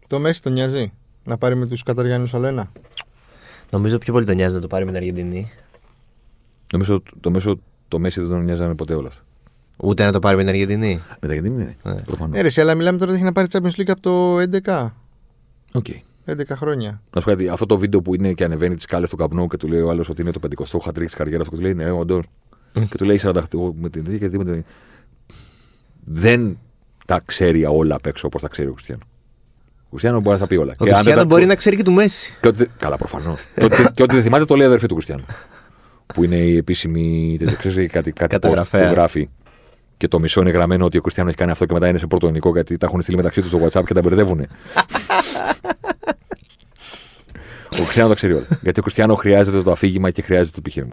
Το 0.06 0.18
Μέση 0.18 0.42
τον 0.42 0.52
νοιάζει. 0.52 0.92
Να 1.24 1.36
πάρει 1.38 1.54
με 1.56 1.66
τους 1.66 1.82
Καταριάνου 1.82 2.28
άλλο 2.32 2.46
ένα; 2.46 2.72
Νομίζω 3.70 3.98
πιο 3.98 4.12
πολύ 4.12 4.24
τον 4.24 4.34
νοιάζει 4.36 4.54
να 4.54 4.60
το 4.60 4.66
πάρει 4.66 4.84
με 4.84 4.90
την 4.90 5.00
Αργεντινή. 5.00 5.50
Νομίζω 6.72 7.02
το 7.20 7.30
μέσο 7.30 7.58
το 7.88 7.98
Μέση 7.98 8.20
δεν 8.20 8.28
τον 8.28 8.44
νοιάζαμε 8.44 8.74
ποτέ 8.74 8.94
όλα 8.94 9.08
αυτά. 9.08 9.22
Ούτε 9.76 10.04
να 10.04 10.12
το 10.12 10.18
πάρει 10.18 10.36
με 10.36 10.42
την 10.42 10.50
Αργεντινή. 10.50 11.00
Με 11.20 11.28
τα 11.28 11.32
γιατί 11.34 11.48
είναι. 11.48 11.76
Ναι. 11.82 11.94
Προφανώς. 11.94 12.36
Ε, 12.38 12.40
ρε, 12.40 12.46
εσύ, 12.46 12.60
αλλά 12.60 12.74
μιλάμε 12.74 12.98
τώρα 12.98 13.10
ότι 13.10 13.16
έχει 13.20 13.28
να 13.28 13.32
πάρει 13.32 13.48
Champions 13.52 13.80
League 13.80 13.88
από 13.88 14.00
το 14.00 14.38
11. 14.74 14.90
Οκ. 15.72 15.86
11 16.26 16.32
χρόνια. 16.50 17.00
Να 17.14 17.20
σου 17.20 17.26
πω 17.26 17.30
κάτι, 17.32 17.48
αυτό 17.48 17.66
το 17.66 17.78
βίντεο 17.78 18.02
που 18.02 18.14
είναι 18.14 18.32
και 18.32 18.44
ανεβαίνει 18.44 18.74
τις 18.74 18.84
κάλε 18.84 19.06
του 19.08 19.16
καπνού 19.16 19.46
και 19.46 19.56
του 19.56 19.68
λέει 19.68 19.80
ο 19.80 19.90
άλλος 19.90 20.08
ότι 20.08 20.22
είναι 20.22 20.30
το 20.30 20.40
50ο 20.46 20.78
χατρίκ 20.84 21.06
της 21.06 21.14
καριέρας 21.14 21.44
του 21.44 21.50
και 21.50 21.56
του 21.56 21.62
λέει 21.62 21.74
ναι, 21.74 21.90
όντως. 21.90 22.24
και 22.72 22.96
του 22.98 23.04
λέει 23.04 23.20
48 23.22 23.32
με 23.80 23.88
την 23.88 24.18
και 24.18 24.28
τι 24.28 24.38
με 24.38 24.44
την. 24.44 24.64
Δεν 26.04 26.58
τα 27.06 27.20
ξέρει 27.24 27.64
όλα 27.66 27.94
απ' 27.94 28.06
έξω 28.06 28.26
όπως 28.26 28.42
τα 28.42 28.48
ξέρει 28.48 28.68
ο 28.68 28.72
Κριστιανό. 28.72 29.02
Ο 29.84 29.88
Κριστιανό 29.90 30.20
μπορεί 30.20 30.34
να 30.34 30.40
τα 30.40 30.46
πει 30.46 30.56
όλα. 30.56 30.74
Ο 30.78 30.84
Και 30.84 30.90
αν 30.90 30.94
δεν 30.94 30.94
Κριστιανό 30.94 31.20
τα- 31.20 31.26
μπορεί 31.26 31.46
να 31.46 31.54
ξέρει 31.54 31.76
και 31.76 31.82
του 31.82 31.92
Μέση. 31.92 32.32
Και 32.40 32.48
ότι, 32.48 32.58
δεν- 32.58 32.68
καλά, 32.78 32.96
προφανώς. 32.96 33.40
και, 33.54 33.64
ότι, 33.64 33.84
και 33.94 34.02
ότι 34.02 34.14
δεν 34.14 34.22
θυμάται 34.24 34.44
το 34.44 34.54
λέει 34.54 34.64
η 34.64 34.68
αδερφή 34.68 34.86
του 34.86 34.94
Κριστιανού. 34.94 35.24
Που 36.06 36.24
είναι 36.24 36.36
η 36.36 36.56
επίσημη. 36.56 37.36
τέτοιο, 37.38 37.56
ξέρεις, 37.56 37.90
κάτι, 37.92 38.12
κάτι 38.12 38.36
post 38.36 38.40
που 38.40 38.46
Καταγραφέας. 38.48 38.90
γράφει. 38.90 39.28
Και 39.96 40.08
το 40.08 40.18
μισό 40.18 40.40
είναι 40.40 40.50
γραμμένο 40.50 40.84
ότι 40.84 40.98
ο 40.98 41.00
Κριστιανός 41.00 41.30
έχει 41.32 41.40
κάνει 41.40 41.52
αυτό 41.52 41.66
και 41.66 41.72
μετά 41.72 41.88
είναι 41.88 41.98
σε 41.98 42.06
πρώτο 42.06 42.26
ελληνικό 42.26 42.50
γιατί 42.52 42.76
τα 42.76 42.86
έχουν 42.86 43.02
στείλει 43.02 43.16
μεταξύ 43.16 43.40
τους 43.40 43.50
στο 43.50 43.60
WhatsApp 43.64 43.84
και 43.86 43.94
τα 43.94 44.02
μπερδεύουν. 44.02 44.40
ο 47.72 47.82
Κριστιανό 47.82 48.08
τα 48.08 48.14
ξέρει 48.14 48.32
όλα. 48.32 48.46
Γιατί 48.62 48.80
ο 48.80 48.82
Κριστιανό 48.82 49.14
χρειάζεται 49.14 49.62
το 49.62 49.70
αφήγημα 49.72 50.10
και 50.10 50.22
χρειάζεται 50.22 50.50
το 50.50 50.56
επιχείρημα. 50.58 50.92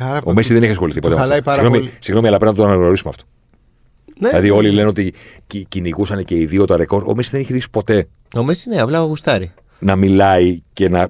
Άρα, 0.00 0.20
Ο 0.24 0.32
Μέση 0.32 0.52
δεν 0.54 0.62
έχει 0.62 0.72
ασχοληθεί 0.72 1.00
ποτέ 1.00 1.14
με 1.14 1.20
χαλάει 1.20 1.38
αυτό. 1.38 1.50
πάρα 1.50 1.60
Συγγνώμη, 1.62 1.84
πολύ. 1.86 1.98
συγγνώμη, 2.00 2.28
αλλά 2.28 2.36
πρέπει 2.36 2.56
να 2.56 2.62
το 2.62 2.66
αναγνωρίσουμε 2.68 3.10
αυτό. 3.14 3.24
Ναι. 4.20 4.28
Δηλαδή, 4.28 4.50
όλοι 4.50 4.70
λένε 4.70 4.88
ότι 4.88 5.12
κι- 5.46 5.66
κυνηγούσαν 5.68 6.24
και 6.24 6.34
οι 6.34 6.46
δύο 6.46 6.64
τα 6.64 6.76
ρεκόρ. 6.76 7.02
Ο 7.06 7.14
Μέση 7.14 7.30
δεν 7.30 7.40
έχει 7.40 7.52
δει 7.52 7.62
ποτέ 7.70 8.08
Ο 8.36 8.42
Μέση 8.44 8.68
ναι, 8.68 8.80
απλά 8.80 8.98
γουστάρει. 8.98 9.52
να 9.78 9.96
μιλάει 9.96 10.60
και 10.72 10.88
να 10.88 11.08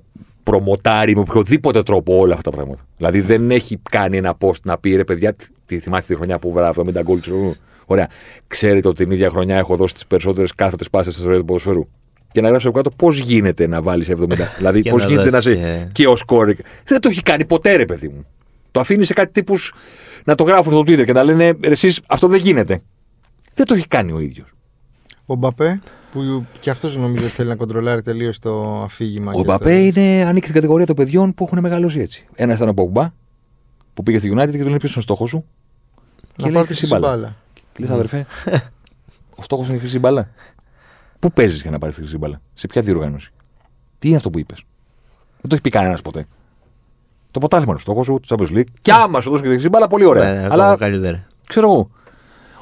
προμοτάρει 0.51 1.15
με 1.15 1.21
οποιοδήποτε 1.21 1.83
τρόπο 1.83 2.17
όλα 2.19 2.35
αυτά 2.35 2.51
τα 2.51 2.57
πράγματα. 2.57 2.83
Δηλαδή 2.97 3.21
δεν 3.21 3.51
έχει 3.51 3.79
κάνει 3.91 4.17
ένα 4.17 4.37
post 4.41 4.61
να 4.65 4.79
πει 4.79 4.97
ρε 4.97 5.05
παιδιά, 5.05 5.35
τη 5.67 5.79
θυμάστε 5.79 6.13
τη 6.13 6.19
χρονιά 6.19 6.39
που 6.39 6.53
βράδυ 6.53 6.83
70 6.87 7.01
γκολ, 7.03 7.21
ξέρω 7.21 7.37
εγώ. 7.37 7.55
Ωραία. 7.87 8.09
Ξέρετε 8.47 8.89
ότι 8.89 9.03
την 9.05 9.13
ίδια 9.13 9.31
χρονιά 9.31 9.57
έχω 9.57 9.77
δώσει 9.77 9.95
τις 9.95 10.07
περισσότερες 10.07 10.55
κάθετες 10.55 10.91
πάσες 10.91 11.13
στα 11.13 11.21
ιστορία 11.21 11.39
του 11.41 11.45
ποδοσφαίρου. 11.47 11.89
Και 12.33 12.41
να 12.41 12.49
γράψει 12.49 12.67
από 12.67 12.77
κάτω 12.77 12.91
πώς 12.91 13.19
γίνεται 13.19 13.67
να 13.67 13.83
βάλεις 13.83 14.09
70. 14.11 14.15
δηλαδή 14.57 14.83
Και 14.83 14.91
πώς 14.91 15.03
να 15.03 15.09
γίνεται 15.09 15.31
να 15.31 15.37
δώσεις 15.41 15.55
είσαι 15.55 15.83
και- 15.93 16.03
και 16.03 16.07
ο 16.09 16.17
σκόρ. 16.17 16.55
Δεν 16.85 17.01
το 17.01 17.09
έχει 17.09 17.23
κάνει 17.23 17.45
ποτέ, 17.45 17.75
ρε 17.77 17.85
παιδί 17.85 18.09
μου. 18.09 18.25
Το 18.71 18.81
αφήνει 18.81 19.05
σε 19.05 19.13
κάτι 19.13 19.33
τύπους 19.33 19.73
να 20.25 20.35
το 20.35 20.45
γράφουν 20.45 20.73
στο 20.73 20.81
Twitter 20.81 21.05
και 21.05 21.13
να 21.13 21.23
λένε 21.23 21.57
εσείς 21.61 22.01
αυτό 22.07 22.29
δεν 22.29 22.41
γίνεται. 22.41 22.83
Δεν 23.55 23.67
το 23.67 23.75
έχει 23.75 23.87
κάνει 23.87 24.13
ο 24.13 24.19
ίδιος. 24.21 24.49
Ο 25.27 25.35
Μπαπέ, 25.35 25.81
που 26.13 26.47
και 26.61 26.71
αυτός 26.71 26.97
νομίζω 26.97 27.25
ότι 27.25 27.33
θέλει 27.33 27.49
να 27.49 27.57
κοντρολάρει 27.57 28.03
τελείως 28.03 28.39
το 28.39 28.83
αφήγημα. 28.83 29.31
Ο 29.35 29.35
και 29.41 29.43
το- 29.47 29.53
Μπαπέ 29.53 29.85
είναι, 29.85 30.25
ανήκει 30.27 30.43
στην 30.47 30.55
κατηγορία 30.55 30.87
των 30.87 30.97
παιδιών 30.97 31.35
που 31.35 31.45
έχουν 31.45 31.59
μεγαλώσει 31.61 32.01
έτσι. 32.01 32.27
Ένα 32.35 32.55
ήταν 32.55 32.69
ο 32.69 32.75
Πογμπά 32.75 33.11
που 33.95 34.03
πήγε 34.03 34.19
στη 34.19 34.33
United 34.35 34.51
και 34.51 34.59
του 34.59 34.65
λένε 34.65 34.79
ποιο 34.79 34.89
είναι 34.89 34.99
ο 34.99 35.01
στόχο 35.01 35.27
σου. 35.27 35.45
να 36.37 36.45
λέει 36.45 36.53
πάρει 36.55 36.67
χρυσή 36.67 36.87
χρυσή 36.87 37.01
μπάλα. 37.01 37.09
μπάλα. 37.17 37.37
Και 37.73 37.85
λε, 37.85 37.93
αδερφέ, 37.93 38.27
ο 39.37 39.43
στόχος 39.43 39.67
είναι 39.69 39.77
η 39.77 39.81
χρυσή 39.81 39.99
μπάλα. 39.99 40.31
Πού 41.19 41.33
παίζεις 41.33 41.63
για 41.63 41.71
να 41.71 41.79
πάρεις 41.79 41.95
τη 41.95 42.01
χρυσή 42.01 42.19
μπάλα, 42.19 42.41
σε 42.55 42.67
ποια 42.67 42.83
διοργάνωση; 42.83 43.31
Τι 43.99 44.07
είναι 44.09 44.17
αυτό 44.17 44.31
που 44.31 44.39
είπες; 44.39 44.63
Δεν 45.41 45.49
το 45.49 45.55
έχει 45.55 45.61
πει 45.61 45.71
κανένας 45.71 46.03
ποτέ. 46.03 46.27
Το 47.31 47.41
ποτάθλημα 47.41 47.73
είναι 47.73 47.81
ο 47.81 47.83
στόχος 47.83 48.07
σου, 48.07 48.21
το 48.27 48.35
Champions 48.39 48.57
League. 48.59 48.65
Και 48.83 48.93
άμα 48.93 49.21
σου 49.21 49.31
δώσω 49.31 49.43
και 49.43 49.49
τη 49.49 49.55
χρυσή 49.55 49.69
μπάλα, 49.69 49.87
πολύ 49.87 50.05
ωραία. 50.05 50.23
Ναι, 50.33 50.39
ακόμα 50.39 50.53
Αλλά 50.53 50.77
καλύτερα. 50.77 51.27
ξέρω 51.47 51.71
εγώ. 51.71 51.91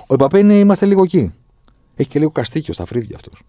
Ο 0.07 0.15
Εμπαπέ 0.15 0.39
είναι, 0.39 0.55
είμαστε 0.55 0.87
λίγο 0.87 1.03
εκεί. 1.03 1.33
Έχει 1.99 2.09
και 2.09 2.19
λίγο 2.19 2.31
καστίκιο 2.31 2.75
στα 2.75 2.85
φρύδια 2.85 3.17
αυτός. 3.17 3.43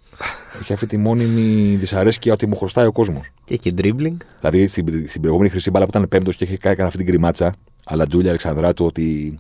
έχει 0.61 0.73
αυτή 0.73 0.85
τη 0.85 0.97
μόνιμη 0.97 1.75
δυσαρέσκεια 1.75 2.33
ότι 2.33 2.47
μου 2.47 2.55
χρωστάει 2.55 2.85
ο 2.85 2.91
κόσμος. 2.91 3.29
Και 3.45 3.53
έχει 3.53 3.71
dribbling. 3.77 4.17
Δηλαδή 4.39 4.67
στην, 4.67 5.09
στην 5.09 5.21
προηγούμενη 5.21 5.49
χρυσή 5.49 5.69
μπάλα 5.69 5.85
που 5.85 5.91
ήταν 5.97 6.07
πέμπτος 6.09 6.35
και 6.35 6.43
είχε 6.43 6.57
κάνει 6.57 6.81
αυτή 6.81 6.97
την 6.97 7.07
κρυμάτσα, 7.07 7.53
αλλά 7.85 8.07
Τζούλια 8.07 8.29
Αλεξανδράτου 8.29 8.85
ότι 8.85 9.37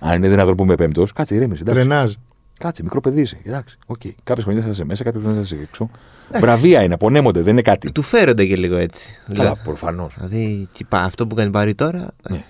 αν 0.00 0.16
είναι 0.16 0.28
δυνατόν 0.28 0.56
που 0.56 0.62
είμαι 0.62 0.74
πέμπτος, 0.74 1.12
κάτσε 1.12 1.34
ηρέμησε. 1.34 1.62
εντάξει. 1.62 1.80
Τρενάζ. 1.80 2.12
Κάτσε, 2.58 2.82
μικρό 2.82 3.00
παιδί 3.00 3.20
είσαι. 3.20 3.38
Εντάξει, 3.44 3.76
οκ. 3.86 4.00
Κάποιες 4.24 4.44
χρονιές 4.44 4.64
θα 4.64 4.70
είσαι 4.70 4.84
μέσα, 4.84 5.04
κάποιες 5.04 5.22
χρονιές 5.22 5.48
θα 5.48 5.54
είσαι 5.56 5.64
έξω. 5.68 5.90
Βραβεία 6.40 6.82
είναι, 6.82 6.94
απονέμονται, 6.94 7.40
δεν 7.42 7.52
είναι 7.52 7.62
κάτι. 7.62 7.92
Του 7.92 8.02
φέρονται 8.02 8.44
και 8.44 8.56
λίγο 8.56 8.76
έτσι. 8.76 9.10
Καλά, 9.34 9.56
προφανώς. 9.56 10.14
Δηλαδή, 10.16 10.68
και 10.72 10.84
πα- 10.88 11.00
αυτό 11.02 11.26
που 11.26 11.34
κάνει 11.34 11.50
πάρει 11.50 11.74
τώρα. 11.74 12.08
Ναι. 12.30 12.44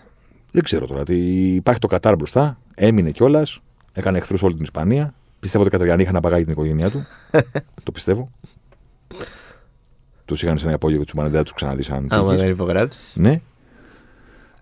Δεν 0.51 0.63
ξέρω 0.63 0.87
τώρα. 0.87 1.03
Τι... 1.05 1.17
Υπάρχει 1.55 1.81
το 1.81 1.87
Κατάρ 1.87 2.17
μπροστά. 2.17 2.59
Έμεινε 2.75 3.11
κιόλας. 3.11 3.61
Έκανε 3.93 4.19
εχθρούς 4.19 4.43
όλη 4.43 4.55
την 4.55 4.63
Ισπανία. 4.63 5.15
Πιστεύω 5.43 5.65
ότι 5.65 5.75
οι 5.75 5.79
Καταριανοί 5.79 6.03
είχαν 6.03 6.17
απαγάγει 6.17 6.43
την 6.45 6.53
οικογένειά 6.53 6.91
του. 6.91 7.07
το 7.85 7.93
πιστεύω. 7.93 8.31
Τους 10.25 10.43
είχαν 10.43 10.59
σε 10.59 10.65
ένα 10.65 10.75
υπόγειο 10.75 11.05
τους 11.05 11.15
Μανεντέα, 11.15 11.43
τους 11.43 11.53
ξαναδεί 11.53 11.85
αν 11.91 12.07
Άμα 12.11 12.25
φύγεις. 12.27 12.41
δεν 12.41 12.51
υπογράψεις. 12.51 13.13
Ναι. 13.17 13.41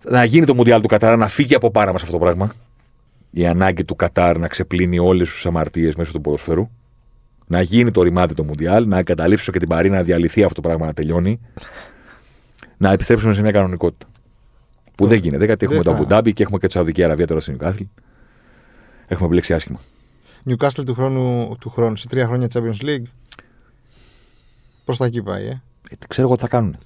Να 0.09 0.23
γίνει 0.23 0.45
το 0.45 0.55
Μουντιάλ 0.55 0.81
του 0.81 0.87
Κατάρ, 0.87 1.17
να 1.17 1.27
φύγει 1.27 1.55
από 1.55 1.71
πάνω 1.71 1.91
μας 1.91 2.01
αυτό 2.01 2.13
το 2.17 2.19
πράγμα. 2.23 2.51
Η 3.31 3.45
ανάγκη 3.47 3.83
του 3.85 3.95
Κατάρ 3.95 4.37
να 4.37 4.47
ξεπλύνει 4.47 4.99
όλες 4.99 5.41
τι 5.41 5.49
αμαρτίες 5.49 5.95
μέσω 5.95 6.11
του 6.11 6.21
ποδοσφαίρου. 6.21 6.69
Να 7.47 7.61
γίνει 7.61 7.91
το 7.91 8.01
ρημάδι 8.01 8.33
το 8.33 8.43
Μουντιάλ, 8.43 8.87
να 8.87 8.97
εγκαταλείψω 8.97 9.51
και 9.51 9.59
την 9.59 9.67
Παρή 9.67 9.89
να 9.89 10.03
διαλυθεί 10.03 10.43
αυτό 10.43 10.61
το 10.61 10.67
πράγμα 10.67 10.85
να 10.85 10.93
τελειώνει. 10.93 11.39
Να 12.77 12.91
επιστρέψουμε 12.91 13.33
σε 13.33 13.41
μια 13.41 13.51
κανονικότητα. 13.51 14.05
Που 14.95 15.07
δεν 15.07 15.19
γίνεται, 15.19 15.45
γιατί 15.45 15.65
έχουμε 15.65 15.81
Δεν 15.81 15.91
το 15.91 15.97
θα- 15.97 16.03
Αμπουντάμπι 16.03 16.33
και 16.33 16.43
έχουμε 16.43 16.57
και 16.59 16.67
τη 16.67 16.73
Σαουδική 16.73 17.03
Αραβία 17.03 17.27
τώρα 17.27 17.39
στην 17.39 17.53
Νιουκάθλ. 17.53 17.83
Έχουμε 19.07 19.25
επιλέξει 19.25 19.53
άσχημα. 19.53 19.79
Newcastle 20.49 20.85
του 20.85 20.93
χρόνου, 20.93 21.55
του 21.59 21.69
χρόνου 21.69 21.95
σε 21.95 22.07
τρία 22.07 22.25
χρόνια 22.27 22.47
Champions 22.53 22.83
League. 22.85 23.03
Προς 24.85 24.97
τα 24.97 25.05
εκεί 25.05 25.21
πάει, 25.21 25.45
ε. 25.45 25.61
Ε, 25.89 25.95
τι 25.99 26.07
ξέρω 26.07 26.27
εγώ 26.27 26.35
τι 26.35 26.41
θα 26.41 26.47
κάνουν. 26.47 26.77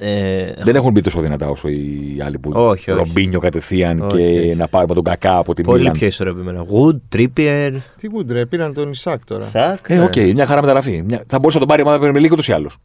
Ε, 0.00 0.52
Δεν 0.64 0.76
έχουν 0.76 0.92
μπει 0.92 1.00
τόσο 1.00 1.20
δυνατά 1.20 1.48
όσο 1.48 1.68
οι 1.68 2.18
άλλοι 2.24 2.38
που 2.38 2.50
Όχι, 2.54 2.90
όχι. 2.90 3.00
Ρομπίνιο 3.00 3.40
κατευθείαν 3.40 4.00
Όχι, 4.00 4.16
και 4.16 4.38
όχι. 4.38 4.54
να 4.54 4.68
πάρουμε 4.68 4.94
τον 4.94 5.04
κακά 5.04 5.36
από 5.36 5.54
την 5.54 5.64
πολύ 5.64 5.78
Μίλαν. 5.78 5.92
πιο 5.92 6.06
ισορροπημένα. 6.06 6.64
Wood, 6.72 7.16
Trippier. 7.16 7.76
Τι 7.96 8.08
γκουντρε, 8.08 8.46
πήραν 8.46 8.74
τον 8.74 8.90
Ισάκ 8.90 9.24
τώρα. 9.24 9.44
Σακ. 9.46 9.88
Ε, 9.88 9.98
οκ, 9.98 10.16
μια 10.16 10.46
χαρά 10.46 10.60
μεταγραφή. 10.60 11.02
Μια... 11.02 11.24
Θα 11.26 11.38
μπορούσε 11.38 11.58
να 11.58 11.66
τον 11.66 11.68
πάρει 11.68 11.82
η 11.82 11.84
ομάδα 11.84 12.06
Premier 12.06 12.24
League 12.26 12.32
ούτως 12.32 12.48
ή 12.48 12.52
άλλως. 12.52 12.76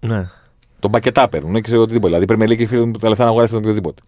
Ναι. 0.00 0.28
Τον 0.78 0.90
πακετά 0.90 1.28
παίρνουν, 1.28 1.52
δεν 1.52 1.62
ξέρω 1.62 1.80
οτιδήποτε. 1.82 2.16
Δηλαδή 2.18 2.34
Premier 2.34 2.50
League 2.60 2.64
θέλουν 2.64 2.98
τα 2.98 3.08
λεφτά 3.08 3.24
να 3.24 3.32
βγάλει 3.32 3.48
τον 3.48 3.58
οποιοδήποτε. 3.58 4.02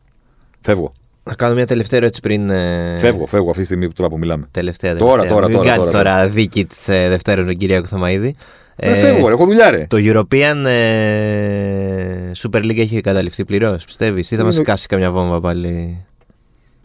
Φεύγω. 0.61 0.93
Να 1.27 1.35
κάνω 1.35 1.55
μια 1.55 1.67
τελευταία 1.67 1.99
ερώτηση 1.99 2.21
πριν. 2.21 2.51
ε, 2.51 2.97
Φεύγω, 2.99 3.27
φεύγω 3.27 3.49
αυτή 3.49 3.61
τη 3.61 3.67
στιγμή 3.67 3.87
που 3.87 3.93
τώρα 3.93 4.09
που 4.09 4.19
μιλάμε. 4.19 4.47
Τελευταία, 4.51 4.97
Τώρα, 4.97 5.11
τελευταία. 5.11 5.35
τώρα, 5.35 5.47
Μην 5.47 5.57
τώρα, 5.57 5.69
κάνεις 5.71 5.91
τώρα, 5.91 6.11
τώρα, 6.17 6.29
δίκη 6.29 6.65
της 6.65 6.89
ε, 6.89 7.09
Δευτέρα 7.09 7.45
τον 7.45 7.57
Κυριάκο 7.57 7.87
Θωμαίδη. 7.87 8.35
Ε, 8.77 8.95
φεύγω, 8.95 9.27
ρε, 9.29 9.35
έχω 9.35 9.45
δουλειά, 9.45 9.71
ρε. 9.71 9.87
Το 9.87 9.97
European 10.01 10.65
ε, 10.67 12.31
Super 12.37 12.63
League 12.65 12.79
έχει 12.79 13.01
καταληφθεί 13.01 13.45
πληρώς, 13.45 13.85
πιστεύεις, 13.85 14.31
ή 14.31 14.37
θα 14.37 14.45
μας 14.45 14.55
Είναι- 14.55 14.65
κάσει 14.65 14.87
καμιά 14.87 15.11
βόμβα 15.11 15.41
πάλι; 15.41 16.05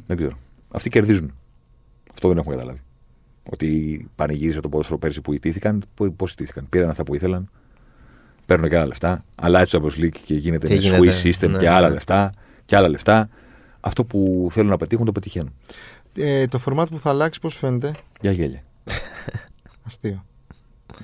Δεν 0.05 0.17
ξέρω. 0.17 0.37
Αυτοί 0.71 0.89
κερδίζουν. 0.89 1.33
Αυτό 2.11 2.27
δεν 2.27 2.37
έχουμε 2.37 2.55
καταλάβει. 2.55 2.81
Ότι 3.51 4.07
πανηγύρισε 4.15 4.59
το 4.59 4.69
ποδόσφαιρο 4.69 4.97
πέρσι 4.99 5.21
που 5.21 5.33
ιτήθηκαν. 5.33 5.83
Πώς 6.15 6.31
ιτήθηκαν. 6.31 6.65
Πήραν 6.69 6.89
αυτά 6.89 7.03
που 7.03 7.15
ήθελαν. 7.15 7.49
Παίρνουν 8.45 8.69
και 8.69 8.75
άλλα 8.75 8.85
λεφτά. 8.87 9.23
Αλλάζει 9.35 9.69
το 9.71 9.81
Champions 9.83 10.03
League 10.03 10.15
και 10.25 10.33
γίνεται 10.33 10.67
Και 10.67 10.73
με 10.73 10.79
γίνεται, 10.79 10.97
Swiss 11.23 11.27
system 11.27 11.49
ναι, 11.49 11.57
και 11.57 11.69
άλλα 11.69 11.87
ναι. 11.87 11.93
λεφτά. 11.93 12.31
Και 12.65 12.75
άλλα 12.75 12.89
λεφτά. 12.89 13.29
Αυτό 13.79 14.03
που 14.05 14.47
θέλουν 14.51 14.69
να 14.69 14.77
πετύχουν 14.77 15.05
το 15.05 15.11
πετυχαίνουν. 15.11 15.53
Ε, 16.17 16.47
το 16.47 16.59
format 16.65 16.85
που 16.89 16.99
θα 16.99 17.09
αλλάξει, 17.09 17.39
πώς 17.39 17.55
φαίνεται; 17.55 17.91
Για 18.21 18.31
γέλια. 18.31 18.63
Αστείο. 19.85 20.25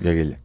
Για 0.00 0.12
γέλια. 0.12 0.40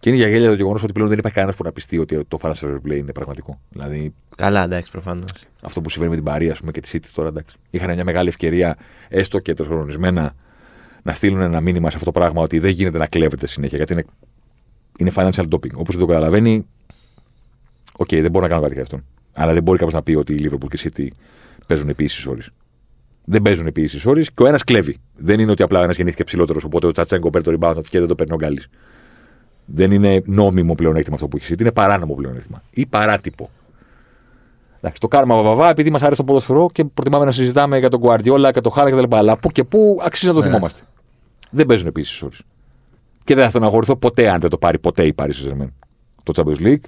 Και 0.00 0.10
είναι 0.10 0.18
για 0.18 0.28
γέλια 0.28 0.48
το 0.48 0.54
γεγονός 0.54 0.82
ότι 0.82 0.92
πλέον 0.92 1.08
δεν 1.08 1.18
υπάρχει 1.18 1.36
κανένας 1.36 1.58
που 1.58 1.64
να 1.64 1.72
πειστεί 1.72 1.98
ότι 1.98 2.24
το 2.24 2.38
Financial 2.42 2.64
Fair 2.64 2.76
Play 2.86 2.96
είναι 2.96 3.12
πραγματικό. 3.12 3.60
Δηλαδή 3.70 4.14
Καλά, 4.36 4.62
εντάξει, 4.62 4.90
προφανώς. 4.90 5.30
αυτό 5.62 5.80
που 5.80 5.90
συμβαίνει 5.90 6.10
με 6.14 6.16
την 6.20 6.30
Παρί 6.30 6.52
ας 6.52 6.58
πούμε, 6.58 6.72
και 6.72 6.80
τη 6.80 6.90
City 6.92 7.06
τώρα 7.14 7.28
εντάξει. 7.28 7.56
Είχαν 7.70 7.94
μια 7.94 8.04
μεγάλη 8.04 8.28
ευκαιρία, 8.28 8.76
έστω 9.08 9.38
και 9.38 9.54
ετεροχρονισμένα, 9.54 10.34
να 11.02 11.12
στείλουν 11.12 11.40
ένα 11.40 11.60
μήνυμα 11.60 11.90
σε 11.90 11.96
αυτό 11.96 12.12
το 12.12 12.18
πράγμα 12.18 12.42
ότι 12.42 12.58
δεν 12.58 12.70
γίνεται 12.70 12.98
να 12.98 13.06
κλέβετε 13.06 13.46
συνέχεια 13.46 13.76
γιατί 13.76 13.92
είναι, 13.92 14.04
είναι 14.98 15.12
financial 15.14 15.48
doping. 15.50 15.72
Όποιος 15.74 15.94
δεν 15.96 15.98
το 15.98 16.06
καταλαβαίνει, 16.06 16.66
οκ, 17.96 18.08
δεν 18.08 18.30
μπορώ 18.30 18.44
να 18.44 18.48
κάνω 18.48 18.62
κάτι 18.62 18.72
για 18.74 18.82
αυτόν. 18.82 19.04
Αλλά 19.32 19.52
δεν 19.52 19.62
μπορεί 19.62 19.78
κάποιος 19.78 19.94
να 19.94 20.02
πει 20.02 20.14
ότι 20.14 20.34
η 20.34 20.48
Liverpool 20.50 20.68
και 20.74 20.88
η 20.88 20.92
City 20.96 21.08
παίζουν 21.66 21.88
επί 21.88 22.04
ίσης 22.04 22.26
όρης. 22.26 22.50
Δεν 23.24 23.42
παίζουν 23.42 23.66
επί 23.66 23.82
ίσης 23.82 24.06
όρης 24.06 24.30
και 24.30 24.42
ο 24.42 24.46
ένας 24.46 24.64
κλέβει. 24.64 24.96
Δεν 25.16 25.40
είναι 25.40 25.50
ότι 25.50 25.62
απλά 25.62 25.82
ένας 25.82 25.96
γεννήθηκε 25.96 26.24
ψηλότερος, 26.24 26.64
οπότε 26.64 26.86
ο 26.86 26.92
Τσατσέγκο 26.92 27.30
παίρνει 27.30 27.58
το 27.58 27.68
rebound 27.68 27.84
και 27.88 27.98
δεν 27.98 28.08
το 28.08 28.14
παίρνει 28.14 28.32
ο 28.32 28.36
Γκάλης. 28.36 28.68
Δεν 29.64 29.90
είναι 29.90 30.22
νόμιμο 30.26 30.74
πλεονέκτημα 30.74 31.14
αυτό 31.14 31.28
που 31.28 31.36
έχεις 31.36 31.48
η 31.50 31.52
City, 31.54 31.60
είναι 31.60 31.72
παράνομο 31.72 32.14
πλεονέκτημα. 32.14 32.62
Ή 32.70 32.86
παράτυπο. 32.86 33.50
Εντάξει, 34.76 35.00
το 35.00 35.08
κάνουμε 35.08 35.34
βαβαβά 35.34 35.68
επειδή 35.70 35.90
μας 35.90 36.02
αρέσει 36.02 36.20
το 36.20 36.24
ποδοσφαιρό 36.26 36.68
και 36.72 36.84
προτιμάμε 36.84 37.24
να 37.24 37.32
συζητάμε 37.32 37.78
για 37.78 37.88
τον 37.88 38.00
Guardiola 38.04 38.50
και 38.52 38.60
τον 38.60 38.72
Χάλα 38.72 38.90
κτλ. 38.90 39.16
Αλλά 39.16 39.36
πού 39.36 39.48
και 39.48 39.64
πού 39.64 40.00
αξίζει 40.02 40.26
να 40.26 40.32
το 40.32 40.40
Ναι. 40.40 40.46
θυμόμαστε. 40.46 40.82
Δεν 41.50 41.66
παίζουν 41.66 41.86
επίση 41.86 42.24
ώρε. 42.24 42.36
Και 43.24 43.34
δεν 43.34 43.44
θα 43.44 43.50
στεναχωρηθώ 43.50 43.96
ποτέ 43.96 44.30
αν 44.30 44.40
δεν 44.40 44.50
το 44.50 44.58
πάρει 44.58 44.78
ποτέ 44.78 45.06
η 45.06 45.14
Paris 45.16 45.30
Saint-Germain 45.30 45.68
το 46.22 46.32
Champions 46.36 46.60
League 46.66 46.84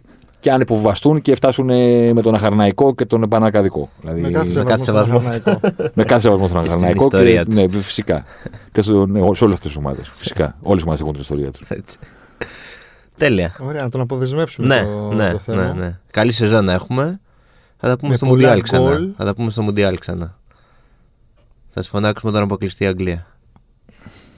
και 0.47 0.53
αν 0.53 0.61
υποβαστούν 0.61 1.21
και 1.21 1.35
φτάσουν 1.35 1.71
ε, 1.71 2.13
με 2.13 2.23
τον 2.23 2.35
Αχαρναϊκό 2.35 2.95
και 2.95 3.05
τον 3.05 3.23
Επανακαδικό. 3.23 3.91
Δηλαδή, 4.01 4.21
Με 4.21 4.31
κάθε 4.31 4.63
κάθε 4.67 4.83
σεβασμό. 4.83 5.21
στον 5.21 5.33
σεβασμό. 5.33 5.61
Παναθηναϊκό. 5.61 5.91
με 5.95 6.05
κάθε 6.05 6.21
σεβασμό 6.21 6.47
στον 6.47 6.61
Και 6.61 6.67
στην 6.67 6.73
Αχαρναϊκό. 6.77 7.05
ιστορία 7.05 7.39
Και, 7.43 7.45
τους. 7.45 7.55
ναι, 7.55 7.69
φυσικά. 7.83 8.25
και 8.73 8.83
στο, 8.83 9.07
ναι, 9.07 9.19
σε 9.21 9.25
όλες 9.25 9.41
αυτές 9.41 9.59
τις 9.61 9.77
ομάδες. 9.77 10.11
Φυσικά. 10.15 10.57
Όλες 10.63 10.81
οι 10.81 10.85
ομάδες 10.85 11.01
έχουν 11.01 11.13
την 11.13 11.21
ιστορία 11.23 11.51
τους. 11.51 11.71
Έτσι. 11.71 11.99
Τέλεια. 13.17 13.55
Ωραία, 13.59 13.83
να 13.83 13.89
τον 13.91 14.01
αποδεσμεύσουμε 14.01 14.67
Ναι, 14.67 14.83
το, 14.85 15.13
ναι, 15.15 15.31
το 15.31 15.39
θέμα. 15.39 15.73
ναι, 15.75 15.85
ναι. 15.85 15.99
Καλή 16.11 16.33
σεζόν 16.33 16.65
να 16.65 16.73
έχουμε. 16.73 17.21
Θα 17.77 17.89
τα 17.89 17.97
πούμε 17.97 18.11
Με 18.11 18.17
στο 18.17 18.27
πολλά 18.27 18.39
Μουντιάλ 18.39 18.63
ξανά. 18.63 18.89
γκολ. 18.91 19.09
Θα 19.17 19.25
τα 19.25 19.35
πούμε 19.35 19.51
στο 19.51 19.63
Μουντιάλ 19.63 19.99
ξανά. 19.99 20.39
Θα 21.69 21.83
σα 21.83 21.89
φωνάξουμε 21.89 22.31
όταν 22.31 22.43
αποκλειστεί 22.45 22.85
η 22.85 22.87
Αγγλία. 22.87 23.27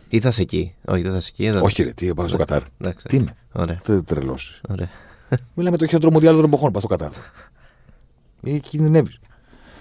Ή 0.08 0.20
θα 0.20 0.28
είσαι 0.28 0.42
εκεί. 0.42 0.74
Όχι, 0.84 1.02
δεν 1.02 1.10
θα 1.12 1.16
είσαι 1.16 1.30
εκεί. 1.32 1.44
δεν 1.44 1.52
θα 1.54 1.60
Όχι, 1.60 1.72
είσαι 1.72 1.82
ρε, 1.82 1.90
τι, 1.94 2.14
πάω 2.14 2.28
στο 2.28 2.36
Ναι. 2.36 2.44
Κατάρ. 2.44 2.62
εκεί. 2.62 2.72
Εντάξει. 2.80 3.06
Τι 3.06 3.16
είμαι. 3.16 3.34
Ωραία. 3.52 3.78
Δεν 3.84 4.04
τρελώσεις. 4.04 4.60
ωραία. 4.68 4.88
Μιλάμε 5.54 5.76
το 5.76 5.86
χειρότερο 5.86 6.12
μοντιάλ 6.12 6.34
των 6.34 6.44
εποχών. 6.44 6.72
Πας 6.72 6.82
στο 6.82 6.96
Κατάρ. 6.96 7.10
Ή 8.40 8.60
κινδυνεύεις. 8.60 9.18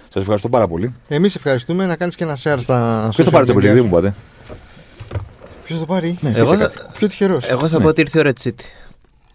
Σας 0.08 0.22
ευχαριστώ 0.22 0.48
πάρα 0.48 0.68
πολύ. 0.68 0.94
Εμείς 1.08 1.34
ευχαριστούμε 1.34 1.86
να 1.86 1.96
κάνεις 1.96 2.14
και 2.14 2.24
ένα 2.24 2.36
share 2.42 2.56
στα. 2.58 3.08
Ποιος 3.12 3.26
θα 3.26 3.32
πάρει 3.32 3.46
το 3.46 3.54
παιδί, 3.54 3.68
δεν 3.68 3.84
μου 3.84 3.90
πάτε; 3.90 4.14
Ποιος 5.64 5.78
θα 5.78 5.86
πάρει; 5.86 6.18
Ναι, 6.20 6.32
Εγώ 6.36 6.50
πείτε 6.52 6.68
θα, 6.68 6.78
κάτι. 6.78 6.92
Πιο 6.98 7.08
τυχερός. 7.08 7.48
εγώ 7.48 7.68
θα 7.68 7.76
Ναι. 7.76 7.82
πω 7.82 7.88
ότι 7.88 8.00
ήρθε 8.00 8.18
η 8.18 8.20
ώρα 8.20 8.32
τη 8.32 8.42
City. 8.50 8.62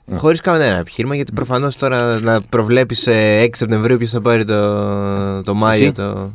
Ναι. 0.05 0.18
Χωρίς 0.18 0.41
κανένα 0.41 0.78
επιχείρημα, 0.78 1.16
γιατί 1.16 1.32
προφανώς 1.32 1.76
τώρα 1.78 2.20
να 2.20 2.41
προβλέπει 2.41 2.95
6 3.05 3.47
Σεπτεμβρίου 3.53 3.97
ποιος 3.97 4.09
θα 4.11 4.22
πάρει 4.22 4.45
το, 4.45 5.43
το 5.43 5.53
Μάιο. 5.53 5.84
Εσύ; 5.84 5.91
Το... 5.91 6.32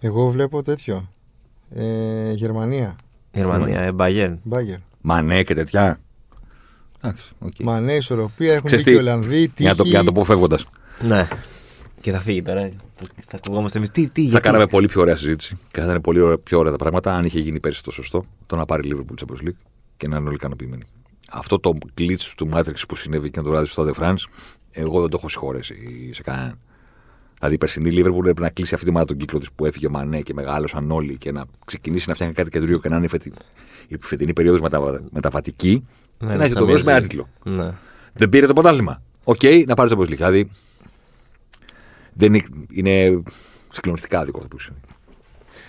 Εγώ 0.00 0.26
βλέπω 0.26 0.62
τέτοιο. 0.62 1.08
Ε, 1.74 2.32
Γερμανία. 2.32 2.96
Γερμανία, 3.32 3.80
ε, 3.80 3.90
Bayern. 3.96 4.36
Μπάγκερ. 4.42 4.76
Μα 5.00 5.22
ναι 5.22 5.42
και 5.42 5.54
τέτοια. 5.54 5.98
Εντάξει, 7.04 7.30
οκ. 7.38 7.54
Μα 7.58 7.80
ναι, 7.80 7.94
ισορροπία. 7.94 8.54
Έχουν 8.54 8.66
Ξέρεις 8.66 8.84
δει 8.84 8.90
και 8.90 8.96
οι 8.96 9.00
τι, 9.00 9.08
Ολλανδοί. 9.08 9.52
Για 9.56 9.70
να 9.70 9.76
το, 9.76 9.84
για 9.84 9.98
να 9.98 10.04
το 10.04 10.12
πω 10.12 10.24
φεύγοντας. 10.24 10.66
Ναι. 11.00 11.28
Και 12.00 12.12
θα 12.12 12.20
φύγει 12.20 12.42
τώρα. 12.42 12.70
Θα 13.26 13.36
ακουγόμαστε 13.36 13.78
εμείς. 13.78 13.90
Τι, 13.90 14.08
τι, 14.08 14.22
Θα 14.22 14.28
γιατί. 14.28 14.44
κάναμε 14.44 14.66
πολύ 14.66 14.86
πιο 14.86 15.00
ωραία 15.00 15.16
συζήτηση 15.16 15.58
και 15.72 15.80
θα 15.80 15.86
ήταν 15.86 16.00
πολύ 16.00 16.20
ωραία, 16.20 16.38
πιο 16.38 16.58
ωραία 16.58 16.70
τα 16.70 16.76
πράγματα 16.78 17.14
αν 17.14 17.24
είχε 17.24 17.40
γίνει 17.40 17.60
πέρσι 17.60 17.82
το 17.82 17.90
σωστό 17.90 18.24
το 18.46 18.56
να 18.56 18.64
πάρει 18.64 18.88
η 18.88 18.94
Liverpool 18.94 19.24
Champions 19.24 19.48
League 19.48 19.56
και 19.96 20.08
να 20.08 20.16
είναι 20.16 20.26
όλοι 20.26 20.34
ικανοποιημένοι. 20.34 20.82
Αυτό 21.30 21.60
το 21.60 21.78
glitch 21.98 22.32
του 22.36 22.48
Matrix 22.52 22.74
που 22.88 22.96
συνέβη 22.96 23.30
και 23.30 23.40
το 23.40 23.50
βράδυ 23.50 23.66
στο 23.66 23.84
Stade 23.84 23.90
de 23.90 24.02
France, 24.02 24.24
εγώ 24.70 25.00
δεν 25.00 25.10
το 25.10 25.16
έχω 25.18 25.28
συγχωρέσει 25.28 25.74
σε 26.12 26.22
κανέναν. 26.22 26.58
Δηλαδή 27.38 27.54
η 27.54 27.58
περσινή 27.58 27.90
Liverpool 27.92 28.18
έπρεπε 28.18 28.40
να 28.40 28.50
κλείσει 28.50 28.74
αυτή 28.74 28.86
η 28.86 28.92
ομάδα 28.92 29.06
τον 29.06 29.16
κύκλο 29.16 29.38
της 29.38 29.52
που 29.52 29.66
έφυγε 29.66 29.86
ο 29.86 29.90
Μανέ 29.90 30.20
και 30.20 30.34
μεγάλωσαν 30.34 30.90
όλοι 30.90 31.16
και 31.16 31.32
να 31.32 31.44
ξεκινήσει 31.64 32.08
να 32.08 32.14
φτιάχνει 32.14 32.34
κάτι 32.34 32.50
καινούριο 32.50 32.78
και 32.78 32.88
να 32.88 32.96
είναι 32.96 33.04
η, 33.04 33.08
φετι... 33.08 33.32
η 33.88 33.96
φετινή 34.00 34.32
περίοδος 34.32 34.60
μεταβα... 34.60 35.02
μεταβατική 35.10 35.86
Ναι, 36.24 36.30
και 36.30 36.36
να 36.36 36.44
έχει 36.44 36.52
θα 36.52 36.58
το 36.58 36.66
μέρο 36.66 36.76
με 36.78 36.82
ένα 36.82 36.90
μοιάζει. 36.92 37.06
τίτλο. 37.08 37.28
Ναι. 37.44 37.70
Δεν 38.12 38.28
πήρε 38.28 38.46
το 38.46 38.52
πρωτάθλημα. 38.52 39.02
Οκ, 39.24 39.40
να 39.66 39.74
πάρει 39.74 39.90
το 39.90 39.96
Champions 39.98 40.08
League. 40.08 40.16
Δηλαδή 40.16 40.50
δεν 42.12 42.34
είναι, 42.34 42.44
είναι 42.70 43.22
συγκλονιστικά 43.72 44.24
δικό 44.24 44.38
του 44.38 44.48
που 44.48 44.58
συμβεί. 44.58 44.80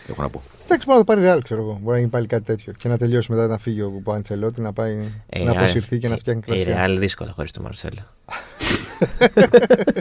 Έχω 0.10 0.22
να 0.22 0.30
πω. 0.30 0.41
Εντάξει, 0.66 0.86
μπορεί 0.86 0.99
να 0.99 1.06
το 1.06 1.14
πάρει 1.14 1.22
ρεάλ, 1.22 1.41
ξέρω 1.41 1.62
εγώ. 1.62 1.72
Μπορεί 1.82 1.91
να 1.91 1.97
γίνει 1.97 2.10
πάλι 2.10 2.28
κάτι 2.28 2.43
τέτοιο. 2.43 2.74
Και 2.78 2.88
να 2.88 2.97
τελειώσει 2.97 3.32
μετά 3.32 3.47
να 3.47 3.58
φύγει 3.58 3.82
ο 3.82 4.01
Παντσελότη, 4.03 4.62
να 4.62 4.74
πάει 4.74 4.97
Ε, 5.30 5.43
να 5.43 5.51
ε, 5.51 5.58
αποσυρθεί 5.58 5.97
και 5.97 6.08
να 6.08 6.18
φτιάχνει 6.18 6.41
Ε, 6.45 6.51
κλασικά. 6.51 6.74
Ρεάλ 6.74 6.99
δύσκολα 6.99 7.32
χωρίς 7.32 7.51
τον 7.51 7.64
Μαρσέλο. 7.64 8.01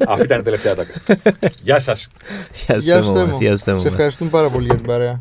Αυτή 0.08 0.24
ήταν 0.24 0.40
η 0.40 0.42
τελευταία 0.42 0.74
τάκα. 0.74 0.92
Γεια 1.62 1.78
σας. 1.78 2.08
Γεια 2.78 3.02
σου, 3.02 3.12
Θέμο. 3.12 3.36
Γεια 3.40 3.56
σου, 3.56 3.64
Θέμο. 3.64 3.78
Σε 3.78 3.88
ευχαριστούμε 3.88 4.30
πάρα 4.30 4.50
πολύ 4.50 4.66
για 4.66 4.76
την 4.76 4.86
παρέα. 4.86 5.18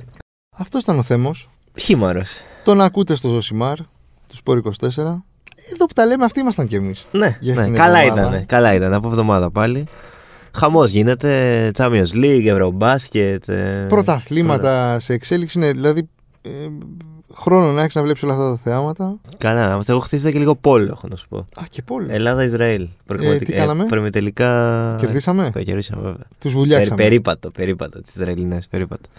Αυτός 0.57 0.81
ήταν 0.81 0.97
ο 0.97 1.03
Θέμος. 1.03 1.49
Χήμαρος. 1.79 2.29
Τον 2.63 2.81
ακούτε 2.81 3.15
στο 3.15 3.29
Ζωσιμάρ 3.29 3.77
τους 4.28 4.38
Σπόρ 4.38 4.57
24. 4.57 4.65
Εδώ 5.74 5.86
που 5.86 5.93
τα 5.95 6.05
λέμε, 6.05 6.26
αυτοί 6.26 6.39
ήμασταν 6.39 6.67
κι 6.67 6.76
εμείς. 6.76 7.05
Ναι, 7.11 7.38
Για 7.39 7.53
ναι. 7.55 7.63
την 7.63 7.74
καλά 7.76 7.99
εβδομάδα. 7.99 8.30
ήταν. 8.30 8.45
Καλά 8.45 8.74
ήταν. 8.74 8.93
Από 8.93 9.07
εβδομάδα 9.07 9.51
πάλι. 9.51 9.86
Χαμός 10.55 10.89
γίνεται. 10.91 11.71
Champions 11.78 12.13
League, 12.13 12.45
Ευρωμπάσκετ. 12.45 13.49
ε, 13.49 13.86
Πρωταθλήματα 13.89 14.99
σε 14.99 15.13
εξέλιξη 15.13 15.57
είναι 15.59 15.71
δηλαδή. 15.71 16.09
Ε, 16.41 16.49
χρόνο 17.36 17.71
να 17.71 17.82
έχεις 17.82 17.95
να 17.95 18.01
βλέπεις 18.03 18.24
όλα 18.24 18.34
αυτά 18.34 18.49
τα 18.49 18.57
θεάματα. 18.57 19.15
Καλά. 19.38 19.82
Εγώ 19.88 19.99
χτίστηκα 19.99 20.32
και 20.32 20.39
λίγο 20.39 20.55
πόλο, 20.55 20.91
έχω 20.91 21.07
να 21.09 21.15
σου 21.15 21.28
πω. 21.30 21.38
Α, 21.38 21.63
και 21.69 21.82
πολύ. 21.82 22.13
Ελλάδα-Ισραήλ. 22.13 22.88
τι 23.39 23.53
κάναμε; 23.53 23.86
Προημιτελικά. 23.86 24.95
Κερδίσαμε; 24.99 25.51
Ε, 25.55 25.63
κερδίσαμε, 25.63 26.01
βέβαια. 26.01 26.17
Τους 26.39 26.51
Περι, 26.51 26.53
βουλιάξαμε. 26.55 26.95
περίπατο, 27.03 27.49
περίπατο. 27.51 28.01
Τις 28.01 28.15
Ισραηλινές, 28.15 28.67
περίπατο. 28.67 29.09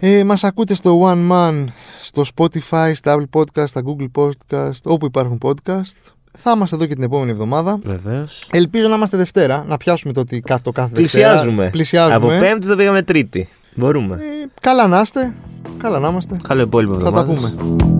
Ε, 0.00 0.24
μας 0.24 0.44
ακούτε 0.44 0.74
στο 0.74 1.02
One 1.06 1.30
Man, 1.32 1.64
στο 2.00 2.22
Spotify, 2.34 2.90
στα 2.94 3.16
Apple 3.18 3.40
Podcast, 3.40 3.66
στα 3.68 3.82
Google 3.84 4.10
Podcast, 4.22 4.70
όπου 4.84 5.06
υπάρχουν 5.06 5.38
podcast. 5.42 6.12
Θα 6.38 6.52
είμαστε 6.56 6.76
εδώ 6.76 6.86
και 6.86 6.94
την 6.94 7.02
επόμενη 7.02 7.30
εβδομάδα. 7.30 7.78
Βεβαίως. 7.84 8.48
Ελπίζω 8.50 8.88
να 8.88 8.94
είμαστε 8.94 9.16
Δευτέρα, 9.16 9.64
να 9.68 9.76
πιάσουμε 9.76 10.12
το 10.12 10.20
ότι 10.20 10.40
κάθε, 10.40 10.60
το 10.64 10.72
κάθε 10.72 10.90
Πλησιάζουμε. 10.94 11.44
Δευτέρα. 11.44 11.70
Πλησιάζουμε. 11.70 12.14
Από 12.14 12.26
Πέμπτη 12.46 12.66
το 12.66 12.76
πήγαμε 12.76 13.02
Τρίτη. 13.02 13.48
Μπορούμε. 13.74 14.14
Ε, 14.14 14.48
καλά 14.60 14.86
να 14.86 15.00
είστε. 15.00 15.32
Καλά 15.78 15.98
να 15.98 16.08
είμαστε. 16.08 16.36
Καλό 16.42 16.62
υπόλοιπο 16.62 16.98
Θα 16.98 17.10
τα 17.10 17.20
εβδομάδας. 17.20 17.50
πούμε. 17.52 17.99